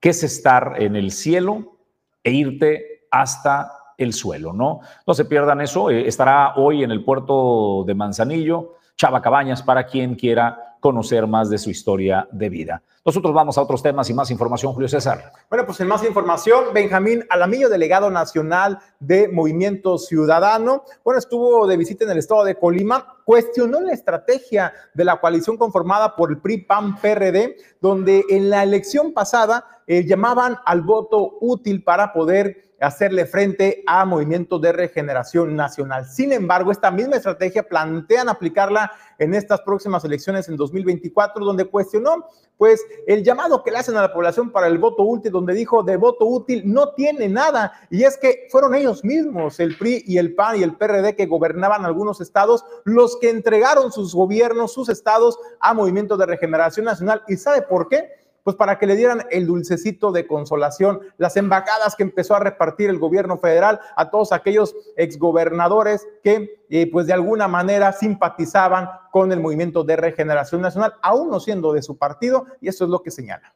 qué 0.00 0.08
es 0.08 0.24
estar 0.24 0.74
en 0.78 0.96
el 0.96 1.12
cielo 1.12 1.76
e 2.24 2.32
irte 2.32 3.06
hasta 3.10 3.70
el 3.96 4.12
suelo, 4.12 4.52
¿no? 4.52 4.80
No 5.06 5.14
se 5.14 5.26
pierdan 5.26 5.60
eso, 5.60 5.90
estará 5.90 6.54
hoy 6.56 6.82
en 6.82 6.90
el 6.90 7.04
puerto 7.04 7.84
de 7.86 7.94
Manzanillo, 7.94 8.77
Chava 8.98 9.22
Cabañas, 9.22 9.62
para 9.62 9.86
quien 9.86 10.16
quiera 10.16 10.76
conocer 10.80 11.26
más 11.28 11.48
de 11.48 11.58
su 11.58 11.70
historia 11.70 12.28
de 12.32 12.48
vida. 12.48 12.82
Nosotros 13.04 13.32
vamos 13.32 13.56
a 13.56 13.62
otros 13.62 13.80
temas 13.80 14.10
y 14.10 14.14
más 14.14 14.30
información, 14.30 14.72
Julio 14.72 14.88
César. 14.88 15.32
Bueno, 15.48 15.64
pues 15.64 15.80
en 15.80 15.86
más 15.86 16.04
información, 16.04 16.66
Benjamín 16.74 17.24
Alamillo, 17.30 17.68
delegado 17.68 18.10
nacional 18.10 18.80
de 18.98 19.28
Movimiento 19.28 19.98
Ciudadano, 19.98 20.82
bueno, 21.04 21.18
estuvo 21.18 21.66
de 21.68 21.76
visita 21.76 22.04
en 22.04 22.10
el 22.10 22.18
estado 22.18 22.44
de 22.44 22.56
Colima, 22.56 23.16
cuestionó 23.24 23.80
la 23.80 23.92
estrategia 23.92 24.72
de 24.94 25.04
la 25.04 25.20
coalición 25.20 25.56
conformada 25.56 26.16
por 26.16 26.30
el 26.30 26.38
PRI, 26.38 26.58
PAN, 26.64 26.96
PRD, 27.00 27.56
donde 27.80 28.24
en 28.28 28.50
la 28.50 28.64
elección 28.64 29.12
pasada 29.12 29.64
eh, 29.86 30.04
llamaban 30.04 30.58
al 30.66 30.82
voto 30.82 31.38
útil 31.40 31.84
para 31.84 32.12
poder 32.12 32.67
hacerle 32.80 33.26
frente 33.26 33.82
a 33.86 34.04
movimientos 34.04 34.60
de 34.60 34.72
regeneración 34.72 35.56
nacional. 35.56 36.06
Sin 36.06 36.32
embargo, 36.32 36.70
esta 36.70 36.90
misma 36.90 37.16
estrategia 37.16 37.62
plantean 37.62 38.28
aplicarla 38.28 38.92
en 39.18 39.34
estas 39.34 39.60
próximas 39.62 40.04
elecciones 40.04 40.48
en 40.48 40.56
2024, 40.56 41.44
donde 41.44 41.64
cuestionó 41.64 42.26
pues 42.56 42.84
el 43.06 43.22
llamado 43.22 43.62
que 43.62 43.70
le 43.70 43.78
hacen 43.78 43.96
a 43.96 44.02
la 44.02 44.12
población 44.12 44.50
para 44.50 44.66
el 44.66 44.78
voto 44.78 45.04
útil, 45.04 45.30
donde 45.30 45.54
dijo 45.54 45.84
de 45.84 45.96
voto 45.96 46.26
útil 46.26 46.62
no 46.64 46.92
tiene 46.92 47.28
nada, 47.28 47.72
y 47.88 48.02
es 48.02 48.18
que 48.18 48.48
fueron 48.50 48.74
ellos 48.74 49.04
mismos, 49.04 49.60
el 49.60 49.78
PRI 49.78 50.02
y 50.06 50.18
el 50.18 50.34
PAN 50.34 50.56
y 50.56 50.64
el 50.64 50.76
PRD 50.76 51.14
que 51.14 51.26
gobernaban 51.26 51.84
algunos 51.84 52.20
estados, 52.20 52.64
los 52.84 53.16
que 53.18 53.30
entregaron 53.30 53.92
sus 53.92 54.12
gobiernos, 54.12 54.72
sus 54.72 54.88
estados 54.88 55.38
a 55.60 55.72
Movimiento 55.72 56.16
de 56.16 56.26
Regeneración 56.26 56.86
Nacional. 56.86 57.22
¿Y 57.28 57.36
sabe 57.36 57.62
por 57.62 57.88
qué? 57.88 58.17
Pues 58.42 58.56
para 58.56 58.78
que 58.78 58.86
le 58.86 58.96
dieran 58.96 59.24
el 59.30 59.46
dulcecito 59.46 60.12
de 60.12 60.26
consolación, 60.26 61.00
las 61.18 61.36
embajadas 61.36 61.96
que 61.96 62.02
empezó 62.02 62.34
a 62.34 62.40
repartir 62.40 62.88
el 62.90 62.98
gobierno 62.98 63.38
federal 63.38 63.80
a 63.96 64.10
todos 64.10 64.32
aquellos 64.32 64.74
exgobernadores 64.96 66.06
que 66.22 66.64
eh, 66.70 66.90
pues 66.90 67.06
de 67.06 67.12
alguna 67.12 67.48
manera 67.48 67.92
simpatizaban 67.92 68.88
con 69.10 69.32
el 69.32 69.40
movimiento 69.40 69.84
de 69.84 69.96
regeneración 69.96 70.60
nacional, 70.60 70.94
aún 71.02 71.30
no 71.30 71.40
siendo 71.40 71.72
de 71.72 71.82
su 71.82 71.96
partido, 71.98 72.46
y 72.60 72.68
eso 72.68 72.84
es 72.84 72.90
lo 72.90 73.02
que 73.02 73.10
señala. 73.10 73.54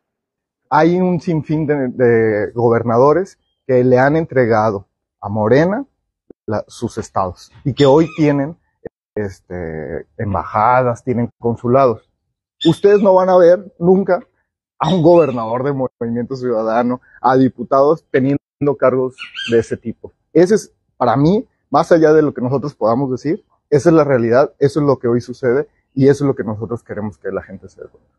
Hay 0.68 0.98
un 0.98 1.20
sinfín 1.20 1.66
de, 1.66 2.50
gobernadores 2.54 3.38
que 3.66 3.84
le 3.84 3.98
han 3.98 4.16
entregado 4.16 4.88
a 5.20 5.28
Morena 5.28 5.84
sus 6.66 6.98
estados 6.98 7.52
y 7.64 7.72
que 7.74 7.86
hoy 7.86 8.08
tienen 8.16 8.56
este, 9.14 10.06
embajadas, 10.16 11.04
tienen 11.04 11.30
consulados. 11.38 12.10
Ustedes 12.64 13.02
no 13.02 13.14
van 13.14 13.28
a 13.28 13.36
ver 13.36 13.74
nunca 13.78 14.20
a 14.82 14.88
un 14.88 15.00
gobernador 15.00 15.62
de 15.62 15.72
Movimiento 15.72 16.34
Ciudadano, 16.34 17.00
a 17.20 17.36
diputados 17.36 18.04
teniendo 18.10 18.40
cargos 18.76 19.14
de 19.48 19.60
ese 19.60 19.76
tipo. 19.76 20.12
Ese 20.32 20.56
es, 20.56 20.72
para 20.96 21.16
mí, 21.16 21.46
más 21.70 21.92
allá 21.92 22.12
de 22.12 22.20
lo 22.20 22.34
que 22.34 22.40
nosotros 22.40 22.74
podamos 22.74 23.08
decir, 23.08 23.44
esa 23.70 23.90
es 23.90 23.94
la 23.94 24.02
realidad, 24.02 24.52
eso 24.58 24.80
es 24.80 24.86
lo 24.86 24.98
que 24.98 25.06
hoy 25.06 25.20
sucede 25.20 25.68
y 25.94 26.08
eso 26.08 26.24
es 26.24 26.26
lo 26.26 26.34
que 26.34 26.42
nosotros 26.42 26.82
queremos 26.82 27.16
que 27.16 27.30
la 27.30 27.42
gente 27.42 27.68
se 27.68 27.80
dé 27.80 27.86
cuenta. 27.86 28.10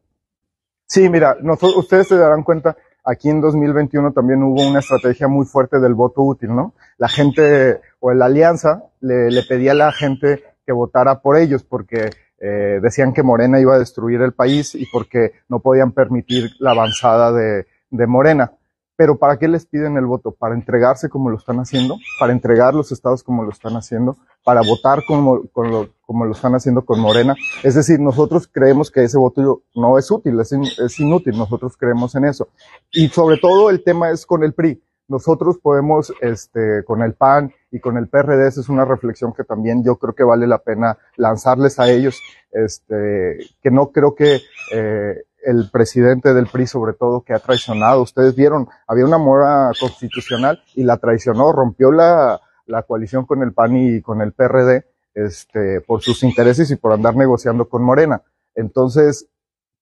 Sí, 0.88 1.10
mira, 1.10 1.36
nosotros, 1.42 1.76
ustedes 1.76 2.08
se 2.08 2.16
darán 2.16 2.44
cuenta, 2.44 2.78
aquí 3.04 3.30
en 3.30 3.42
2021 3.42 4.14
también 4.14 4.42
hubo 4.42 4.66
una 4.66 4.80
estrategia 4.80 5.28
muy 5.28 5.46
fuerte 5.46 5.82
del 5.82 5.96
voto 5.96 6.22
útil, 6.22 6.56
¿no? 6.56 6.76
La 6.98 7.10
gente 7.10 7.82
o 8.00 8.14
la 8.14 8.28
alianza 8.28 8.86
le, 9.02 9.30
le 9.30 9.44
pedía 9.44 9.74
a 9.74 9.76
la 9.76 9.92
gente 9.92 10.42
que 10.66 10.72
votara 10.72 11.20
por 11.20 11.36
ellos 11.36 11.66
porque 11.66 12.12
eh, 12.46 12.82
decían 12.82 13.14
que 13.14 13.24
Morena 13.24 13.62
iba 13.62 13.76
a 13.76 13.80
destruir 13.80 14.22
el 14.22 14.34
país 14.34 14.76
y 14.76 14.86
porque 14.88 15.32
no 15.48 15.62
podían 15.62 15.94
permitir 15.94 16.52
la 16.60 16.72
avanzada 16.72 17.32
de, 17.32 17.68
de 17.90 18.06
Morena. 18.06 18.52
Pero 18.98 19.18
¿para 19.18 19.38
qué 19.40 19.48
les 19.48 19.66
piden 19.66 19.96
el 19.96 20.06
voto? 20.06 20.32
Para 20.32 20.54
entregarse 20.54 21.10
como 21.10 21.30
lo 21.30 21.38
están 21.38 21.58
haciendo, 21.60 21.98
para 22.20 22.34
entregar 22.34 22.74
los 22.74 22.92
estados 22.92 23.24
como 23.24 23.44
lo 23.44 23.50
están 23.50 23.74
haciendo, 23.78 24.18
para 24.44 24.62
votar 24.62 25.04
como, 25.08 25.38
lo, 25.56 25.90
como 26.06 26.26
lo 26.26 26.34
están 26.34 26.54
haciendo 26.54 26.84
con 26.84 27.00
Morena. 27.00 27.34
Es 27.64 27.76
decir, 27.76 28.02
nosotros 28.02 28.48
creemos 28.52 28.92
que 28.92 29.06
ese 29.06 29.18
voto 29.18 29.64
no 29.74 29.98
es 29.98 30.12
útil, 30.12 30.38
es, 30.42 30.52
in, 30.52 30.64
es 30.64 31.00
inútil, 31.00 31.38
nosotros 31.38 31.78
creemos 31.78 32.14
en 32.16 32.26
eso. 32.26 32.50
Y 32.92 33.08
sobre 33.08 33.38
todo 33.38 33.70
el 33.70 33.84
tema 33.86 34.12
es 34.12 34.26
con 34.26 34.44
el 34.44 34.54
PRI. 34.54 34.84
Nosotros 35.08 35.58
podemos, 35.62 36.14
este, 36.22 36.84
con 36.86 37.02
el 37.02 37.14
PAN 37.14 37.54
y 37.72 37.80
con 37.80 37.98
el 37.98 38.08
PRD, 38.08 38.48
esa 38.48 38.62
es 38.62 38.70
una 38.70 38.86
reflexión 38.86 39.34
que 39.34 39.44
también 39.44 39.84
yo 39.84 39.98
creo 39.98 40.16
que 40.16 40.24
vale 40.24 40.48
la 40.48 40.60
pena 40.60 40.98
lanzarles 41.18 41.80
a 41.80 41.90
ellos, 41.90 42.20
este, 42.52 43.38
que 43.62 43.72
no 43.72 43.92
creo 43.92 44.16
que, 44.16 44.42
eh, 44.72 45.24
el 45.46 45.70
presidente 45.72 46.34
del 46.34 46.48
PRI 46.48 46.68
sobre 46.68 46.94
todo 46.94 47.22
que 47.22 47.34
ha 47.34 47.40
traicionado. 47.40 48.02
Ustedes 48.02 48.36
vieron, 48.36 48.68
había 48.88 49.06
una 49.06 49.18
mora 49.18 49.72
constitucional 49.80 50.62
y 50.74 50.84
la 50.84 50.98
traicionó, 50.98 51.52
rompió 51.52 51.92
la, 51.92 52.40
la 52.66 52.84
coalición 52.84 53.26
con 53.26 53.44
el 53.44 53.54
PAN 53.54 53.76
y 53.76 54.02
con 54.02 54.22
el 54.22 54.34
PRD, 54.34 54.86
este, 55.14 55.82
por 55.82 56.02
sus 56.02 56.24
intereses 56.24 56.72
y 56.72 56.76
por 56.76 56.94
andar 56.94 57.16
negociando 57.16 57.68
con 57.68 57.84
Morena. 57.84 58.24
Entonces, 58.56 59.28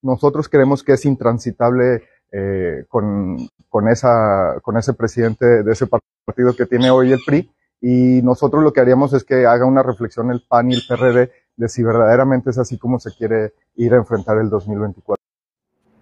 nosotros 0.01 0.49
creemos 0.49 0.83
que 0.83 0.93
es 0.93 1.05
intransitable 1.05 2.03
eh, 2.31 2.85
con, 2.87 3.37
con, 3.69 3.87
esa, 3.87 4.59
con 4.61 4.77
ese 4.77 4.93
presidente 4.93 5.63
de 5.63 5.71
ese 5.71 5.87
partido 5.87 6.55
que 6.55 6.65
tiene 6.65 6.89
hoy 6.89 7.11
el 7.11 7.19
PRI. 7.25 7.51
Y 7.81 8.21
nosotros 8.21 8.63
lo 8.63 8.71
que 8.73 8.79
haríamos 8.79 9.13
es 9.13 9.23
que 9.23 9.45
haga 9.45 9.65
una 9.65 9.83
reflexión 9.83 10.31
el 10.31 10.43
PAN 10.47 10.71
y 10.71 10.75
el 10.75 10.83
PRD 10.87 11.31
de 11.55 11.69
si 11.69 11.83
verdaderamente 11.83 12.51
es 12.51 12.57
así 12.57 12.77
como 12.77 12.99
se 12.99 13.11
quiere 13.15 13.53
ir 13.75 13.93
a 13.93 13.97
enfrentar 13.97 14.37
el 14.37 14.49
2024. 14.49 15.21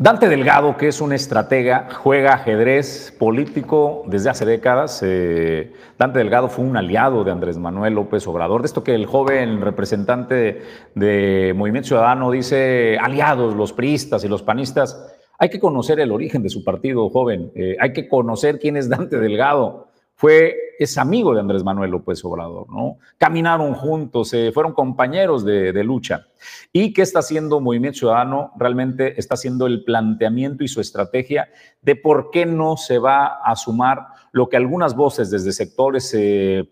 Dante 0.01 0.30
Delgado, 0.30 0.77
que 0.77 0.88
es 0.88 1.01
un 1.01 1.11
estratega, 1.11 1.89
juega 1.93 2.36
ajedrez 2.36 3.13
político 3.19 4.03
desde 4.07 4.30
hace 4.30 4.45
décadas. 4.45 5.01
Eh, 5.03 5.73
Dante 5.97 6.19
Delgado 6.19 6.47
fue 6.47 6.63
un 6.63 6.77
aliado 6.77 7.25
de 7.25 7.32
Andrés 7.32 7.57
Manuel 7.57 7.95
López 7.95 8.25
Obrador. 8.25 8.61
De 8.61 8.67
esto 8.67 8.82
que 8.82 8.95
el 8.95 9.05
joven 9.05 9.59
representante 9.59 10.61
de 10.95 11.53
Movimiento 11.53 11.88
Ciudadano 11.88 12.32
dice, 12.32 12.97
aliados, 12.97 13.57
los 13.57 13.73
priistas 13.73 14.23
y 14.23 14.30
los 14.30 14.41
panistas. 14.41 15.18
Hay 15.39 15.49
que 15.49 15.59
conocer 15.59 15.99
el 15.99 16.11
origen 16.11 16.43
de 16.43 16.49
su 16.49 16.63
partido, 16.63 17.09
joven. 17.09 17.51
Eh, 17.55 17.75
hay 17.79 17.93
que 17.93 18.07
conocer 18.07 18.59
quién 18.59 18.77
es 18.77 18.89
Dante 18.89 19.19
Delgado 19.19 19.89
fue, 20.19 20.75
es 20.77 20.97
amigo 20.97 21.33
de 21.33 21.39
Andrés 21.39 21.63
Manuel 21.63 21.91
López 21.91 22.25
Obrador, 22.25 22.69
¿no? 22.69 22.97
Caminaron 23.17 23.73
juntos, 23.73 24.33
eh, 24.33 24.51
fueron 24.53 24.73
compañeros 24.73 25.45
de, 25.45 25.71
lucha. 25.81 26.27
¿Y 26.73 26.91
qué 26.91 27.03
está 27.03 27.19
haciendo 27.19 27.61
Movimiento 27.61 27.99
Ciudadano? 27.99 28.51
Realmente 28.57 29.17
está 29.17 29.35
haciendo 29.35 29.65
el 29.65 29.85
planteamiento 29.85 30.65
y 30.65 30.67
su 30.67 30.81
estrategia 30.81 31.47
de 31.81 31.95
por 31.95 32.31
qué 32.31 32.45
no 32.45 32.75
se 32.75 32.99
va 32.99 33.39
a 33.41 33.55
sumar 33.55 34.07
lo 34.33 34.49
que 34.49 34.57
algunas 34.57 34.93
voces 34.93 35.31
desde 35.31 35.53
sectores 35.53 36.13
eh, 36.13 36.69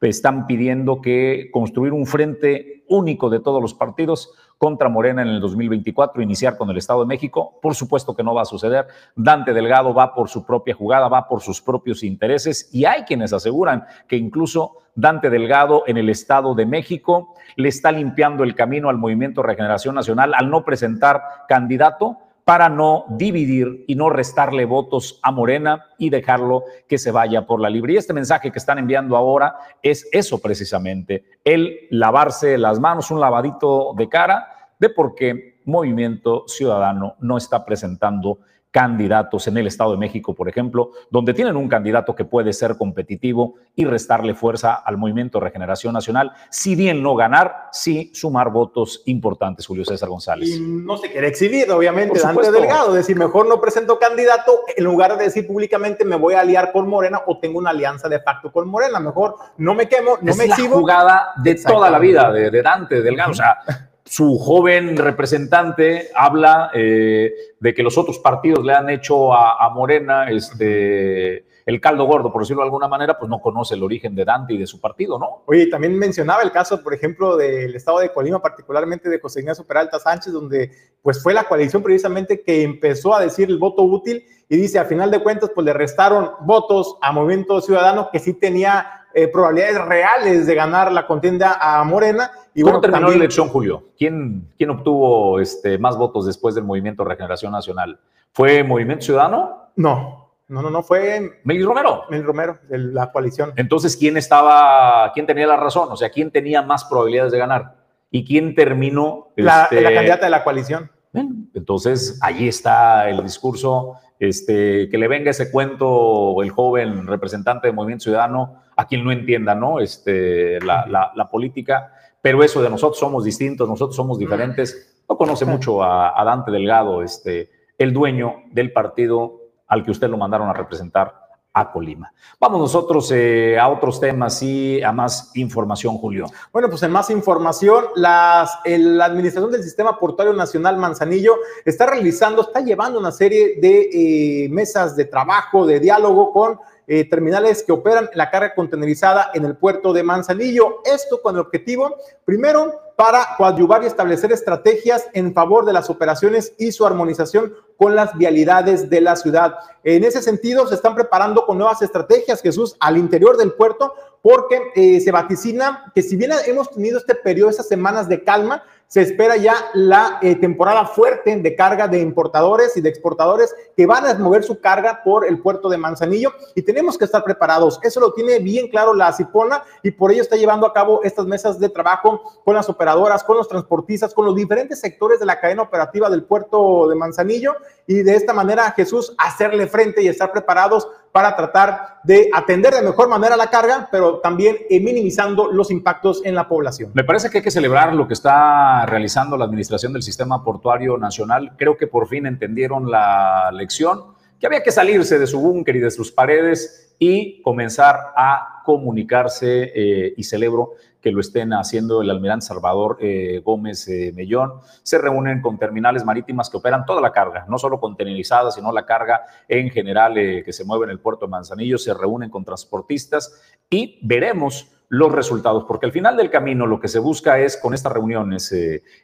están 0.00 0.46
pidiendo 0.46 1.00
que 1.00 1.48
construir 1.52 1.92
un 1.92 2.06
frente 2.06 2.84
único 2.88 3.28
de 3.28 3.40
todos 3.40 3.60
los 3.60 3.74
partidos 3.74 4.30
contra 4.58 4.88
Morena 4.88 5.22
en 5.22 5.28
el 5.28 5.40
2024, 5.40 6.22
iniciar 6.22 6.56
con 6.56 6.70
el 6.70 6.76
Estado 6.76 7.00
de 7.00 7.06
México. 7.06 7.58
Por 7.60 7.74
supuesto 7.74 8.14
que 8.14 8.22
no 8.22 8.34
va 8.34 8.42
a 8.42 8.46
suceder. 8.46 8.86
Dante 9.14 9.52
Delgado 9.52 9.92
va 9.92 10.14
por 10.14 10.28
su 10.28 10.44
propia 10.44 10.74
jugada, 10.74 11.08
va 11.08 11.28
por 11.28 11.40
sus 11.40 11.60
propios 11.60 12.02
intereses 12.02 12.68
y 12.72 12.84
hay 12.84 13.02
quienes 13.02 13.32
aseguran 13.32 13.84
que 14.08 14.16
incluso 14.16 14.78
Dante 14.94 15.28
Delgado 15.28 15.84
en 15.86 15.96
el 15.96 16.08
Estado 16.08 16.54
de 16.54 16.66
México 16.66 17.34
le 17.56 17.68
está 17.68 17.90
limpiando 17.90 18.44
el 18.44 18.54
camino 18.54 18.88
al 18.88 18.98
Movimiento 18.98 19.42
Regeneración 19.42 19.94
Nacional 19.94 20.34
al 20.34 20.50
no 20.50 20.64
presentar 20.64 21.22
candidato 21.48 22.18
para 22.44 22.68
no 22.68 23.06
dividir 23.08 23.84
y 23.88 23.94
no 23.94 24.10
restarle 24.10 24.66
votos 24.66 25.18
a 25.22 25.32
Morena 25.32 25.86
y 25.98 26.10
dejarlo 26.10 26.64
que 26.88 26.98
se 26.98 27.10
vaya 27.10 27.46
por 27.46 27.60
la 27.60 27.70
libre. 27.70 27.94
Y 27.94 27.96
este 27.96 28.12
mensaje 28.12 28.52
que 28.52 28.58
están 28.58 28.78
enviando 28.78 29.16
ahora 29.16 29.56
es 29.82 30.08
eso 30.12 30.40
precisamente, 30.40 31.24
el 31.42 31.88
lavarse 31.90 32.58
las 32.58 32.78
manos, 32.78 33.10
un 33.10 33.20
lavadito 33.20 33.94
de 33.96 34.08
cara 34.08 34.48
de 34.78 34.90
por 34.90 35.14
qué 35.14 35.54
Movimiento 35.64 36.44
Ciudadano 36.46 37.16
no 37.20 37.38
está 37.38 37.64
presentando 37.64 38.40
candidatos 38.74 39.46
en 39.46 39.56
el 39.56 39.68
Estado 39.68 39.92
de 39.92 39.98
México, 39.98 40.34
por 40.34 40.48
ejemplo, 40.48 40.90
donde 41.08 41.32
tienen 41.32 41.56
un 41.56 41.68
candidato 41.68 42.16
que 42.16 42.24
puede 42.24 42.52
ser 42.52 42.76
competitivo 42.76 43.54
y 43.76 43.84
restarle 43.84 44.34
fuerza 44.34 44.74
al 44.74 44.96
movimiento 44.96 45.38
Regeneración 45.38 45.94
Nacional, 45.94 46.32
si 46.50 46.74
bien 46.74 47.00
no 47.00 47.14
ganar, 47.14 47.68
sí 47.70 48.10
sumar 48.12 48.50
votos 48.50 49.02
importantes, 49.06 49.64
Julio 49.64 49.84
César 49.84 50.08
González. 50.08 50.48
Y 50.48 50.60
no 50.60 50.96
se 50.96 51.08
quiere 51.08 51.28
exhibir, 51.28 51.70
obviamente, 51.70 52.18
Dante 52.18 52.50
Delgado, 52.50 52.92
decir, 52.92 53.16
mejor 53.16 53.46
no 53.46 53.60
presento 53.60 53.96
candidato, 53.96 54.62
en 54.76 54.82
lugar 54.82 55.16
de 55.18 55.22
decir 55.22 55.46
públicamente 55.46 56.04
me 56.04 56.16
voy 56.16 56.34
a 56.34 56.40
aliar 56.40 56.72
con 56.72 56.88
Morena 56.88 57.22
o 57.28 57.38
tengo 57.38 57.60
una 57.60 57.70
alianza 57.70 58.08
de 58.08 58.18
facto 58.18 58.50
con 58.50 58.66
Morena, 58.66 58.98
mejor 58.98 59.36
no 59.56 59.76
me 59.76 59.86
quemo, 59.86 60.18
no 60.20 60.32
es 60.32 60.36
me 60.36 60.46
exhibo. 60.46 60.74
la 60.74 60.80
jugada 60.80 61.32
de 61.36 61.54
toda 61.54 61.90
la 61.90 62.00
vida 62.00 62.32
de, 62.32 62.50
de 62.50 62.60
Dante 62.60 63.02
Delgado, 63.02 63.30
o 63.30 63.34
sea 63.34 63.58
su 64.04 64.38
joven 64.38 64.96
representante 64.96 66.10
habla 66.14 66.70
eh, 66.74 67.32
de 67.58 67.74
que 67.74 67.82
los 67.82 67.96
otros 67.96 68.18
partidos 68.18 68.64
le 68.64 68.74
han 68.74 68.90
hecho 68.90 69.32
a, 69.32 69.68
Morena 69.70 70.30
este, 70.30 71.46
el 71.64 71.80
caldo 71.80 72.04
gordo, 72.04 72.30
por 72.30 72.42
decirlo 72.42 72.62
de 72.62 72.66
alguna 72.66 72.86
manera, 72.86 73.18
pues 73.18 73.30
no 73.30 73.40
conoce 73.40 73.74
el 73.74 73.82
origen 73.82 74.14
de 74.14 74.26
Dante 74.26 74.52
y 74.52 74.58
de 74.58 74.66
su 74.66 74.78
partido, 74.78 75.18
¿no? 75.18 75.42
Oye, 75.46 75.68
también 75.68 75.98
mencionaba 75.98 76.42
el 76.42 76.52
caso, 76.52 76.82
por 76.82 76.92
ejemplo, 76.92 77.36
del 77.36 77.74
estado 77.74 78.00
de 78.00 78.12
Colima, 78.12 78.42
particularmente 78.42 79.08
de 79.08 79.18
José 79.18 79.40
Ignacio 79.40 79.66
Peralta 79.66 79.98
Sánchez, 79.98 80.34
donde 80.34 80.70
pues 81.00 81.22
fue 81.22 81.32
la 81.32 81.44
coalición 81.44 81.82
precisamente 81.82 82.42
que 82.42 82.62
empezó 82.62 83.14
a 83.14 83.20
decir 83.20 83.48
el 83.48 83.58
voto 83.58 83.82
útil 83.82 84.24
y 84.48 84.56
dice, 84.56 84.78
a 84.78 84.84
final 84.84 85.10
de 85.10 85.22
cuentas, 85.22 85.50
pues 85.54 85.64
le 85.64 85.72
restaron 85.72 86.32
votos 86.42 86.98
a 87.00 87.10
Movimiento 87.12 87.60
Ciudadano 87.62 88.10
que 88.12 88.18
sí 88.18 88.34
tenía 88.34 89.03
eh, 89.14 89.28
probabilidades 89.28 89.84
reales 89.84 90.46
de 90.46 90.54
ganar 90.54 90.92
la 90.92 91.06
contienda 91.06 91.58
a 91.60 91.82
Morena. 91.84 92.30
Y 92.54 92.62
¿Cómo 92.62 92.72
bueno, 92.72 92.80
terminó 92.80 93.00
también... 93.00 93.18
la 93.18 93.24
elección, 93.24 93.48
Julio? 93.48 93.84
¿Quién, 93.96 94.52
quién 94.56 94.70
obtuvo 94.70 95.40
este, 95.40 95.78
más 95.78 95.96
votos 95.96 96.26
después 96.26 96.54
del 96.54 96.64
Movimiento 96.64 97.04
Regeneración 97.04 97.52
Nacional? 97.52 97.98
¿Fue 98.32 98.62
Movimiento 98.64 99.04
Ciudadano? 99.04 99.70
No, 99.76 100.32
no, 100.48 100.62
no, 100.62 100.70
no, 100.70 100.82
fue... 100.82 101.40
Mel 101.44 101.64
Romero. 101.64 102.02
Mel 102.10 102.24
Romero, 102.24 102.58
de 102.68 102.78
la 102.78 103.10
coalición. 103.10 103.52
Entonces, 103.56 103.96
¿quién 103.96 104.16
estaba, 104.16 105.10
quién 105.14 105.26
tenía 105.26 105.46
la 105.46 105.56
razón? 105.56 105.88
O 105.90 105.96
sea, 105.96 106.10
¿quién 106.10 106.30
tenía 106.30 106.62
más 106.62 106.84
probabilidades 106.84 107.32
de 107.32 107.38
ganar? 107.38 107.76
¿Y 108.10 108.24
quién 108.24 108.54
terminó? 108.54 109.32
La, 109.36 109.64
este... 109.64 109.80
la 109.80 109.94
candidata 109.94 110.26
de 110.26 110.30
la 110.30 110.44
coalición. 110.44 110.90
Bien, 111.12 111.50
entonces, 111.54 112.18
allí 112.20 112.48
está 112.48 113.08
el 113.08 113.22
discurso. 113.22 113.94
Este, 114.18 114.88
que 114.88 114.98
le 114.98 115.08
venga 115.08 115.30
ese 115.30 115.50
cuento 115.50 116.40
el 116.42 116.50
joven 116.50 117.06
representante 117.06 117.66
del 117.66 117.74
Movimiento 117.74 118.04
Ciudadano 118.04 118.62
a 118.76 118.86
quien 118.86 119.04
no 119.04 119.12
entienda, 119.12 119.54
¿no? 119.54 119.80
Este, 119.80 120.60
la, 120.60 121.12
la, 121.14 121.30
política 121.30 121.92
pero 122.24 122.42
eso 122.42 122.62
de 122.62 122.70
nosotros 122.70 122.98
somos 122.98 123.22
distintos, 123.22 123.68
nosotros 123.68 123.94
somos 123.94 124.18
diferentes. 124.18 125.02
No 125.06 125.18
conoce 125.18 125.44
mucho 125.44 125.82
a, 125.82 126.18
a, 126.18 126.24
Dante 126.24 126.50
Delgado, 126.50 127.02
este, 127.02 127.50
el 127.76 127.92
dueño 127.92 128.44
del 128.50 128.72
partido 128.72 129.42
al 129.66 129.84
que 129.84 129.90
usted 129.90 130.08
lo 130.08 130.16
mandaron 130.16 130.48
a 130.48 130.54
representar 130.54 131.24
a 131.52 131.70
Colima. 131.70 132.12
Vamos 132.40 132.60
nosotros 132.60 133.12
eh, 133.12 133.58
a 133.58 133.68
otros 133.68 134.00
temas 134.00 134.42
y 134.42 134.82
a 134.82 134.90
más 134.90 135.30
información, 135.36 135.98
Julio. 135.98 136.24
Bueno, 136.50 136.70
pues 136.70 136.82
en 136.82 136.90
más 136.90 137.10
información, 137.10 137.84
las, 137.94 138.58
el, 138.64 138.96
la 138.96 139.04
Administración 139.04 139.52
del 139.52 139.62
Sistema 139.62 139.98
Portuario 139.98 140.32
Nacional 140.32 140.78
Manzanillo 140.78 141.36
está 141.64 141.84
realizando, 141.84 142.40
está 142.40 142.60
llevando 142.60 142.98
una 142.98 143.12
serie 143.12 143.60
de 143.60 144.44
eh, 144.44 144.48
mesas 144.48 144.96
de 144.96 145.04
trabajo, 145.04 145.66
de 145.66 145.78
diálogo 145.78 146.32
con 146.32 146.58
eh, 146.86 147.08
terminales 147.08 147.62
que 147.62 147.72
operan 147.72 148.10
la 148.14 148.30
carga 148.30 148.54
contenerizada 148.54 149.30
en 149.34 149.44
el 149.44 149.56
puerto 149.56 149.92
de 149.92 150.02
Manzanillo. 150.02 150.82
Esto 150.84 151.22
con 151.22 151.34
el 151.34 151.40
objetivo, 151.40 151.96
primero, 152.24 152.80
para 152.96 153.34
coadyuvar 153.36 153.82
y 153.82 153.86
establecer 153.86 154.32
estrategias 154.32 155.08
en 155.14 155.34
favor 155.34 155.64
de 155.64 155.72
las 155.72 155.90
operaciones 155.90 156.52
y 156.58 156.72
su 156.72 156.86
armonización 156.86 157.54
con 157.76 157.96
las 157.96 158.16
vialidades 158.16 158.88
de 158.88 159.00
la 159.00 159.16
ciudad. 159.16 159.56
En 159.82 160.04
ese 160.04 160.22
sentido, 160.22 160.66
se 160.66 160.76
están 160.76 160.94
preparando 160.94 161.44
con 161.44 161.58
nuevas 161.58 161.82
estrategias, 161.82 162.40
Jesús, 162.40 162.76
al 162.78 162.96
interior 162.96 163.36
del 163.36 163.52
puerto, 163.52 163.94
porque 164.22 164.60
eh, 164.74 165.00
se 165.00 165.10
vaticina 165.10 165.92
que 165.94 166.02
si 166.02 166.16
bien 166.16 166.32
hemos 166.46 166.70
tenido 166.70 166.98
este 166.98 167.14
periodo, 167.14 167.50
esas 167.50 167.68
semanas 167.68 168.08
de 168.08 168.22
calma, 168.22 168.62
se 168.94 169.00
espera 169.00 169.36
ya 169.36 169.56
la 169.72 170.20
eh, 170.22 170.36
temporada 170.36 170.86
fuerte 170.86 171.36
de 171.36 171.56
carga 171.56 171.88
de 171.88 171.98
importadores 171.98 172.76
y 172.76 172.80
de 172.80 172.88
exportadores 172.88 173.52
que 173.76 173.86
van 173.86 174.06
a 174.06 174.14
mover 174.14 174.44
su 174.44 174.60
carga 174.60 175.00
por 175.02 175.26
el 175.26 175.40
puerto 175.40 175.68
de 175.68 175.76
Manzanillo 175.76 176.32
y 176.54 176.62
tenemos 176.62 176.96
que 176.96 177.04
estar 177.04 177.24
preparados. 177.24 177.80
Eso 177.82 177.98
lo 177.98 178.12
tiene 178.12 178.38
bien 178.38 178.68
claro 178.68 178.94
la 178.94 179.12
Cipona 179.12 179.64
y 179.82 179.90
por 179.90 180.12
ello 180.12 180.22
está 180.22 180.36
llevando 180.36 180.64
a 180.64 180.72
cabo 180.72 181.02
estas 181.02 181.26
mesas 181.26 181.58
de 181.58 181.70
trabajo 181.70 182.22
con 182.44 182.54
las 182.54 182.68
operadoras, 182.68 183.24
con 183.24 183.36
los 183.36 183.48
transportistas, 183.48 184.14
con 184.14 184.26
los 184.26 184.36
diferentes 184.36 184.78
sectores 184.78 185.18
de 185.18 185.26
la 185.26 185.40
cadena 185.40 185.62
operativa 185.62 186.08
del 186.08 186.22
puerto 186.22 186.88
de 186.88 186.94
Manzanillo 186.94 187.56
y 187.88 187.94
de 187.94 188.14
esta 188.14 188.32
manera 188.32 188.70
Jesús 188.76 189.12
hacerle 189.18 189.66
frente 189.66 190.02
y 190.02 190.06
estar 190.06 190.30
preparados 190.30 190.86
para 191.14 191.36
tratar 191.36 192.00
de 192.02 192.28
atender 192.34 192.74
de 192.74 192.82
mejor 192.82 193.08
manera 193.08 193.36
la 193.36 193.48
carga, 193.48 193.88
pero 193.92 194.18
también 194.18 194.56
eh, 194.68 194.80
minimizando 194.80 195.46
los 195.52 195.70
impactos 195.70 196.20
en 196.24 196.34
la 196.34 196.48
población. 196.48 196.90
Me 196.92 197.04
parece 197.04 197.30
que 197.30 197.38
hay 197.38 197.44
que 197.44 197.52
celebrar 197.52 197.94
lo 197.94 198.08
que 198.08 198.14
está 198.14 198.83
realizando 198.86 199.36
la 199.36 199.44
Administración 199.44 199.92
del 199.92 200.02
Sistema 200.02 200.42
Portuario 200.44 200.98
Nacional. 200.98 201.52
Creo 201.56 201.76
que 201.76 201.86
por 201.86 202.08
fin 202.08 202.26
entendieron 202.26 202.90
la 202.90 203.50
lección, 203.52 204.14
que 204.38 204.46
había 204.46 204.62
que 204.62 204.72
salirse 204.72 205.18
de 205.18 205.26
su 205.26 205.40
búnker 205.40 205.76
y 205.76 205.80
de 205.80 205.90
sus 205.90 206.12
paredes 206.12 206.94
y 206.98 207.42
comenzar 207.42 207.96
a 208.16 208.62
comunicarse 208.64 209.72
eh, 209.74 210.14
y 210.16 210.24
celebro 210.24 210.72
que 211.00 211.12
lo 211.12 211.20
estén 211.20 211.52
haciendo 211.52 212.00
el 212.00 212.10
almirante 212.10 212.46
Salvador 212.46 212.96
eh, 213.00 213.42
Gómez 213.44 213.86
eh, 213.88 214.12
Mellón. 214.14 214.54
Se 214.82 214.96
reúnen 214.98 215.42
con 215.42 215.58
terminales 215.58 216.04
marítimas 216.04 216.48
que 216.48 216.56
operan 216.56 216.86
toda 216.86 217.02
la 217.02 217.12
carga, 217.12 217.44
no 217.48 217.58
solo 217.58 217.78
containerizada, 217.78 218.50
sino 218.50 218.72
la 218.72 218.86
carga 218.86 219.22
en 219.48 219.70
general 219.70 220.14
que 220.14 220.52
se 220.52 220.64
mueve 220.64 220.84
en 220.84 220.90
el 220.90 221.00
puerto 221.00 221.26
de 221.26 221.30
Manzanillo. 221.30 221.76
Se 221.76 221.92
reúnen 221.92 222.30
con 222.30 222.44
transportistas 222.44 223.38
y 223.68 223.98
veremos 224.02 224.70
los 224.96 225.12
resultados, 225.12 225.64
porque 225.64 225.86
al 225.86 225.92
final 225.92 226.16
del 226.16 226.30
camino 226.30 226.66
lo 226.66 226.80
que 226.80 226.88
se 226.88 226.98
busca 226.98 227.38
es, 227.38 227.56
con 227.56 227.74
estas 227.74 227.92
reuniones, 227.92 228.54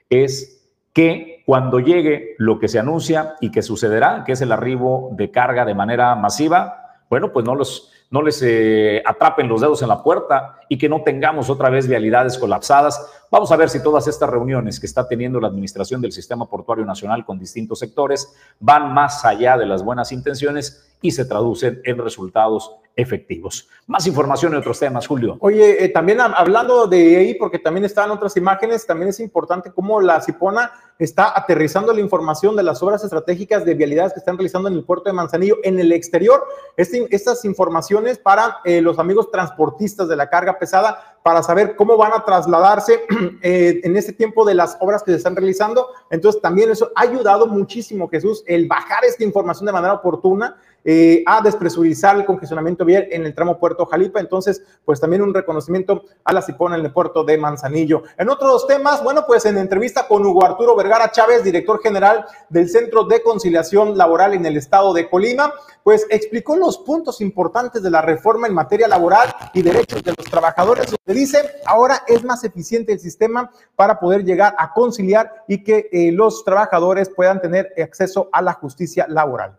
es 0.08 0.60
que 0.92 1.42
cuando 1.46 1.80
llegue 1.80 2.34
lo 2.38 2.58
que 2.58 2.68
se 2.68 2.78
anuncia 2.78 3.34
y 3.40 3.50
que 3.50 3.62
sucederá, 3.62 4.22
que 4.24 4.32
es 4.32 4.40
el 4.40 4.52
arribo 4.52 5.10
de 5.12 5.30
carga 5.30 5.64
de 5.64 5.74
manera 5.74 6.14
masiva, 6.14 7.02
bueno, 7.08 7.32
pues 7.32 7.44
no 7.44 7.54
los 7.54 7.92
no 8.10 8.22
les 8.22 8.42
eh, 8.42 9.02
atrapen 9.06 9.48
los 9.48 9.60
dedos 9.60 9.82
en 9.82 9.88
la 9.88 10.02
puerta 10.02 10.60
y 10.68 10.78
que 10.78 10.88
no 10.88 11.02
tengamos 11.02 11.48
otra 11.48 11.70
vez 11.70 11.86
vialidades 11.86 12.36
colapsadas. 12.38 13.19
Vamos 13.32 13.52
a 13.52 13.56
ver 13.56 13.70
si 13.70 13.80
todas 13.80 14.08
estas 14.08 14.28
reuniones 14.28 14.80
que 14.80 14.86
está 14.86 15.06
teniendo 15.06 15.38
la 15.38 15.46
Administración 15.46 16.00
del 16.00 16.10
Sistema 16.10 16.48
Portuario 16.48 16.84
Nacional 16.84 17.24
con 17.24 17.38
distintos 17.38 17.78
sectores 17.78 18.34
van 18.58 18.92
más 18.92 19.24
allá 19.24 19.56
de 19.56 19.66
las 19.66 19.84
buenas 19.84 20.10
intenciones 20.10 20.90
y 21.00 21.12
se 21.12 21.24
traducen 21.24 21.80
en 21.84 21.98
resultados 21.98 22.74
efectivos. 22.96 23.68
Más 23.86 24.06
información 24.06 24.52
en 24.52 24.58
otros 24.58 24.78
temas, 24.78 25.06
Julio. 25.06 25.36
Oye, 25.40 25.84
eh, 25.84 25.88
también 25.88 26.20
hablando 26.20 26.86
de 26.86 27.16
ahí, 27.16 27.34
porque 27.34 27.58
también 27.58 27.84
están 27.84 28.10
otras 28.10 28.36
imágenes, 28.36 28.84
también 28.86 29.08
es 29.08 29.20
importante 29.20 29.72
cómo 29.72 30.00
la 30.00 30.20
Cipona 30.20 30.72
está 30.98 31.32
aterrizando 31.34 31.92
la 31.92 32.00
información 32.00 32.56
de 32.56 32.62
las 32.62 32.82
obras 32.82 33.02
estratégicas 33.02 33.64
de 33.64 33.74
vialidades 33.74 34.12
que 34.12 34.18
están 34.18 34.36
realizando 34.36 34.68
en 34.68 34.74
el 34.74 34.84
puerto 34.84 35.08
de 35.08 35.14
Manzanillo 35.14 35.56
en 35.62 35.78
el 35.78 35.92
exterior. 35.92 36.44
Este, 36.76 37.06
estas 37.10 37.44
informaciones 37.44 38.18
para 38.18 38.58
eh, 38.64 38.82
los 38.82 38.98
amigos 38.98 39.30
transportistas 39.30 40.08
de 40.08 40.16
la 40.16 40.28
carga 40.28 40.58
pesada, 40.58 41.19
para 41.22 41.42
saber 41.42 41.76
cómo 41.76 41.96
van 41.96 42.12
a 42.12 42.24
trasladarse 42.24 43.04
eh, 43.42 43.80
en 43.84 43.96
este 43.96 44.12
tiempo 44.12 44.44
de 44.44 44.54
las 44.54 44.76
obras 44.80 45.02
que 45.02 45.10
se 45.10 45.18
están 45.18 45.36
realizando. 45.36 45.88
Entonces, 46.10 46.40
también 46.40 46.70
eso 46.70 46.90
ha 46.94 47.02
ayudado 47.02 47.46
muchísimo, 47.46 48.08
Jesús, 48.08 48.42
el 48.46 48.66
bajar 48.66 49.04
esta 49.04 49.24
información 49.24 49.66
de 49.66 49.72
manera 49.72 49.94
oportuna 49.94 50.56
eh, 50.84 51.22
a 51.26 51.40
despresurizar 51.42 52.16
el 52.16 52.24
congestionamiento 52.24 52.84
vial 52.84 53.06
en 53.10 53.24
el 53.26 53.34
tramo 53.34 53.58
Puerto 53.58 53.86
Jalipa. 53.86 54.20
Entonces, 54.20 54.62
pues 54.84 55.00
también 55.00 55.22
un 55.22 55.34
reconocimiento 55.34 56.04
a 56.24 56.32
la 56.32 56.42
Cipona 56.42 56.76
en 56.76 56.84
el 56.84 56.92
puerto 56.92 57.24
de 57.24 57.38
Manzanillo. 57.38 58.02
En 58.16 58.30
otros 58.30 58.66
temas, 58.66 59.02
bueno, 59.02 59.24
pues 59.26 59.44
en 59.46 59.58
entrevista 59.58 60.06
con 60.08 60.24
Hugo 60.24 60.44
Arturo 60.44 60.76
Vergara 60.76 61.10
Chávez, 61.10 61.44
director 61.44 61.80
general 61.82 62.24
del 62.48 62.68
Centro 62.68 63.04
de 63.04 63.22
Conciliación 63.22 63.96
Laboral 63.96 64.34
en 64.34 64.46
el 64.46 64.56
estado 64.56 64.92
de 64.92 65.08
Colima, 65.08 65.52
pues 65.82 66.06
explicó 66.10 66.56
los 66.56 66.78
puntos 66.78 67.20
importantes 67.20 67.82
de 67.82 67.90
la 67.90 68.02
reforma 68.02 68.46
en 68.46 68.54
materia 68.54 68.88
laboral 68.88 69.34
y 69.54 69.62
derechos 69.62 70.02
de 70.02 70.14
los 70.16 70.26
trabajadores, 70.26 70.94
dice, 71.06 71.38
ahora 71.66 72.02
es 72.06 72.24
más 72.24 72.44
eficiente 72.44 72.92
el 72.92 73.00
sistema 73.00 73.50
para 73.76 73.98
poder 73.98 74.24
llegar 74.24 74.54
a 74.58 74.72
conciliar 74.72 75.44
y 75.48 75.62
que 75.62 75.88
eh, 75.92 76.12
los 76.12 76.44
trabajadores 76.44 77.08
puedan 77.08 77.40
tener 77.40 77.72
acceso 77.82 78.28
a 78.32 78.42
la 78.42 78.52
justicia 78.54 79.06
laboral 79.08 79.58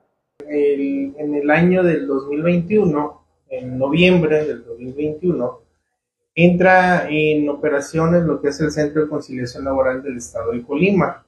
en 0.52 1.36
el 1.36 1.50
año 1.50 1.84
del 1.84 2.08
2021, 2.08 3.26
en 3.50 3.78
noviembre 3.78 4.46
del 4.46 4.64
2021, 4.66 5.62
entra 6.36 7.08
en 7.10 7.50
operaciones 7.50 8.24
lo 8.24 8.42
que 8.42 8.50
es 8.50 8.60
el 8.62 8.72
Centro 8.72 9.04
de 9.04 9.10
Conciliación 9.10 9.66
Laboral 9.66 10.02
del 10.02 10.18
Estado 10.18 10.52
de 10.52 10.64
Colima. 10.64 11.26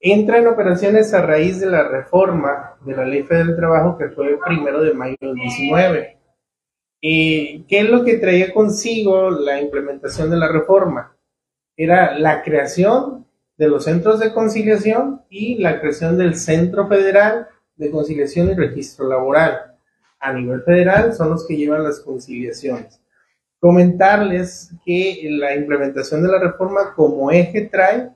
Entra 0.00 0.38
en 0.38 0.46
operaciones 0.48 1.14
a 1.14 1.22
raíz 1.22 1.60
de 1.60 1.66
la 1.66 1.88
reforma 1.88 2.76
de 2.84 2.94
la 2.94 3.06
Ley 3.06 3.22
Federal 3.22 3.48
del 3.48 3.56
Trabajo 3.56 3.96
que 3.96 4.10
fue 4.10 4.28
el 4.28 4.38
primero 4.38 4.82
de 4.82 4.92
mayo 4.92 5.16
del 5.20 5.34
19. 5.34 6.18
¿Qué 7.00 7.64
es 7.68 7.90
lo 7.90 8.04
que 8.04 8.18
traía 8.18 8.52
consigo 8.52 9.30
la 9.30 9.60
implementación 9.60 10.30
de 10.30 10.36
la 10.36 10.48
reforma? 10.48 11.16
Era 11.76 12.18
la 12.18 12.42
creación 12.42 13.26
de 13.56 13.68
los 13.68 13.84
centros 13.84 14.20
de 14.20 14.32
conciliación 14.32 15.22
y 15.28 15.56
la 15.56 15.80
creación 15.80 16.18
del 16.18 16.34
Centro 16.34 16.88
Federal 16.88 17.48
de 17.76 17.90
conciliación 17.90 18.50
y 18.50 18.54
registro 18.54 19.08
laboral. 19.08 19.74
A 20.20 20.32
nivel 20.32 20.62
federal 20.62 21.12
son 21.12 21.30
los 21.30 21.46
que 21.46 21.56
llevan 21.56 21.84
las 21.84 22.00
conciliaciones. 22.00 23.00
Comentarles 23.58 24.72
que 24.84 25.26
la 25.30 25.54
implementación 25.54 26.22
de 26.22 26.28
la 26.28 26.38
reforma 26.38 26.94
como 26.94 27.30
eje 27.30 27.68
trae 27.70 28.10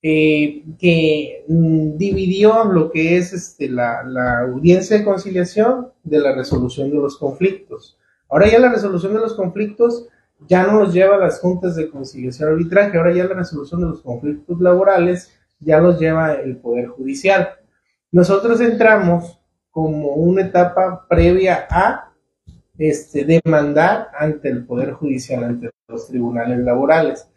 eh, 0.00 0.62
que 0.78 1.44
mm, 1.48 1.96
dividió 1.96 2.64
lo 2.64 2.90
que 2.90 3.16
es 3.16 3.32
este, 3.32 3.68
la, 3.68 4.04
la, 4.04 4.42
audiencia 4.42 4.96
de 4.96 5.04
conciliación 5.04 5.88
de 6.04 6.20
la 6.20 6.36
resolución 6.36 6.90
de 6.90 6.96
los 6.96 7.18
conflictos. 7.18 7.98
Ahora 8.28 8.48
ya 8.48 8.60
la 8.60 8.70
resolución 8.70 9.14
de 9.14 9.20
los 9.20 9.34
conflictos 9.34 10.06
ya 10.46 10.64
no 10.64 10.80
nos 10.80 10.94
lleva 10.94 11.16
las 11.16 11.40
juntas 11.40 11.74
de 11.74 11.90
conciliación 11.90 12.50
arbitraje, 12.50 12.96
ahora 12.96 13.12
ya 13.12 13.24
la 13.24 13.34
resolución 13.34 13.80
de 13.80 13.88
los 13.88 14.02
conflictos 14.02 14.60
laborales 14.60 15.32
ya 15.58 15.80
los 15.80 15.98
lleva 15.98 16.34
el 16.34 16.56
Poder 16.58 16.86
Judicial. 16.86 17.57
Nosotros 18.10 18.60
entramos 18.60 19.38
como 19.70 20.14
una 20.14 20.42
etapa 20.42 21.06
previa 21.08 21.66
a 21.70 22.12
este, 22.78 23.24
demandar 23.24 24.08
ante 24.18 24.48
el 24.48 24.64
Poder 24.64 24.92
Judicial, 24.92 25.44
ante 25.44 25.70
los 25.88 26.08
tribunales 26.08 26.58
laborales. 26.60 27.28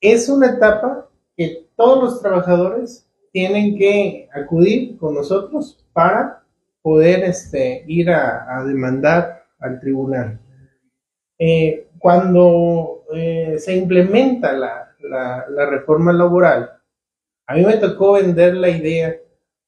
Es 0.00 0.28
una 0.28 0.50
etapa 0.52 1.08
que 1.36 1.68
todos 1.74 2.02
los 2.02 2.22
trabajadores 2.22 3.10
tienen 3.32 3.76
que 3.76 4.28
acudir 4.32 4.96
con 4.98 5.14
nosotros 5.14 5.84
para 5.92 6.44
poder 6.80 7.24
este, 7.24 7.84
ir 7.88 8.10
a, 8.10 8.62
demandar 8.64 9.46
al 9.58 9.80
tribunal. 9.80 10.38
Eh, 11.38 11.88
cuando 11.98 13.04
eh, 13.12 13.56
se 13.58 13.74
implementa 13.74 14.52
la 14.52 15.66
reforma 15.68 16.12
laboral, 16.12 16.70
a 17.46 17.54
mí 17.54 17.64
me 17.64 17.78
tocó 17.78 18.12
vender 18.12 18.54
la 18.54 18.68
idea 18.68 19.16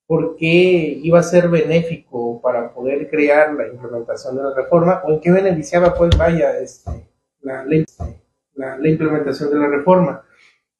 por 0.06 0.36
qué 0.36 1.00
iba 1.02 1.18
a 1.18 1.24
ser 1.24 1.48
benéfico 1.48 2.40
para 2.40 2.72
poder 2.72 3.10
crear 3.10 3.52
la 3.54 3.66
implementación 3.66 4.36
de 4.36 4.42
la 4.44 4.54
reforma 4.54 5.02
o 5.04 5.12
en 5.12 5.20
qué 5.20 5.32
beneficiaba, 5.32 5.94
pues 5.94 6.16
vaya, 6.16 6.58
este, 6.58 7.08
la, 7.40 7.64
la, 7.64 8.88
implementación 8.88 9.50
de 9.50 9.58
la 9.58 9.68
reforma. 9.68 10.22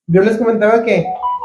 Yo 0.06 0.22
les 0.22 0.38
comentaba 0.38 0.84
que 0.84 1.04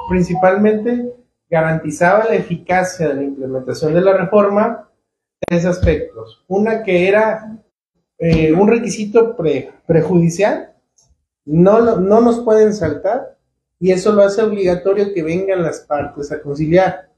principalmente 0.10 1.12
garantizaba 1.50 2.26
la 2.26 2.36
eficacia 2.36 3.10
de 3.10 3.16
la 3.16 3.24
implementación 3.24 3.94
de 3.94 4.02
la 4.02 4.14
reforma 4.14 4.90
tres 5.40 5.66
aspectos. 5.66 6.44
Una 6.48 6.84
que 6.84 7.08
era 7.08 7.58
eh, 8.20 8.54
un 8.54 8.68
requisito 8.68 9.36
prejudicial, 9.88 10.76
no, 11.46 11.98
no 11.98 12.22
nos 12.22 12.42
pueden 12.42 12.74
saltar 12.74 13.38
y 13.80 13.92
eso 13.92 14.12
lo 14.12 14.22
hace 14.22 14.44
obligatorio 14.44 15.12
que 15.14 15.24
vengan 15.24 15.64
las 15.64 15.80
partes 15.82 16.32
a 16.32 16.42
conciliar. 16.42 17.11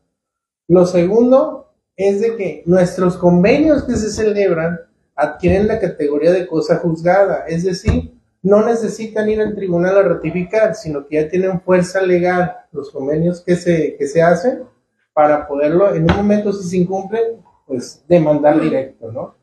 Lo 0.73 0.87
segundo 0.87 1.71
es 1.95 2.19
de 2.19 2.35
que 2.35 2.63
nuestros 2.65 3.15
convenios 3.17 3.83
que 3.83 3.95
se 3.95 4.09
celebran 4.09 4.79
adquieren 5.15 5.67
la 5.67 5.79
categoría 5.79 6.31
de 6.31 6.47
cosa 6.47 6.77
juzgada, 6.77 7.45
es 7.47 7.63
decir, 7.63 8.19
no 8.41 8.65
necesitan 8.65 9.29
ir 9.29 9.39
al 9.39 9.53
tribunal 9.53 9.95
a 9.99 10.01
ratificar, 10.01 10.73
sino 10.73 11.05
que 11.05 11.21
ya 11.21 11.29
tienen 11.29 11.61
fuerza 11.61 12.01
legal 12.01 12.55
los 12.71 12.89
convenios 12.89 13.41
que 13.41 13.55
se, 13.55 13.95
que 13.97 14.07
se 14.07 14.23
hacen 14.23 14.63
para 15.13 15.47
poderlo, 15.47 15.93
en 15.93 16.09
un 16.09 16.17
momento 16.17 16.51
si 16.51 16.67
se 16.67 16.77
incumplen, 16.77 17.43
pues 17.67 18.03
demandar 18.07 18.59
directo, 18.59 19.11
¿no? 19.11 19.35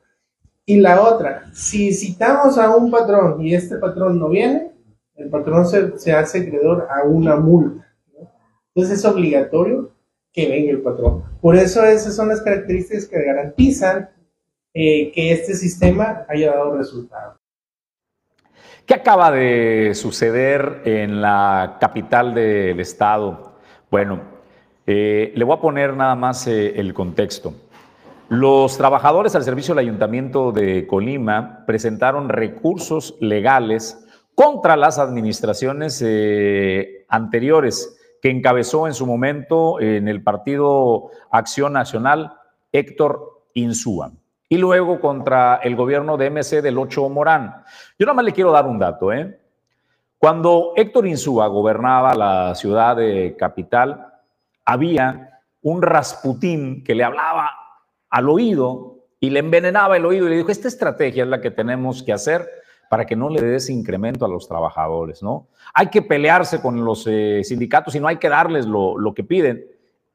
Y 0.66 0.81
la 0.81 1.01
otra, 1.01 1.45
si 1.55 1.95
citamos 1.95 2.59
a 2.59 2.74
un 2.74 2.91
patrón 2.91 3.41
y 3.41 3.55
este 3.55 3.76
patrón 3.76 4.18
no 4.18 4.31
viene, 4.31 4.72
el 5.14 5.31
patrón 5.31 5.64
se, 5.64 5.97
se 5.97 6.12
hace 6.12 6.41
acreedor 6.41 6.89
a 6.91 7.05
una 7.05 7.37
multa. 7.37 7.87
¿no? 8.18 8.28
Entonces 8.74 8.99
es 8.99 9.05
obligatorio 9.05 9.93
que 10.33 10.49
venga 10.49 10.70
el 10.70 10.83
patrón. 10.83 11.24
Por 11.41 11.57
eso 11.57 11.85
esas 11.85 12.14
son 12.14 12.28
las 12.28 12.43
características 12.43 13.07
que 13.07 13.22
garantizan 13.22 14.11
eh, 14.72 15.11
que 15.12 15.33
este 15.33 15.55
sistema 15.55 16.24
haya 16.28 16.53
dado 16.53 16.76
resultado. 16.76 17.37
¿Qué 18.87 18.95
acaba 18.95 19.31
de 19.31 19.93
suceder 19.95 20.83
en 20.85 21.20
la 21.20 21.76
capital 21.81 22.35
del 22.35 22.78
estado? 22.81 23.55
Bueno, 23.91 24.20
eh, 24.87 25.33
le 25.35 25.45
voy 25.45 25.57
a 25.57 25.61
poner 25.61 25.95
nada 25.95 26.14
más 26.14 26.47
eh, 26.47 26.78
el 26.78 26.95
contexto. 26.95 27.55
Los 28.28 28.76
trabajadores 28.76 29.35
al 29.35 29.43
servicio 29.43 29.74
del 29.74 29.87
Ayuntamiento 29.87 30.53
de 30.53 30.87
Colima 30.87 31.64
presentaron 31.66 32.28
recursos 32.28 33.16
legales 33.20 34.07
contra 34.37 34.76
las 34.76 34.99
administraciones 35.01 36.05
anteriores 37.09 37.99
que 38.20 38.30
encabezó 38.30 38.86
en 38.86 38.94
su 38.94 39.06
momento 39.06 39.80
en 39.80 40.08
el 40.08 40.22
partido 40.22 41.10
Acción 41.30 41.72
Nacional 41.72 42.34
Héctor 42.72 43.44
Insúa 43.54 44.12
y 44.48 44.58
luego 44.58 45.00
contra 45.00 45.60
el 45.62 45.76
gobierno 45.76 46.16
de 46.16 46.30
MC 46.30 46.60
del 46.60 46.78
Ocho 46.78 47.08
Morán. 47.08 47.62
Yo 47.98 48.06
nada 48.06 48.14
más 48.14 48.24
le 48.24 48.32
quiero 48.32 48.50
dar 48.50 48.66
un 48.66 48.78
dato. 48.78 49.12
¿eh? 49.12 49.38
Cuando 50.18 50.72
Héctor 50.76 51.06
Insúa 51.06 51.46
gobernaba 51.46 52.14
la 52.14 52.54
ciudad 52.56 52.96
de 52.96 53.36
Capital, 53.38 54.08
había 54.64 55.40
un 55.62 55.82
Rasputín 55.82 56.82
que 56.82 56.94
le 56.94 57.04
hablaba 57.04 57.50
al 58.10 58.28
oído 58.28 58.98
y 59.20 59.30
le 59.30 59.38
envenenaba 59.38 59.96
el 59.96 60.04
oído 60.04 60.26
y 60.26 60.30
le 60.30 60.36
dijo, 60.38 60.50
esta 60.50 60.68
estrategia 60.68 61.22
es 61.22 61.28
la 61.28 61.40
que 61.40 61.50
tenemos 61.50 62.02
que 62.02 62.12
hacer 62.12 62.48
para 62.91 63.07
que 63.07 63.14
no 63.14 63.28
le 63.28 63.41
des 63.41 63.70
incremento 63.70 64.24
a 64.24 64.28
los 64.28 64.49
trabajadores, 64.49 65.22
¿no? 65.22 65.47
Hay 65.74 65.91
que 65.91 66.03
pelearse 66.03 66.61
con 66.61 66.84
los 66.84 67.07
eh, 67.07 67.41
sindicatos 67.45 67.95
y 67.95 68.01
no 68.01 68.09
hay 68.09 68.16
que 68.16 68.28
darles 68.28 68.66
lo, 68.66 69.12
que 69.14 69.22
piden. 69.22 69.64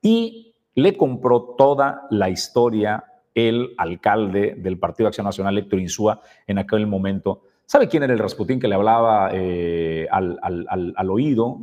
Y 0.01 0.53
le 0.73 0.97
compró 0.97 1.55
toda 1.57 2.05
la 2.09 2.30
historia 2.30 3.05
el 3.34 3.73
alcalde 3.78 4.55
del 4.57 4.78
Partido 4.78 5.07
Acción 5.07 5.23
Nacional, 5.23 5.57
Héctor 5.57 5.80
Insúa, 5.80 6.19
en 6.45 6.57
aquel 6.57 6.86
momento. 6.86 7.43
¿Sabe 7.65 7.88
quién 7.88 8.03
era 8.03 8.11
el 8.11 8.19
Rasputín 8.19 8.59
que 8.59 8.67
le 8.67 8.76
hablaba 8.76 9.30
eh, 9.32 10.05
al, 10.11 10.38
al, 10.41 10.93
al, 10.97 11.09
oído? 11.09 11.61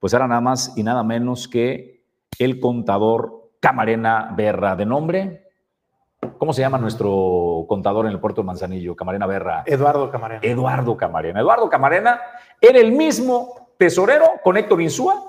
Pues 0.00 0.14
era 0.14 0.26
nada 0.26 0.40
más 0.40 0.72
y 0.74 0.82
nada 0.82 1.04
menos 1.04 1.48
que 1.48 2.02
el 2.38 2.60
contador 2.60 3.50
Camarena 3.60 4.32
Berra, 4.34 4.74
de 4.74 4.86
nombre 4.86 5.45
¿Cómo 6.38 6.52
se 6.52 6.60
llama 6.60 6.78
nuestro 6.78 7.64
contador 7.68 8.06
en 8.06 8.12
el 8.12 8.20
puerto 8.20 8.42
de 8.42 8.46
Manzanillo? 8.46 8.94
Camarena 8.96 9.26
Berra. 9.26 9.62
Eduardo 9.66 10.10
Camarena. 10.10 10.40
Eduardo 10.42 10.96
Camarena. 10.96 11.40
Eduardo 11.40 11.68
Camarena 11.70 12.20
era 12.60 12.78
el 12.78 12.92
mismo 12.92 13.70
tesorero 13.78 14.24
con 14.42 14.56
Héctor 14.56 14.80
Insúa 14.80 15.22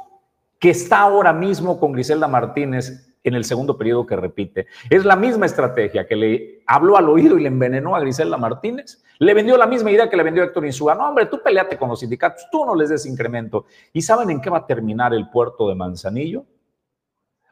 que 0.59 0.69
está 0.71 1.01
ahora 1.01 1.33
mismo 1.33 1.79
con 1.79 1.91
Griselda 1.91 2.27
Martínez 2.27 3.07
en 3.23 3.35
el 3.35 3.43
segundo 3.43 3.77
periodo 3.77 4.05
que 4.05 4.15
repite. 4.15 4.67
Es 4.89 5.05
la 5.05 5.15
misma 5.15 5.45
estrategia 5.45 6.07
que 6.07 6.15
le 6.15 6.63
habló 6.65 6.97
al 6.97 7.09
oído 7.09 7.37
y 7.37 7.41
le 7.41 7.49
envenenó 7.49 7.95
a 7.95 7.99
Griselda 7.99 8.37
Martínez. 8.37 9.03
Le 9.19 9.33
vendió 9.33 9.57
la 9.57 9.67
misma 9.67 9.91
idea 9.91 10.09
que 10.09 10.17
le 10.17 10.23
vendió 10.23 10.43
Héctor 10.43 10.65
Insúa. 10.65 10.95
No, 10.95 11.09
hombre, 11.09 11.25
tú 11.25 11.41
peleate 11.43 11.77
con 11.77 11.89
los 11.89 11.99
sindicatos, 11.99 12.47
tú 12.51 12.65
no 12.65 12.73
les 12.73 12.89
des 12.89 13.05
incremento. 13.05 13.65
¿Y 13.91 14.01
saben 14.01 14.29
en 14.29 14.39
qué 14.39 14.49
va 14.49 14.59
a 14.59 14.65
terminar 14.65 15.13
el 15.13 15.29
puerto 15.29 15.67
de 15.67 15.75
Manzanillo? 15.75 16.45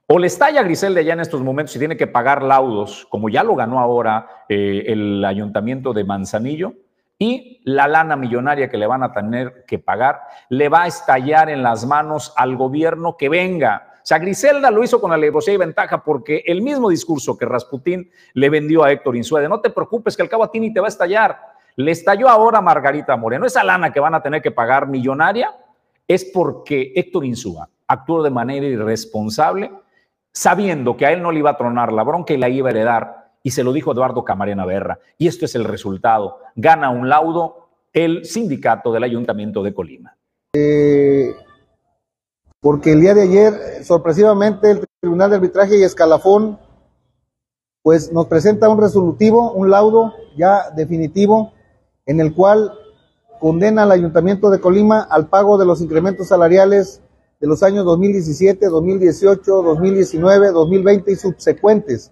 O 0.08 0.20
le 0.20 0.28
estalla 0.28 0.62
Griselda 0.62 1.02
ya 1.02 1.14
en 1.14 1.20
estos 1.20 1.42
momentos 1.42 1.76
y 1.76 1.80
tiene 1.80 1.98
que 1.98 2.06
pagar 2.06 2.44
laudos, 2.44 3.08
como 3.10 3.28
ya 3.28 3.44
lo 3.44 3.56
ganó 3.56 3.80
ahora 3.80 4.46
eh, 4.48 4.84
el 4.86 5.26
ayuntamiento 5.26 5.94
de 5.94 6.04
Manzanillo, 6.04 6.74
y 7.18 7.62
la 7.64 7.88
lana 7.88 8.16
millonaria 8.16 8.70
que 8.70 8.78
le 8.78 8.86
van 8.86 9.02
a 9.02 9.14
tener 9.14 9.66
que 9.66 9.80
pagar 9.80 10.20
le 10.50 10.70
va 10.70 10.84
a 10.84 10.88
estallar 10.88 11.50
en 11.50 11.64
las 11.64 11.86
manos 11.86 12.34
al 12.36 12.56
gobierno 12.56 13.16
que 13.18 13.30
venga. 13.30 13.94
O 13.96 14.06
sea, 14.06 14.20
Griselda 14.20 14.70
lo 14.70 14.84
hizo 14.84 15.02
con 15.02 15.12
alevosía 15.12 15.56
y 15.56 15.58
ventaja 15.58 16.04
porque 16.04 16.44
el 16.46 16.62
mismo 16.62 16.90
discurso 16.90 17.36
que 17.36 17.46
Rasputín 17.46 18.12
le 18.34 18.50
vendió 18.50 18.84
a 18.84 18.92
Héctor 18.92 19.16
Insuede, 19.16 19.50
no 19.50 19.60
te 19.60 19.72
preocupes 19.72 20.16
que 20.16 20.22
al 20.22 20.30
cabo 20.30 20.44
a 20.44 20.52
ti 20.52 20.60
ni 20.60 20.72
te 20.72 20.82
va 20.82 20.88
a 20.88 20.90
estallar. 20.90 21.40
Le 21.78 21.92
estalló 21.92 22.30
ahora 22.30 22.60
a 22.60 22.62
Margarita 22.62 23.18
Moreno. 23.18 23.48
Esa 23.48 23.64
lana 23.64 23.92
que 23.92 24.00
van 24.00 24.14
a 24.14 24.22
tener 24.22 24.42
que 24.44 24.52
pagar 24.52 24.88
millonaria 24.88 25.52
es 26.08 26.26
porque 26.26 26.94
Héctor 26.96 27.26
Insúa 27.26 27.68
actuó 27.88 28.22
de 28.22 28.30
manera 28.30 28.66
irresponsable 28.68 29.72
sabiendo 30.36 30.98
que 30.98 31.06
a 31.06 31.14
él 31.14 31.22
no 31.22 31.32
le 31.32 31.40
iba 31.40 31.52
a 31.52 31.58
tronar 31.58 31.94
la 31.94 32.04
bronca 32.04 32.34
y 32.34 32.38
la 32.38 32.50
iba 32.50 32.68
a 32.68 32.72
heredar, 32.72 33.32
y 33.42 33.52
se 33.52 33.64
lo 33.64 33.72
dijo 33.72 33.94
Eduardo 33.94 34.26
Camarena 34.26 34.66
Berra. 34.66 35.00
Y 35.18 35.28
esto 35.28 35.46
es 35.46 35.56
el 35.56 35.64
resultado. 35.64 36.40
Gana 36.56 36.90
un 36.90 37.08
laudo 37.08 37.70
el 37.94 38.26
sindicato 38.26 38.92
del 38.92 39.04
Ayuntamiento 39.04 39.64
de 39.64 39.74
Colima. 39.74 40.18
Eh, 40.54 41.34
porque 42.60 42.92
el 42.92 43.02
día 43.02 43.14
de 43.14 43.22
ayer, 43.22 43.84
sorpresivamente, 43.84 44.72
el 44.72 44.86
Tribunal 45.00 45.30
de 45.30 45.36
Arbitraje 45.38 45.78
y 45.78 45.84
Escalafón, 45.84 46.60
pues 47.82 48.12
nos 48.12 48.26
presenta 48.26 48.68
un 48.68 48.82
resolutivo, 48.82 49.54
un 49.54 49.70
laudo 49.70 50.14
ya 50.36 50.72
definitivo, 50.72 51.54
en 52.06 52.20
el 52.20 52.34
cual 52.34 52.74
condena 53.40 53.84
al 53.84 53.92
Ayuntamiento 53.92 54.50
de 54.50 54.60
Colima 54.60 55.02
al 55.02 55.28
pago 55.28 55.58
de 55.58 55.66
los 55.66 55.82
incrementos 55.82 56.28
salariales 56.28 57.02
de 57.46 57.50
los 57.50 57.62
años 57.62 57.86
2017, 57.86 58.66
2018, 58.66 59.62
2019, 59.62 60.50
2020 60.50 61.12
y 61.12 61.16
subsecuentes. 61.16 62.12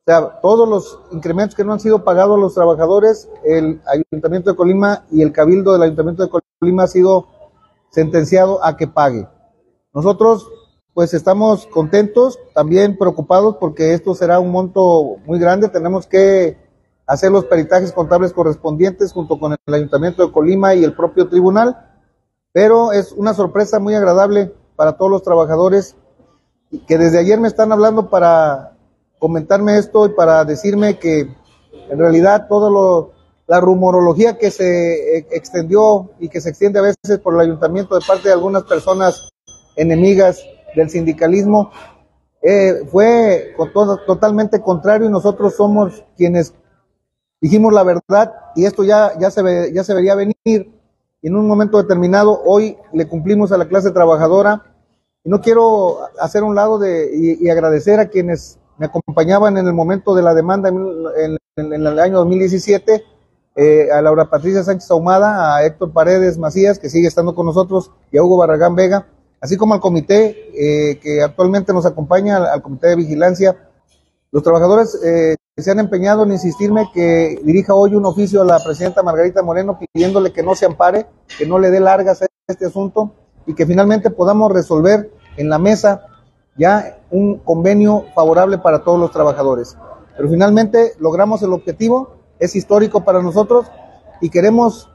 O 0.00 0.02
sea, 0.04 0.40
todos 0.40 0.68
los 0.68 0.98
incrementos 1.12 1.54
que 1.54 1.62
no 1.62 1.72
han 1.72 1.78
sido 1.78 2.02
pagados 2.02 2.36
a 2.36 2.40
los 2.40 2.54
trabajadores, 2.54 3.28
el 3.44 3.80
Ayuntamiento 3.86 4.50
de 4.50 4.56
Colima 4.56 5.04
y 5.12 5.22
el 5.22 5.30
Cabildo 5.30 5.72
del 5.72 5.82
Ayuntamiento 5.82 6.24
de 6.24 6.42
Colima 6.58 6.82
ha 6.82 6.88
sido 6.88 7.28
sentenciado 7.90 8.64
a 8.64 8.76
que 8.76 8.88
pague. 8.88 9.28
Nosotros, 9.92 10.50
pues 10.92 11.14
estamos 11.14 11.68
contentos, 11.68 12.40
también 12.52 12.98
preocupados 12.98 13.58
porque 13.60 13.94
esto 13.94 14.16
será 14.16 14.40
un 14.40 14.50
monto 14.50 15.18
muy 15.24 15.38
grande. 15.38 15.68
Tenemos 15.68 16.08
que 16.08 16.58
hacer 17.06 17.30
los 17.30 17.44
peritajes 17.44 17.92
contables 17.92 18.32
correspondientes 18.32 19.12
junto 19.12 19.38
con 19.38 19.52
el 19.52 19.74
Ayuntamiento 19.74 20.26
de 20.26 20.32
Colima 20.32 20.74
y 20.74 20.82
el 20.82 20.96
propio 20.96 21.28
tribunal 21.28 21.92
pero 22.54 22.92
es 22.92 23.10
una 23.10 23.34
sorpresa 23.34 23.80
muy 23.80 23.96
agradable 23.96 24.54
para 24.76 24.96
todos 24.96 25.10
los 25.10 25.22
trabajadores 25.22 25.96
que 26.86 26.98
desde 26.98 27.18
ayer 27.18 27.38
me 27.38 27.48
están 27.48 27.72
hablando 27.72 28.10
para 28.10 28.76
comentarme 29.18 29.78
esto 29.78 30.06
y 30.06 30.10
para 30.10 30.44
decirme 30.44 30.98
que 30.98 31.20
en 31.90 31.98
realidad 31.98 32.46
todo 32.48 32.70
lo, 32.70 33.12
la 33.46 33.60
rumorología 33.60 34.38
que 34.38 34.50
se 34.50 35.18
e, 35.18 35.26
extendió 35.30 36.10
y 36.18 36.28
que 36.28 36.40
se 36.40 36.50
extiende 36.50 36.78
a 36.78 36.82
veces 36.82 37.18
por 37.22 37.34
el 37.34 37.40
ayuntamiento 37.40 37.94
de 37.94 38.04
parte 38.06 38.28
de 38.28 38.34
algunas 38.34 38.64
personas 38.64 39.30
enemigas 39.76 40.44
del 40.74 40.90
sindicalismo 40.90 41.70
eh, 42.42 42.82
fue 42.90 43.54
totalmente 44.06 44.60
contrario 44.60 45.08
y 45.08 45.12
nosotros 45.12 45.54
somos 45.56 46.04
quienes 46.16 46.52
dijimos 47.40 47.72
la 47.72 47.82
verdad 47.82 48.34
y 48.54 48.66
esto 48.66 48.84
ya, 48.84 49.18
ya, 49.18 49.30
se, 49.30 49.42
ve, 49.42 49.70
ya 49.72 49.84
se 49.84 49.94
vería 49.94 50.14
venir 50.14 50.73
y 51.24 51.28
en 51.28 51.36
un 51.36 51.48
momento 51.48 51.78
determinado 51.78 52.42
hoy 52.44 52.76
le 52.92 53.08
cumplimos 53.08 53.50
a 53.50 53.56
la 53.56 53.66
clase 53.66 53.90
trabajadora. 53.92 54.62
Y 55.24 55.30
no 55.30 55.40
quiero 55.40 56.00
hacer 56.20 56.42
un 56.42 56.54
lado 56.54 56.78
de, 56.78 57.38
y, 57.40 57.48
agradecer 57.48 57.98
a 57.98 58.10
quienes 58.10 58.58
me 58.76 58.84
acompañaban 58.84 59.56
en 59.56 59.66
el 59.66 59.72
momento 59.72 60.14
de 60.14 60.22
la 60.22 60.34
demanda 60.34 60.68
en, 60.68 61.38
el 61.56 61.98
año 61.98 62.18
2017, 62.18 63.04
eh, 63.56 63.88
a 63.90 64.02
Laura 64.02 64.28
Patricia 64.28 64.62
Sánchez 64.64 64.90
Ahumada, 64.90 65.56
a 65.56 65.64
Héctor 65.64 65.94
Paredes 65.94 66.36
Macías, 66.36 66.78
que 66.78 66.90
sigue 66.90 67.08
estando 67.08 67.34
con 67.34 67.46
nosotros, 67.46 67.90
y 68.12 68.18
a 68.18 68.22
Hugo 68.22 68.36
Barragán 68.36 68.74
Vega, 68.74 69.06
así 69.40 69.56
como 69.56 69.72
al 69.72 69.80
comité 69.80 70.50
eh, 70.52 70.98
que 70.98 71.22
actualmente 71.22 71.72
nos 71.72 71.86
acompaña, 71.86 72.52
al, 72.52 72.60
comité 72.60 72.88
de 72.88 72.96
vigilancia. 72.96 73.56
Los 74.30 74.42
trabajadores 74.42 75.00
eh, 75.02 75.36
se 75.56 75.70
han 75.70 75.78
empeñado 75.78 76.24
en 76.24 76.32
insistirme 76.32 76.90
que 76.92 77.40
dirija 77.44 77.74
hoy 77.74 77.94
un 77.94 78.04
oficio 78.06 78.42
a 78.42 78.44
la 78.44 78.58
presidenta 78.58 79.04
Margarita 79.04 79.40
Moreno 79.40 79.78
pidiéndole 79.78 80.32
que 80.32 80.42
no 80.42 80.56
se 80.56 80.66
ampare, 80.66 81.06
que 81.38 81.46
no 81.46 81.60
le 81.60 81.70
dé 81.70 81.78
largas 81.78 82.22
a 82.22 82.26
este 82.48 82.66
asunto 82.66 83.12
y 83.46 83.54
que 83.54 83.64
finalmente 83.64 84.10
podamos 84.10 84.50
resolver 84.50 85.12
en 85.36 85.48
la 85.48 85.60
mesa 85.60 86.06
ya 86.56 86.98
un 87.10 87.38
convenio 87.38 88.04
favorable 88.16 88.58
para 88.58 88.82
todos 88.82 88.98
los 88.98 89.12
trabajadores. 89.12 89.76
Pero 90.16 90.28
finalmente 90.28 90.94
logramos 90.98 91.40
el 91.42 91.52
objetivo, 91.52 92.16
es 92.40 92.56
histórico 92.56 93.04
para 93.04 93.22
nosotros 93.22 93.66
y 94.20 94.30
queremos 94.30 94.90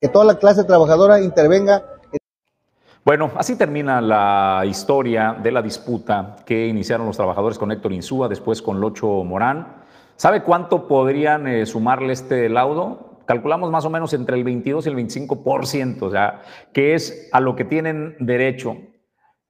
que 0.00 0.06
toda 0.06 0.24
la 0.24 0.38
clase 0.38 0.62
trabajadora 0.62 1.20
intervenga 1.20 1.82
bueno, 3.08 3.30
así 3.36 3.56
termina 3.56 4.02
la 4.02 4.64
historia 4.66 5.34
de 5.42 5.50
la 5.50 5.62
disputa 5.62 6.36
que 6.44 6.66
iniciaron 6.66 7.06
los 7.06 7.16
trabajadores 7.16 7.58
con 7.58 7.72
Héctor 7.72 7.94
Insúa, 7.94 8.28
después 8.28 8.60
con 8.60 8.82
Locho 8.82 9.24
Morán. 9.24 9.76
¿Sabe 10.16 10.42
cuánto 10.42 10.86
podrían 10.86 11.46
eh, 11.46 11.64
sumarle 11.64 12.12
este 12.12 12.50
laudo? 12.50 13.22
Calculamos 13.24 13.70
más 13.70 13.86
o 13.86 13.88
menos 13.88 14.12
entre 14.12 14.36
el 14.36 14.44
22 14.44 14.84
y 14.84 14.90
el 14.90 14.96
25%, 14.96 16.02
o 16.02 16.10
sea, 16.10 16.42
que 16.74 16.92
es 16.92 17.30
a 17.32 17.40
lo 17.40 17.56
que 17.56 17.64
tienen 17.64 18.14
derecho. 18.20 18.76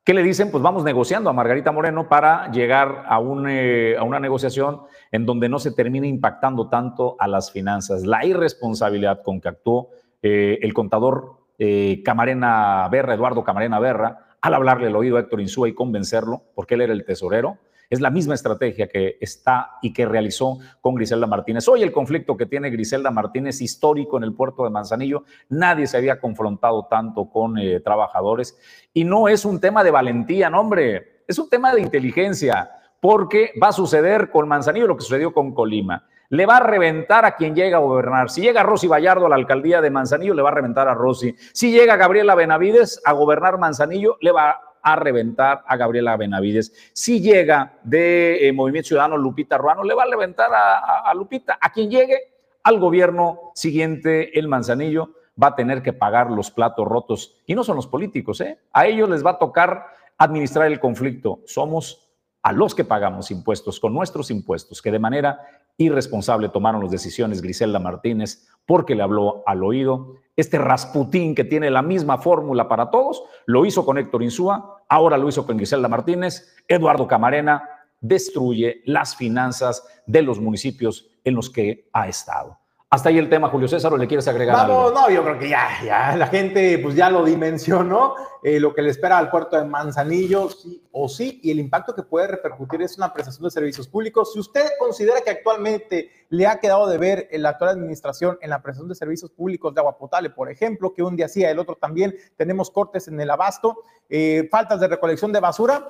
¿Qué 0.05 0.15
le 0.15 0.23
dicen? 0.23 0.53
Pues 0.53 0.63
vamos 0.63 0.85
negociando 0.85 1.29
a 1.29 1.33
Margarita 1.33 1.73
Moreno 1.73 2.09
para 2.09 2.53
llegar 2.53 3.07
a, 3.09 3.21
eh, 3.49 3.97
a 3.99 4.05
una 4.05 4.21
negociación 4.21 4.83
en 5.11 5.27
donde 5.27 5.49
no 5.49 5.59
se 5.59 5.73
termine 5.73 6.07
impactando 6.07 6.69
tanto 6.69 7.17
a 7.19 7.27
las 7.27 7.51
finanzas. 7.51 8.05
La 8.05 8.25
irresponsabilidad 8.25 9.21
con 9.25 9.41
que 9.41 9.49
actuó 9.49 9.89
eh, 10.23 10.61
el 10.63 10.73
contador 10.75 11.38
eh, 11.59 12.03
Camarena 12.05 12.89
Berra, 12.91 13.15
Eduardo 13.15 13.45
Camarena 13.45 13.79
Berra, 13.79 14.37
al 14.41 14.55
hablarle 14.55 14.87
al 14.87 14.97
oído 14.97 15.17
a 15.17 15.21
Héctor 15.21 15.41
Insúa 15.41 15.69
y 15.69 15.75
convencerlo, 15.75 16.45
porque 16.55 16.75
él 16.75 16.83
era 16.83 16.93
el 16.93 17.05
tesorero, 17.05 17.59
es 17.91 18.01
la 18.01 18.11
misma 18.11 18.35
estrategia 18.35 18.87
que 18.89 19.17
está 19.21 19.79
y 19.81 19.93
que 19.93 20.07
realizó 20.07 20.59
con 20.81 20.95
Griselda 20.95 21.27
Martínez. 21.27 21.67
Hoy 21.69 21.83
el 21.83 21.93
conflicto 21.93 22.37
que 22.37 22.47
tiene 22.47 22.71
Griselda 22.71 23.11
Martínez 23.11 23.61
histórico 23.61 24.19
en 24.19 24.25
el 24.25 24.35
puerto 24.35 24.65
de 24.65 24.71
Manzanillo, 24.71 25.25
nadie 25.49 25.87
se 25.87 25.97
había 25.97 26.21
confrontado 26.21 26.87
tanto 26.91 27.31
con 27.31 27.59
eh, 27.59 27.81
trabajadores 27.81 28.59
y 28.93 29.05
no 29.05 29.29
es 29.29 29.45
un 29.45 29.61
tema 29.61 29.83
de 29.83 29.91
valentía, 29.91 30.51
no 30.51 30.61
hombre, 30.61 31.23
es 31.27 31.39
un 31.39 31.49
tema 31.49 31.75
de 31.75 31.81
inteligencia, 31.81 32.71
porque 33.01 33.53
va 33.63 33.69
a 33.69 33.73
suceder 33.73 34.31
con 34.31 34.49
Manzanillo 34.49 34.87
lo 34.87 34.97
que 34.97 35.05
sucedió 35.05 35.33
con 35.33 35.55
Colima. 35.55 36.07
Le 36.31 36.45
va 36.45 36.59
a 36.59 36.61
reventar 36.61 37.25
a 37.25 37.37
quien 37.37 37.55
llega 37.55 37.79
a 37.79 37.81
gobernar. 37.81 38.31
Si 38.31 38.43
llega 38.43 38.63
Rosy 38.63 38.87
Vallardo 38.87 39.27
a 39.27 39.29
la 39.31 39.37
alcaldía 39.37 39.81
de 39.81 39.91
Manzanillo, 39.91 40.35
le 40.35 40.43
va 40.43 40.51
a 40.51 40.55
reventar 40.55 40.87
a 40.89 40.95
Rosy. 40.95 41.35
Si 41.53 41.71
llega 41.71 41.97
Gabriela 41.97 42.35
Benavides 42.35 43.01
a 43.05 43.13
gobernar 43.13 43.59
Manzanillo, 43.59 44.19
le 44.21 44.33
va 44.33 44.61
a 44.83 44.97
reventar 44.97 45.65
a 45.67 45.77
Gabriela 45.77 46.17
Benavides. 46.17 46.73
Si 46.93 47.21
llega 47.21 47.79
de 47.83 48.49
eh, 48.49 48.53
Movimiento 48.53 48.89
Ciudadano 48.89 49.17
Lupita 49.17 49.59
Ruano, 49.59 49.83
le 49.85 49.95
va 49.95 50.05
a 50.05 50.07
reventar 50.07 50.51
a, 50.53 51.13
Lupita. 51.15 51.59
A 51.61 51.71
quien 51.71 51.91
llegue 51.91 52.35
al 52.63 52.79
gobierno 52.79 53.53
siguiente, 53.55 54.39
el 54.39 54.49
Manzanillo, 54.49 55.15
va 55.41 55.49
a 55.49 55.57
tener 55.57 55.83
que 55.83 55.93
pagar 55.93 56.31
los 56.31 56.51
platos 56.51 56.87
rotos. 56.87 57.41
Y 57.47 57.55
no 57.55 57.65
son 57.65 57.77
los 57.77 57.87
políticos, 57.87 58.41
¿eh? 58.41 58.59
A 58.73 58.87
ellos 58.87 59.09
les 59.09 59.25
va 59.25 59.33
a 59.33 59.39
tocar 59.39 59.87
administrar 60.19 60.67
el 60.67 60.81
conflicto. 60.81 61.41
Somos 61.47 62.09
a 62.43 62.53
los 62.53 62.75
que 62.75 62.85
pagamos 62.85 63.31
impuestos 63.31 63.81
con 63.81 63.95
nuestros 63.95 64.31
impuestos, 64.31 64.81
que 64.83 64.91
de 64.91 64.99
manera 64.99 65.41
irresponsable 65.79 66.51
tomaron 66.51 66.83
las 66.83 66.91
decisiones 66.91 67.41
Griselda 67.41 67.79
Martínez 67.79 68.49
porque 68.67 68.95
le 68.95 69.03
habló 69.03 69.43
al 69.47 69.65
oído. 69.65 70.17
Este 70.37 70.59
Rasputín 70.59 71.35
que 71.35 71.45
tiene 71.45 71.71
la 71.71 71.83
misma 71.83 72.19
fórmula 72.19 72.69
para 72.69 72.91
todos, 72.91 73.23
lo 73.47 73.65
hizo 73.65 73.87
con 73.87 73.97
Héctor 73.97 74.23
Insúa, 74.23 74.83
ahora 74.89 75.17
lo 75.17 75.29
hizo 75.29 75.47
con 75.47 75.57
Griselda 75.57 75.89
Martínez. 75.89 76.55
Eduardo 76.69 77.07
Camarena 77.07 77.67
destruye 78.01 78.83
las 78.85 79.17
finanzas 79.17 79.85
de 80.07 80.23
los 80.23 80.41
municipios 80.41 81.09
en 81.25 81.35
los 81.35 81.49
que 81.49 81.89
ha 81.93 82.09
estado. 82.09 82.59
Hasta 82.91 83.11
ahí 83.11 83.19
el 83.19 83.29
tema, 83.29 83.51
Julio 83.51 83.69
César, 83.69 83.93
¿o 83.93 83.99
le 83.99 84.07
quieres 84.07 84.27
agregar 84.29 84.57
Vamos, 84.57 84.95
no, 84.95 85.11
yo 85.11 85.23
creo 85.23 85.39
que 85.39 85.51
ya, 85.51 85.69
ya, 85.85 86.17
la 86.17 86.27
gente 86.29 86.79
pues 86.79 86.95
ya 86.95 87.11
lo 87.11 87.23
dimensionó, 87.23 88.15
eh, 88.43 88.59
lo 88.59 88.75
que 88.75 88.81
le 88.81 88.89
espera 88.89 89.19
al 89.19 89.31
puerto 89.31 89.59
de 89.59 89.67
Manzanillo, 89.67 90.49
sí 90.49 90.89
o 90.91 91.07
sí, 91.07 91.39
y 91.43 91.51
el 91.51 91.61
impacto 91.61 91.95
que 91.95 92.03
puede 92.03 92.29
repercutir 92.29 92.81
es 92.81 92.97
una 92.97 93.13
prestación 93.13 93.45
de 93.45 93.51
servicios 93.51 93.87
públicos. 93.89 94.33
Si 94.33 94.39
usted 94.39 94.65
considera 94.79 95.21
que 95.21 95.29
actualmente 95.29 96.11
le 96.31 96.47
ha 96.47 96.61
quedado 96.61 96.87
de 96.87 96.97
ver 96.97 97.29
en 97.31 97.43
la 97.43 97.51
actual 97.51 97.73
administración 97.73 98.39
en 98.41 98.49
la 98.49 98.63
prestación 98.63 98.89
de 98.89 98.95
servicios 98.95 99.31
públicos 99.33 99.75
de 99.75 99.81
agua 99.83 99.99
potable, 99.99 100.31
por 100.31 100.51
ejemplo, 100.51 100.95
que 100.95 101.03
un 101.03 101.15
día 101.15 101.29
sí, 101.29 101.45
el 101.45 101.59
otro 101.59 101.77
también, 101.77 102.17
tenemos 102.39 102.71
cortes 102.71 103.07
en 103.07 103.21
el 103.21 103.31
abasto, 103.31 103.83
eh, 104.09 104.49
faltas 104.51 104.81
de 104.81 104.89
recolección 104.89 105.31
de 105.31 105.41
basura, 105.41 105.87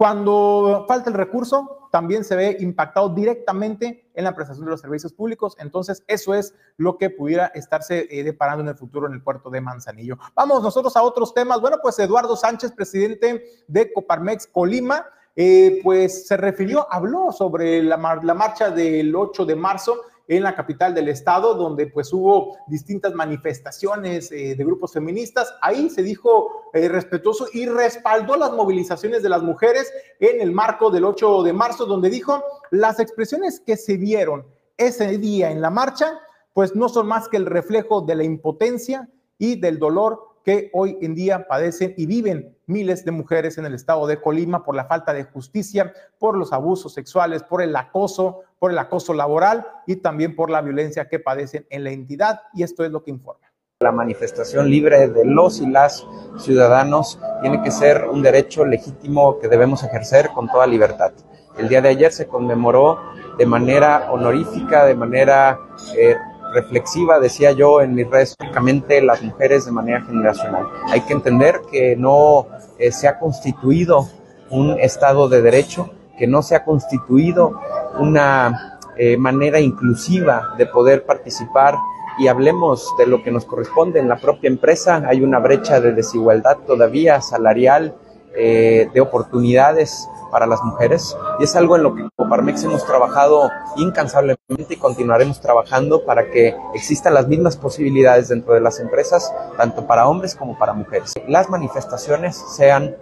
cuando 0.00 0.86
falta 0.88 1.10
el 1.10 1.14
recurso, 1.14 1.88
también 1.92 2.24
se 2.24 2.34
ve 2.34 2.56
impactado 2.58 3.10
directamente 3.10 4.10
en 4.14 4.24
la 4.24 4.34
prestación 4.34 4.64
de 4.64 4.70
los 4.70 4.80
servicios 4.80 5.12
públicos. 5.12 5.54
Entonces, 5.58 6.02
eso 6.06 6.32
es 6.32 6.54
lo 6.78 6.96
que 6.96 7.10
pudiera 7.10 7.48
estarse 7.48 8.08
eh, 8.10 8.24
deparando 8.24 8.62
en 8.62 8.68
el 8.68 8.76
futuro 8.76 9.06
en 9.06 9.12
el 9.12 9.22
puerto 9.22 9.50
de 9.50 9.60
Manzanillo. 9.60 10.16
Vamos 10.34 10.62
nosotros 10.62 10.96
a 10.96 11.02
otros 11.02 11.34
temas. 11.34 11.60
Bueno, 11.60 11.76
pues 11.82 11.98
Eduardo 11.98 12.34
Sánchez, 12.34 12.72
presidente 12.72 13.44
de 13.68 13.92
Coparmex 13.92 14.46
Colima, 14.46 15.04
eh, 15.36 15.82
pues 15.84 16.26
se 16.26 16.38
refirió, 16.38 16.90
habló 16.90 17.30
sobre 17.30 17.82
la, 17.82 17.98
la 18.22 18.32
marcha 18.32 18.70
del 18.70 19.14
8 19.14 19.44
de 19.44 19.54
marzo 19.54 20.00
en 20.30 20.44
la 20.44 20.54
capital 20.54 20.94
del 20.94 21.08
estado, 21.08 21.54
donde 21.54 21.88
pues 21.88 22.12
hubo 22.12 22.56
distintas 22.68 23.14
manifestaciones 23.14 24.30
eh, 24.30 24.54
de 24.54 24.64
grupos 24.64 24.92
feministas. 24.92 25.52
Ahí 25.60 25.90
se 25.90 26.04
dijo 26.04 26.70
eh, 26.72 26.88
respetuoso 26.88 27.48
y 27.52 27.66
respaldó 27.66 28.36
las 28.36 28.52
movilizaciones 28.52 29.24
de 29.24 29.28
las 29.28 29.42
mujeres 29.42 29.92
en 30.20 30.40
el 30.40 30.52
marco 30.52 30.88
del 30.88 31.04
8 31.04 31.42
de 31.42 31.52
marzo, 31.52 31.84
donde 31.84 32.10
dijo 32.10 32.44
las 32.70 33.00
expresiones 33.00 33.58
que 33.58 33.76
se 33.76 33.96
vieron 33.96 34.46
ese 34.76 35.18
día 35.18 35.50
en 35.50 35.60
la 35.60 35.70
marcha, 35.70 36.20
pues 36.52 36.76
no 36.76 36.88
son 36.88 37.08
más 37.08 37.28
que 37.28 37.36
el 37.36 37.46
reflejo 37.46 38.00
de 38.00 38.14
la 38.14 38.22
impotencia 38.22 39.08
y 39.36 39.60
del 39.60 39.80
dolor 39.80 40.30
que 40.44 40.70
hoy 40.72 40.96
en 41.02 41.16
día 41.16 41.48
padecen 41.48 41.92
y 41.96 42.06
viven 42.06 42.56
miles 42.66 43.04
de 43.04 43.10
mujeres 43.10 43.58
en 43.58 43.66
el 43.66 43.74
estado 43.74 44.06
de 44.06 44.20
Colima 44.20 44.64
por 44.64 44.76
la 44.76 44.84
falta 44.84 45.12
de 45.12 45.24
justicia, 45.24 45.92
por 46.18 46.36
los 46.36 46.52
abusos 46.52 46.94
sexuales, 46.94 47.42
por 47.42 47.62
el 47.62 47.74
acoso, 47.74 48.42
por 48.60 48.70
el 48.70 48.78
acoso 48.78 49.14
laboral 49.14 49.66
y 49.86 49.96
también 49.96 50.36
por 50.36 50.50
la 50.50 50.60
violencia 50.60 51.08
que 51.08 51.18
padecen 51.18 51.66
en 51.70 51.82
la 51.82 51.90
entidad. 51.90 52.42
Y 52.54 52.62
esto 52.62 52.84
es 52.84 52.92
lo 52.92 53.02
que 53.02 53.10
informa. 53.10 53.50
La 53.80 53.90
manifestación 53.90 54.70
libre 54.70 55.08
de 55.08 55.24
los 55.24 55.60
y 55.62 55.66
las 55.66 56.06
ciudadanos 56.38 57.18
tiene 57.40 57.62
que 57.62 57.70
ser 57.70 58.04
un 58.04 58.22
derecho 58.22 58.66
legítimo 58.66 59.38
que 59.38 59.48
debemos 59.48 59.82
ejercer 59.82 60.28
con 60.34 60.46
toda 60.48 60.66
libertad. 60.66 61.12
El 61.56 61.68
día 61.68 61.80
de 61.80 61.88
ayer 61.88 62.12
se 62.12 62.28
conmemoró 62.28 63.00
de 63.38 63.46
manera 63.46 64.12
honorífica, 64.12 64.84
de 64.84 64.94
manera 64.94 65.58
eh, 65.96 66.14
reflexiva, 66.52 67.18
decía 67.18 67.52
yo 67.52 67.80
en 67.80 67.94
mis 67.94 68.08
redes, 68.08 68.34
únicamente 68.38 69.00
las 69.00 69.22
mujeres 69.22 69.64
de 69.64 69.72
manera 69.72 70.02
generacional. 70.02 70.66
Hay 70.88 71.00
que 71.00 71.14
entender 71.14 71.62
que 71.70 71.96
no 71.96 72.48
eh, 72.78 72.92
se 72.92 73.08
ha 73.08 73.18
constituido 73.18 74.10
un 74.50 74.78
Estado 74.78 75.30
de 75.30 75.40
Derecho, 75.40 75.90
que 76.20 76.26
no 76.26 76.42
se 76.42 76.54
ha 76.54 76.64
constituido 76.64 77.58
una 77.98 78.78
eh, 78.98 79.16
manera 79.16 79.58
inclusiva 79.58 80.54
de 80.58 80.66
poder 80.66 81.06
participar 81.06 81.76
y 82.18 82.28
hablemos 82.28 82.86
de 82.98 83.06
lo 83.06 83.22
que 83.22 83.30
nos 83.30 83.46
corresponde 83.46 83.98
en 84.00 84.08
la 84.08 84.16
propia 84.16 84.48
empresa. 84.48 85.02
Hay 85.06 85.22
una 85.22 85.38
brecha 85.38 85.80
de 85.80 85.92
desigualdad 85.92 86.58
todavía 86.66 87.22
salarial, 87.22 87.94
eh, 88.36 88.90
de 88.92 89.00
oportunidades 89.00 90.08
para 90.30 90.46
las 90.46 90.62
mujeres 90.62 91.16
y 91.40 91.44
es 91.44 91.56
algo 91.56 91.74
en 91.74 91.82
lo 91.82 91.94
que 91.94 92.06
como 92.14 92.30
Parmex 92.30 92.62
hemos 92.62 92.86
trabajado 92.86 93.50
incansablemente 93.76 94.74
y 94.74 94.76
continuaremos 94.76 95.40
trabajando 95.40 96.04
para 96.04 96.30
que 96.30 96.54
existan 96.74 97.14
las 97.14 97.26
mismas 97.26 97.56
posibilidades 97.56 98.28
dentro 98.28 98.54
de 98.54 98.60
las 98.60 98.78
empresas, 98.78 99.34
tanto 99.56 99.86
para 99.86 100.06
hombres 100.06 100.36
como 100.36 100.56
para 100.58 100.74
mujeres. 100.74 101.14
Las 101.26 101.48
manifestaciones 101.48 102.36
sean 102.36 102.94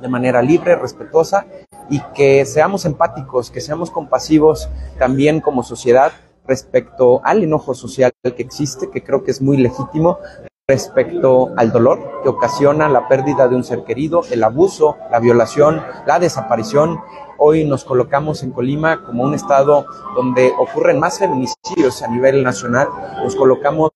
de 0.00 0.08
manera 0.08 0.42
libre, 0.42 0.74
respetuosa 0.74 1.46
y 1.92 2.00
que 2.14 2.46
seamos 2.46 2.86
empáticos, 2.86 3.50
que 3.50 3.60
seamos 3.60 3.90
compasivos 3.90 4.70
también 4.98 5.42
como 5.42 5.62
sociedad 5.62 6.10
respecto 6.48 7.20
al 7.22 7.44
enojo 7.44 7.74
social 7.74 8.10
que 8.22 8.42
existe, 8.42 8.90
que 8.90 9.04
creo 9.04 9.22
que 9.22 9.30
es 9.30 9.42
muy 9.42 9.58
legítimo, 9.58 10.18
respecto 10.66 11.52
al 11.54 11.70
dolor 11.70 12.22
que 12.22 12.30
ocasiona 12.30 12.88
la 12.88 13.08
pérdida 13.08 13.46
de 13.46 13.56
un 13.56 13.62
ser 13.62 13.84
querido, 13.84 14.22
el 14.30 14.42
abuso, 14.42 14.96
la 15.10 15.20
violación, 15.20 15.82
la 16.06 16.18
desaparición. 16.18 16.98
Hoy 17.36 17.64
nos 17.64 17.84
colocamos 17.84 18.42
en 18.42 18.52
Colima 18.52 19.04
como 19.04 19.24
un 19.24 19.34
estado 19.34 19.84
donde 20.16 20.50
ocurren 20.58 20.98
más 20.98 21.18
feminicidios 21.18 22.02
a 22.02 22.08
nivel 22.08 22.42
nacional. 22.42 22.88
Nos 23.22 23.36
colocamos 23.36 23.90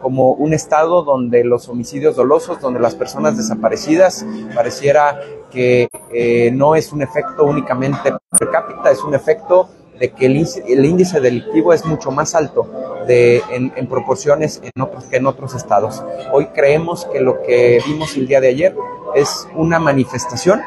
como 0.00 0.32
un 0.32 0.52
estado 0.52 1.02
donde 1.02 1.44
los 1.44 1.68
homicidios 1.68 2.16
dolosos, 2.16 2.60
donde 2.60 2.80
las 2.80 2.94
personas 2.94 3.36
desaparecidas, 3.36 4.24
pareciera 4.54 5.20
que 5.50 5.88
eh, 6.12 6.50
no 6.52 6.74
es 6.74 6.92
un 6.92 7.02
efecto 7.02 7.44
únicamente 7.44 8.12
per 8.38 8.50
cápita, 8.50 8.90
es 8.90 9.02
un 9.02 9.14
efecto 9.14 9.68
de 9.98 10.10
que 10.10 10.26
el 10.26 10.84
índice, 10.84 11.20
delictivo 11.20 11.72
es 11.72 11.84
mucho 11.84 12.10
más 12.10 12.34
alto 12.34 12.70
de, 13.06 13.42
en, 13.50 13.86
proporciones 13.88 14.60
en 14.62 14.82
otros, 14.82 15.04
que 15.04 15.16
en 15.16 15.26
otros 15.26 15.54
estados. 15.54 16.04
Hoy 16.32 16.46
creemos 16.54 17.06
que 17.06 17.20
lo 17.20 17.42
que 17.42 17.80
vimos 17.86 18.16
el 18.16 18.28
día 18.28 18.40
de 18.40 18.48
ayer 18.48 18.76
es 19.14 19.48
una 19.56 19.78
manifestación 19.78 20.60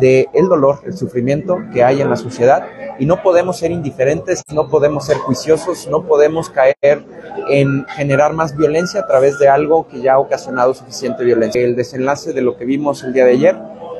de 0.00 0.28
el 0.34 0.48
dolor, 0.48 0.80
el 0.84 0.96
sufrimiento 0.96 1.58
que 1.72 1.82
hay 1.82 2.00
en 2.00 2.10
la 2.10 2.16
sociedad 2.16 2.66
y 2.98 3.06
no 3.06 3.22
podemos 3.22 3.58
ser 3.58 3.70
indiferentes, 3.70 4.42
no 4.52 4.68
podemos 4.68 5.06
ser 5.06 5.18
juiciosos, 5.18 5.88
no 5.88 6.02
podemos 6.04 6.50
caer 6.50 7.02
en 7.48 7.86
generar 7.86 8.32
más 8.32 8.56
violencia 8.56 9.00
a 9.00 9.06
través 9.06 9.38
de 9.38 9.48
algo 9.48 9.86
que 9.88 10.00
ya 10.00 10.14
ha 10.14 10.18
ocasionado 10.18 10.74
suficiente 10.74 11.24
violencia. 11.24 11.62
El 11.62 11.76
desenlace 11.76 12.32
de 12.32 12.42
lo 12.42 12.56
que 12.56 12.64
vimos 12.64 13.02
el 13.04 13.12
día 13.12 13.24
de 13.24 13.32
ayer 13.32 13.56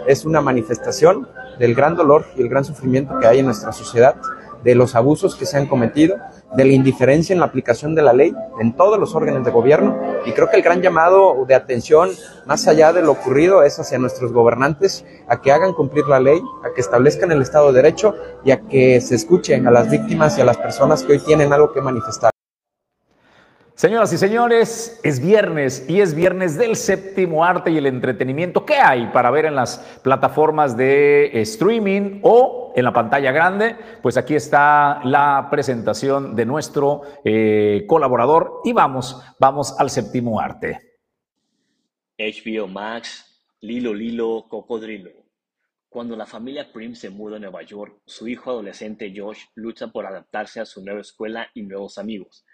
es 0.06 0.24
una 0.24 0.40
manifestación 0.40 1.28
del 1.58 1.74
gran 1.74 1.96
dolor 1.96 2.24
y 2.36 2.42
el 2.42 2.48
gran 2.48 2.64
sufrimiento 2.64 3.18
que 3.18 3.26
hay 3.26 3.40
en 3.40 3.46
nuestra 3.46 3.72
sociedad 3.72 4.16
de 4.62 4.74
los 4.74 4.96
abusos 4.96 5.36
que 5.36 5.46
se 5.46 5.56
han 5.56 5.66
cometido, 5.66 6.16
de 6.56 6.64
la 6.64 6.72
indiferencia 6.72 7.32
en 7.32 7.38
la 7.38 7.46
aplicación 7.46 7.94
de 7.94 8.02
la 8.02 8.12
ley 8.12 8.34
en 8.60 8.74
todos 8.74 8.98
los 8.98 9.14
órganos 9.14 9.44
de 9.44 9.50
gobierno. 9.52 9.96
Y 10.24 10.32
creo 10.32 10.50
que 10.50 10.56
el 10.56 10.62
gran 10.62 10.82
llamado 10.82 11.44
de 11.46 11.54
atención, 11.54 12.10
más 12.46 12.66
allá 12.66 12.92
de 12.92 13.02
lo 13.02 13.12
ocurrido, 13.12 13.62
es 13.62 13.78
hacia 13.78 13.98
nuestros 13.98 14.32
gobernantes 14.32 15.04
a 15.28 15.40
que 15.40 15.52
hagan 15.52 15.72
cumplir 15.72 16.06
la 16.06 16.18
ley, 16.18 16.40
a 16.64 16.74
que 16.74 16.80
establezcan 16.80 17.30
el 17.30 17.42
Estado 17.42 17.72
de 17.72 17.80
Derecho 17.80 18.14
y 18.44 18.50
a 18.50 18.60
que 18.62 19.00
se 19.00 19.14
escuchen 19.14 19.68
a 19.68 19.70
las 19.70 19.88
víctimas 19.88 20.36
y 20.36 20.40
a 20.40 20.44
las 20.44 20.56
personas 20.56 21.04
que 21.04 21.12
hoy 21.12 21.18
tienen 21.20 21.52
algo 21.52 21.72
que 21.72 21.80
manifestar. 21.80 22.35
Señoras 23.76 24.10
y 24.14 24.16
señores, 24.16 24.98
es 25.02 25.20
viernes 25.20 25.84
y 25.86 26.00
es 26.00 26.14
viernes 26.14 26.56
del 26.56 26.76
séptimo 26.76 27.44
arte 27.44 27.70
y 27.70 27.76
el 27.76 27.84
entretenimiento. 27.84 28.64
¿Qué 28.64 28.76
hay 28.76 29.08
para 29.08 29.30
ver 29.30 29.44
en 29.44 29.54
las 29.54 30.00
plataformas 30.02 30.78
de 30.78 31.30
streaming 31.42 32.20
o 32.22 32.72
en 32.74 32.84
la 32.84 32.94
pantalla 32.94 33.32
grande? 33.32 33.76
Pues 34.00 34.16
aquí 34.16 34.34
está 34.34 35.02
la 35.04 35.48
presentación 35.50 36.34
de 36.34 36.46
nuestro 36.46 37.02
eh, 37.22 37.84
colaborador 37.86 38.62
y 38.64 38.72
vamos, 38.72 39.22
vamos 39.38 39.78
al 39.78 39.90
séptimo 39.90 40.40
arte. 40.40 40.80
HBO 42.16 42.68
Max, 42.68 43.44
Lilo 43.60 43.92
Lilo 43.92 44.46
Cocodrilo. 44.48 45.10
Cuando 45.90 46.16
la 46.16 46.24
familia 46.24 46.72
Prim 46.72 46.94
se 46.94 47.10
muda 47.10 47.36
a 47.36 47.40
Nueva 47.40 47.60
York, 47.60 48.00
su 48.06 48.26
hijo 48.26 48.52
adolescente 48.52 49.12
Josh 49.14 49.42
lucha 49.54 49.88
por 49.88 50.06
adaptarse 50.06 50.60
a 50.60 50.64
su 50.64 50.82
nueva 50.82 51.02
escuela 51.02 51.50
y 51.52 51.60
nuevos 51.60 51.98
amigos. 51.98 52.45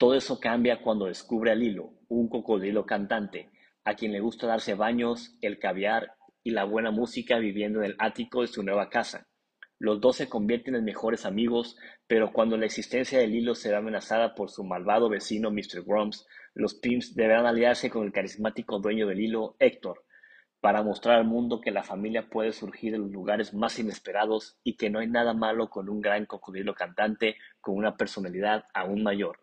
Todo 0.00 0.14
eso 0.14 0.40
cambia 0.40 0.80
cuando 0.80 1.04
descubre 1.04 1.52
a 1.52 1.54
Lilo, 1.54 1.92
un 2.08 2.30
cocodrilo 2.30 2.86
cantante, 2.86 3.50
a 3.84 3.96
quien 3.96 4.12
le 4.12 4.20
gusta 4.20 4.46
darse 4.46 4.72
baños, 4.72 5.36
el 5.42 5.58
caviar 5.58 6.14
y 6.42 6.52
la 6.52 6.64
buena 6.64 6.90
música 6.90 7.36
viviendo 7.36 7.80
en 7.80 7.90
el 7.90 7.96
ático 7.98 8.40
de 8.40 8.46
su 8.46 8.62
nueva 8.62 8.88
casa. 8.88 9.28
Los 9.78 10.00
dos 10.00 10.16
se 10.16 10.30
convierten 10.30 10.74
en 10.74 10.86
mejores 10.86 11.26
amigos, 11.26 11.76
pero 12.06 12.32
cuando 12.32 12.56
la 12.56 12.64
existencia 12.64 13.18
de 13.18 13.26
Lilo 13.26 13.54
se 13.54 13.68
ve 13.68 13.76
amenazada 13.76 14.34
por 14.34 14.48
su 14.48 14.64
malvado 14.64 15.10
vecino 15.10 15.50
Mr. 15.50 15.82
Grumps, 15.84 16.26
los 16.54 16.76
Prims 16.76 17.14
deberán 17.14 17.44
aliarse 17.44 17.90
con 17.90 18.04
el 18.04 18.12
carismático 18.12 18.78
dueño 18.78 19.06
del 19.06 19.20
hilo, 19.20 19.54
Héctor, 19.58 20.06
para 20.62 20.82
mostrar 20.82 21.18
al 21.18 21.26
mundo 21.26 21.60
que 21.60 21.72
la 21.72 21.82
familia 21.82 22.30
puede 22.30 22.52
surgir 22.52 22.92
de 22.92 22.98
los 23.00 23.10
lugares 23.10 23.52
más 23.52 23.78
inesperados 23.78 24.56
y 24.64 24.78
que 24.78 24.88
no 24.88 25.00
hay 25.00 25.08
nada 25.08 25.34
malo 25.34 25.68
con 25.68 25.90
un 25.90 26.00
gran 26.00 26.24
cocodrilo 26.24 26.74
cantante 26.74 27.36
con 27.60 27.76
una 27.76 27.98
personalidad 27.98 28.64
aún 28.72 29.02
mayor. 29.02 29.40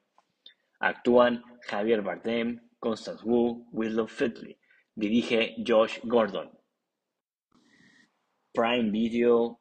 Actúan 0.79 1.43
Javier 1.67 2.03
Bardem, 2.03 2.61
Constance 2.79 3.23
Wu, 3.25 3.67
Willow 3.71 4.07
Fitley. 4.07 4.59
Dirige 4.93 5.55
Josh 5.65 5.99
Gordon. 6.03 6.51
Prime 8.53 8.91
Video 8.91 9.59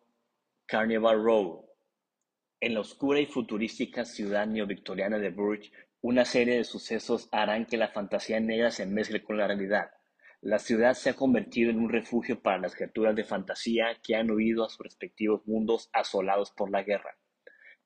Carnival 0.67 1.23
Row. 1.23 1.71
En 2.61 2.75
la 2.75 2.81
oscura 2.81 3.21
y 3.21 3.27
futurística 3.27 4.05
ciudad 4.05 4.47
neovictoriana 4.47 5.19
de 5.19 5.31
Bruges, 5.31 5.73
una 6.03 6.25
serie 6.25 6.57
de 6.57 6.64
sucesos 6.64 7.29
harán 7.33 7.64
que 7.64 7.77
la 7.79 7.89
fantasía 7.89 8.39
negra 8.39 8.71
se 8.71 8.85
mezcle 8.85 9.23
con 9.23 9.39
la 9.39 9.47
realidad. 9.47 9.91
La 10.43 10.59
ciudad 10.59 10.93
se 10.95 11.11
ha 11.11 11.14
convertido 11.14 11.71
en 11.71 11.79
un 11.81 11.89
refugio 11.89 12.43
para 12.43 12.59
las 12.59 12.75
criaturas 12.75 13.17
de 13.17 13.25
fantasía 13.25 13.99
que 14.03 14.17
han 14.17 14.31
huido 14.31 14.64
a 14.64 14.69
sus 14.69 14.85
respectivos 14.85 15.47
mundos 15.47 15.89
asolados 15.93 16.51
por 16.51 16.71
la 16.71 16.83
guerra. 16.83 17.17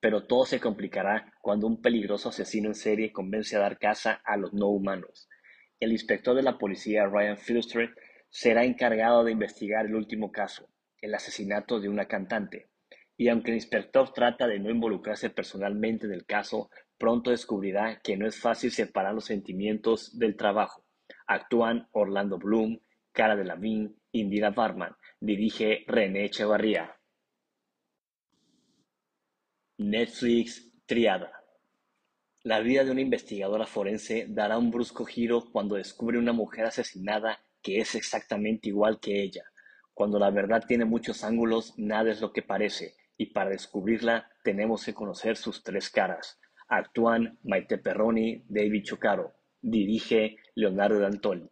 Pero 0.00 0.26
todo 0.26 0.46
se 0.46 0.60
complicará 0.60 1.32
cuando 1.40 1.66
un 1.66 1.80
peligroso 1.80 2.30
asesino 2.30 2.68
en 2.68 2.74
serie 2.74 3.12
convence 3.12 3.56
a 3.56 3.60
dar 3.60 3.78
caza 3.78 4.20
a 4.24 4.36
los 4.36 4.52
no 4.52 4.68
humanos. 4.68 5.28
El 5.78 5.92
inspector 5.92 6.34
de 6.34 6.42
la 6.42 6.58
policía 6.58 7.06
Ryan 7.06 7.38
Filster 7.38 7.94
será 8.28 8.64
encargado 8.64 9.24
de 9.24 9.32
investigar 9.32 9.86
el 9.86 9.94
último 9.94 10.30
caso, 10.30 10.68
el 11.00 11.14
asesinato 11.14 11.80
de 11.80 11.88
una 11.88 12.06
cantante. 12.06 12.68
Y 13.16 13.28
aunque 13.28 13.50
el 13.50 13.56
inspector 13.56 14.12
trata 14.12 14.46
de 14.46 14.58
no 14.58 14.70
involucrarse 14.70 15.30
personalmente 15.30 16.06
en 16.06 16.12
el 16.12 16.24
caso, 16.24 16.70
pronto 16.96 17.30
descubrirá 17.30 18.00
que 18.02 18.16
no 18.16 18.26
es 18.26 18.38
fácil 18.38 18.70
separar 18.70 19.14
los 19.14 19.24
sentimientos 19.26 20.18
del 20.18 20.36
trabajo. 20.36 20.84
Actúan 21.26 21.88
Orlando 21.92 22.38
Bloom, 22.38 22.80
Cara 23.12 23.36
de 23.36 23.44
Lavín, 23.44 23.96
Indira 24.12 24.50
Varman. 24.50 24.96
Dirige 25.18 25.84
René 25.86 26.24
Echevarría. 26.24 26.99
Netflix 29.82 30.70
Triada. 30.84 31.32
La 32.42 32.60
vida 32.60 32.84
de 32.84 32.90
una 32.90 33.00
investigadora 33.00 33.66
forense 33.66 34.26
dará 34.28 34.58
un 34.58 34.70
brusco 34.70 35.06
giro 35.06 35.46
cuando 35.50 35.76
descubre 35.76 36.18
una 36.18 36.34
mujer 36.34 36.66
asesinada 36.66 37.38
que 37.62 37.78
es 37.78 37.94
exactamente 37.94 38.68
igual 38.68 39.00
que 39.00 39.22
ella. 39.22 39.44
Cuando 39.94 40.18
la 40.18 40.30
verdad 40.30 40.64
tiene 40.68 40.84
muchos 40.84 41.24
ángulos, 41.24 41.72
nada 41.78 42.10
es 42.10 42.20
lo 42.20 42.30
que 42.30 42.42
parece, 42.42 42.92
y 43.16 43.32
para 43.32 43.48
descubrirla 43.48 44.28
tenemos 44.44 44.84
que 44.84 44.92
conocer 44.92 45.38
sus 45.38 45.62
tres 45.62 45.88
caras. 45.88 46.38
Actúan 46.68 47.38
Maite 47.42 47.78
Perroni, 47.78 48.44
David 48.50 48.84
Chocaro. 48.84 49.32
Dirige 49.62 50.36
Leonardo 50.56 51.00
D'Antoni. 51.00 51.48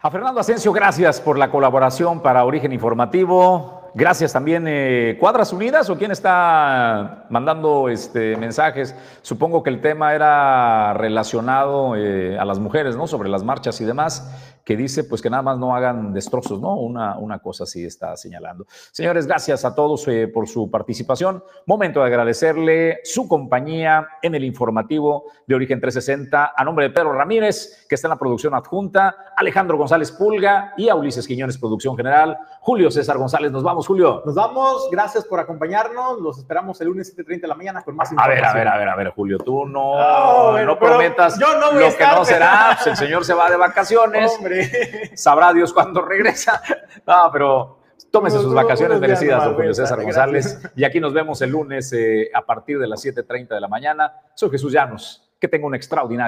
A 0.00 0.10
Fernando 0.10 0.40
Asensio, 0.40 0.74
gracias 0.74 1.22
por 1.22 1.38
la 1.38 1.50
colaboración 1.50 2.22
para 2.22 2.44
Origen 2.44 2.74
Informativo. 2.74 3.79
Gracias 3.94 4.32
también, 4.32 4.66
eh, 4.68 5.16
Cuadras 5.18 5.52
Unidas, 5.52 5.90
o 5.90 5.98
quién 5.98 6.12
está 6.12 7.24
mandando 7.28 7.88
este, 7.88 8.36
mensajes. 8.36 8.94
Supongo 9.22 9.64
que 9.64 9.70
el 9.70 9.80
tema 9.80 10.14
era 10.14 10.94
relacionado 10.94 11.96
eh, 11.96 12.38
a 12.38 12.44
las 12.44 12.60
mujeres, 12.60 12.96
¿no? 12.96 13.08
Sobre 13.08 13.28
las 13.28 13.42
marchas 13.42 13.80
y 13.80 13.84
demás, 13.84 14.49
que 14.70 14.76
dice 14.76 15.02
pues 15.02 15.20
que 15.20 15.28
nada 15.28 15.42
más 15.42 15.58
no 15.58 15.74
hagan 15.74 16.12
destrozos, 16.12 16.60
¿no? 16.60 16.76
Una, 16.76 17.18
una 17.18 17.40
cosa 17.40 17.64
así 17.64 17.84
está 17.84 18.16
señalando. 18.16 18.66
Señores, 18.92 19.26
gracias 19.26 19.64
a 19.64 19.74
todos 19.74 20.06
eh, 20.06 20.28
por 20.28 20.46
su 20.46 20.70
participación. 20.70 21.42
Momento 21.66 21.98
de 21.98 22.06
agradecerle 22.06 23.00
su 23.02 23.26
compañía 23.26 24.06
en 24.22 24.36
el 24.36 24.44
informativo 24.44 25.24
de 25.44 25.56
Origen 25.56 25.80
360 25.80 26.52
a 26.56 26.64
nombre 26.64 26.84
de 26.84 26.94
Pedro 26.94 27.12
Ramírez, 27.12 27.84
que 27.88 27.96
está 27.96 28.06
en 28.06 28.10
la 28.10 28.16
producción 28.20 28.54
adjunta, 28.54 29.16
Alejandro 29.36 29.76
González 29.76 30.12
Pulga 30.12 30.72
y 30.76 30.88
a 30.88 30.94
Ulises 30.94 31.26
Quiñones, 31.26 31.58
producción 31.58 31.96
general, 31.96 32.38
Julio 32.60 32.92
César 32.92 33.18
González. 33.18 33.50
Nos 33.50 33.64
vamos, 33.64 33.88
Julio. 33.88 34.22
Nos 34.24 34.36
vamos, 34.36 34.88
gracias 34.92 35.24
por 35.24 35.40
acompañarnos. 35.40 36.20
Los 36.20 36.38
esperamos 36.38 36.80
el 36.80 36.86
lunes 36.86 37.12
7:30 37.12 37.40
de 37.40 37.48
la 37.48 37.56
mañana 37.56 37.82
con 37.82 37.96
más 37.96 38.08
A 38.10 38.14
información. 38.14 38.36
ver, 38.36 38.44
a 38.46 38.54
ver, 38.54 38.68
a 38.68 38.78
ver, 38.78 38.88
a 38.88 38.94
ver, 38.94 39.08
Julio, 39.16 39.38
tú 39.38 39.66
no, 39.66 39.98
Ah, 39.98 40.50
bueno, 40.52 40.66
no 40.74 40.78
prometas 40.78 41.40
yo 41.40 41.58
no 41.58 41.72
voy 41.72 41.82
a 41.82 41.90
lo 41.90 41.96
que 41.96 42.06
no 42.06 42.24
será. 42.24 42.76
Pues 42.76 42.86
el 42.86 42.96
señor 42.96 43.24
se 43.24 43.34
va 43.34 43.50
de 43.50 43.56
vacaciones. 43.56 44.32
Hombre. 44.38 44.59
Sabrá 45.14 45.52
Dios 45.52 45.72
cuándo 45.72 46.02
regresa. 46.02 46.62
No, 47.06 47.30
pero 47.32 47.80
tómese 48.10 48.38
sus 48.38 48.54
vacaciones 48.54 49.00
merecidas, 49.00 49.44
don 49.44 49.54
Julio 49.54 49.74
César. 49.74 50.02
González. 50.02 50.60
Y 50.76 50.84
aquí 50.84 51.00
nos 51.00 51.12
vemos 51.12 51.40
el 51.42 51.50
lunes 51.50 51.92
eh, 51.92 52.30
a 52.34 52.44
partir 52.44 52.78
de 52.78 52.86
las 52.86 53.04
7:30 53.04 53.48
de 53.48 53.60
la 53.60 53.68
mañana. 53.68 54.12
Soy 54.34 54.50
Jesús 54.50 54.72
Llanos. 54.72 55.26
Que 55.38 55.48
tenga 55.48 55.66
un 55.66 55.74
extraordinario. 55.74 56.18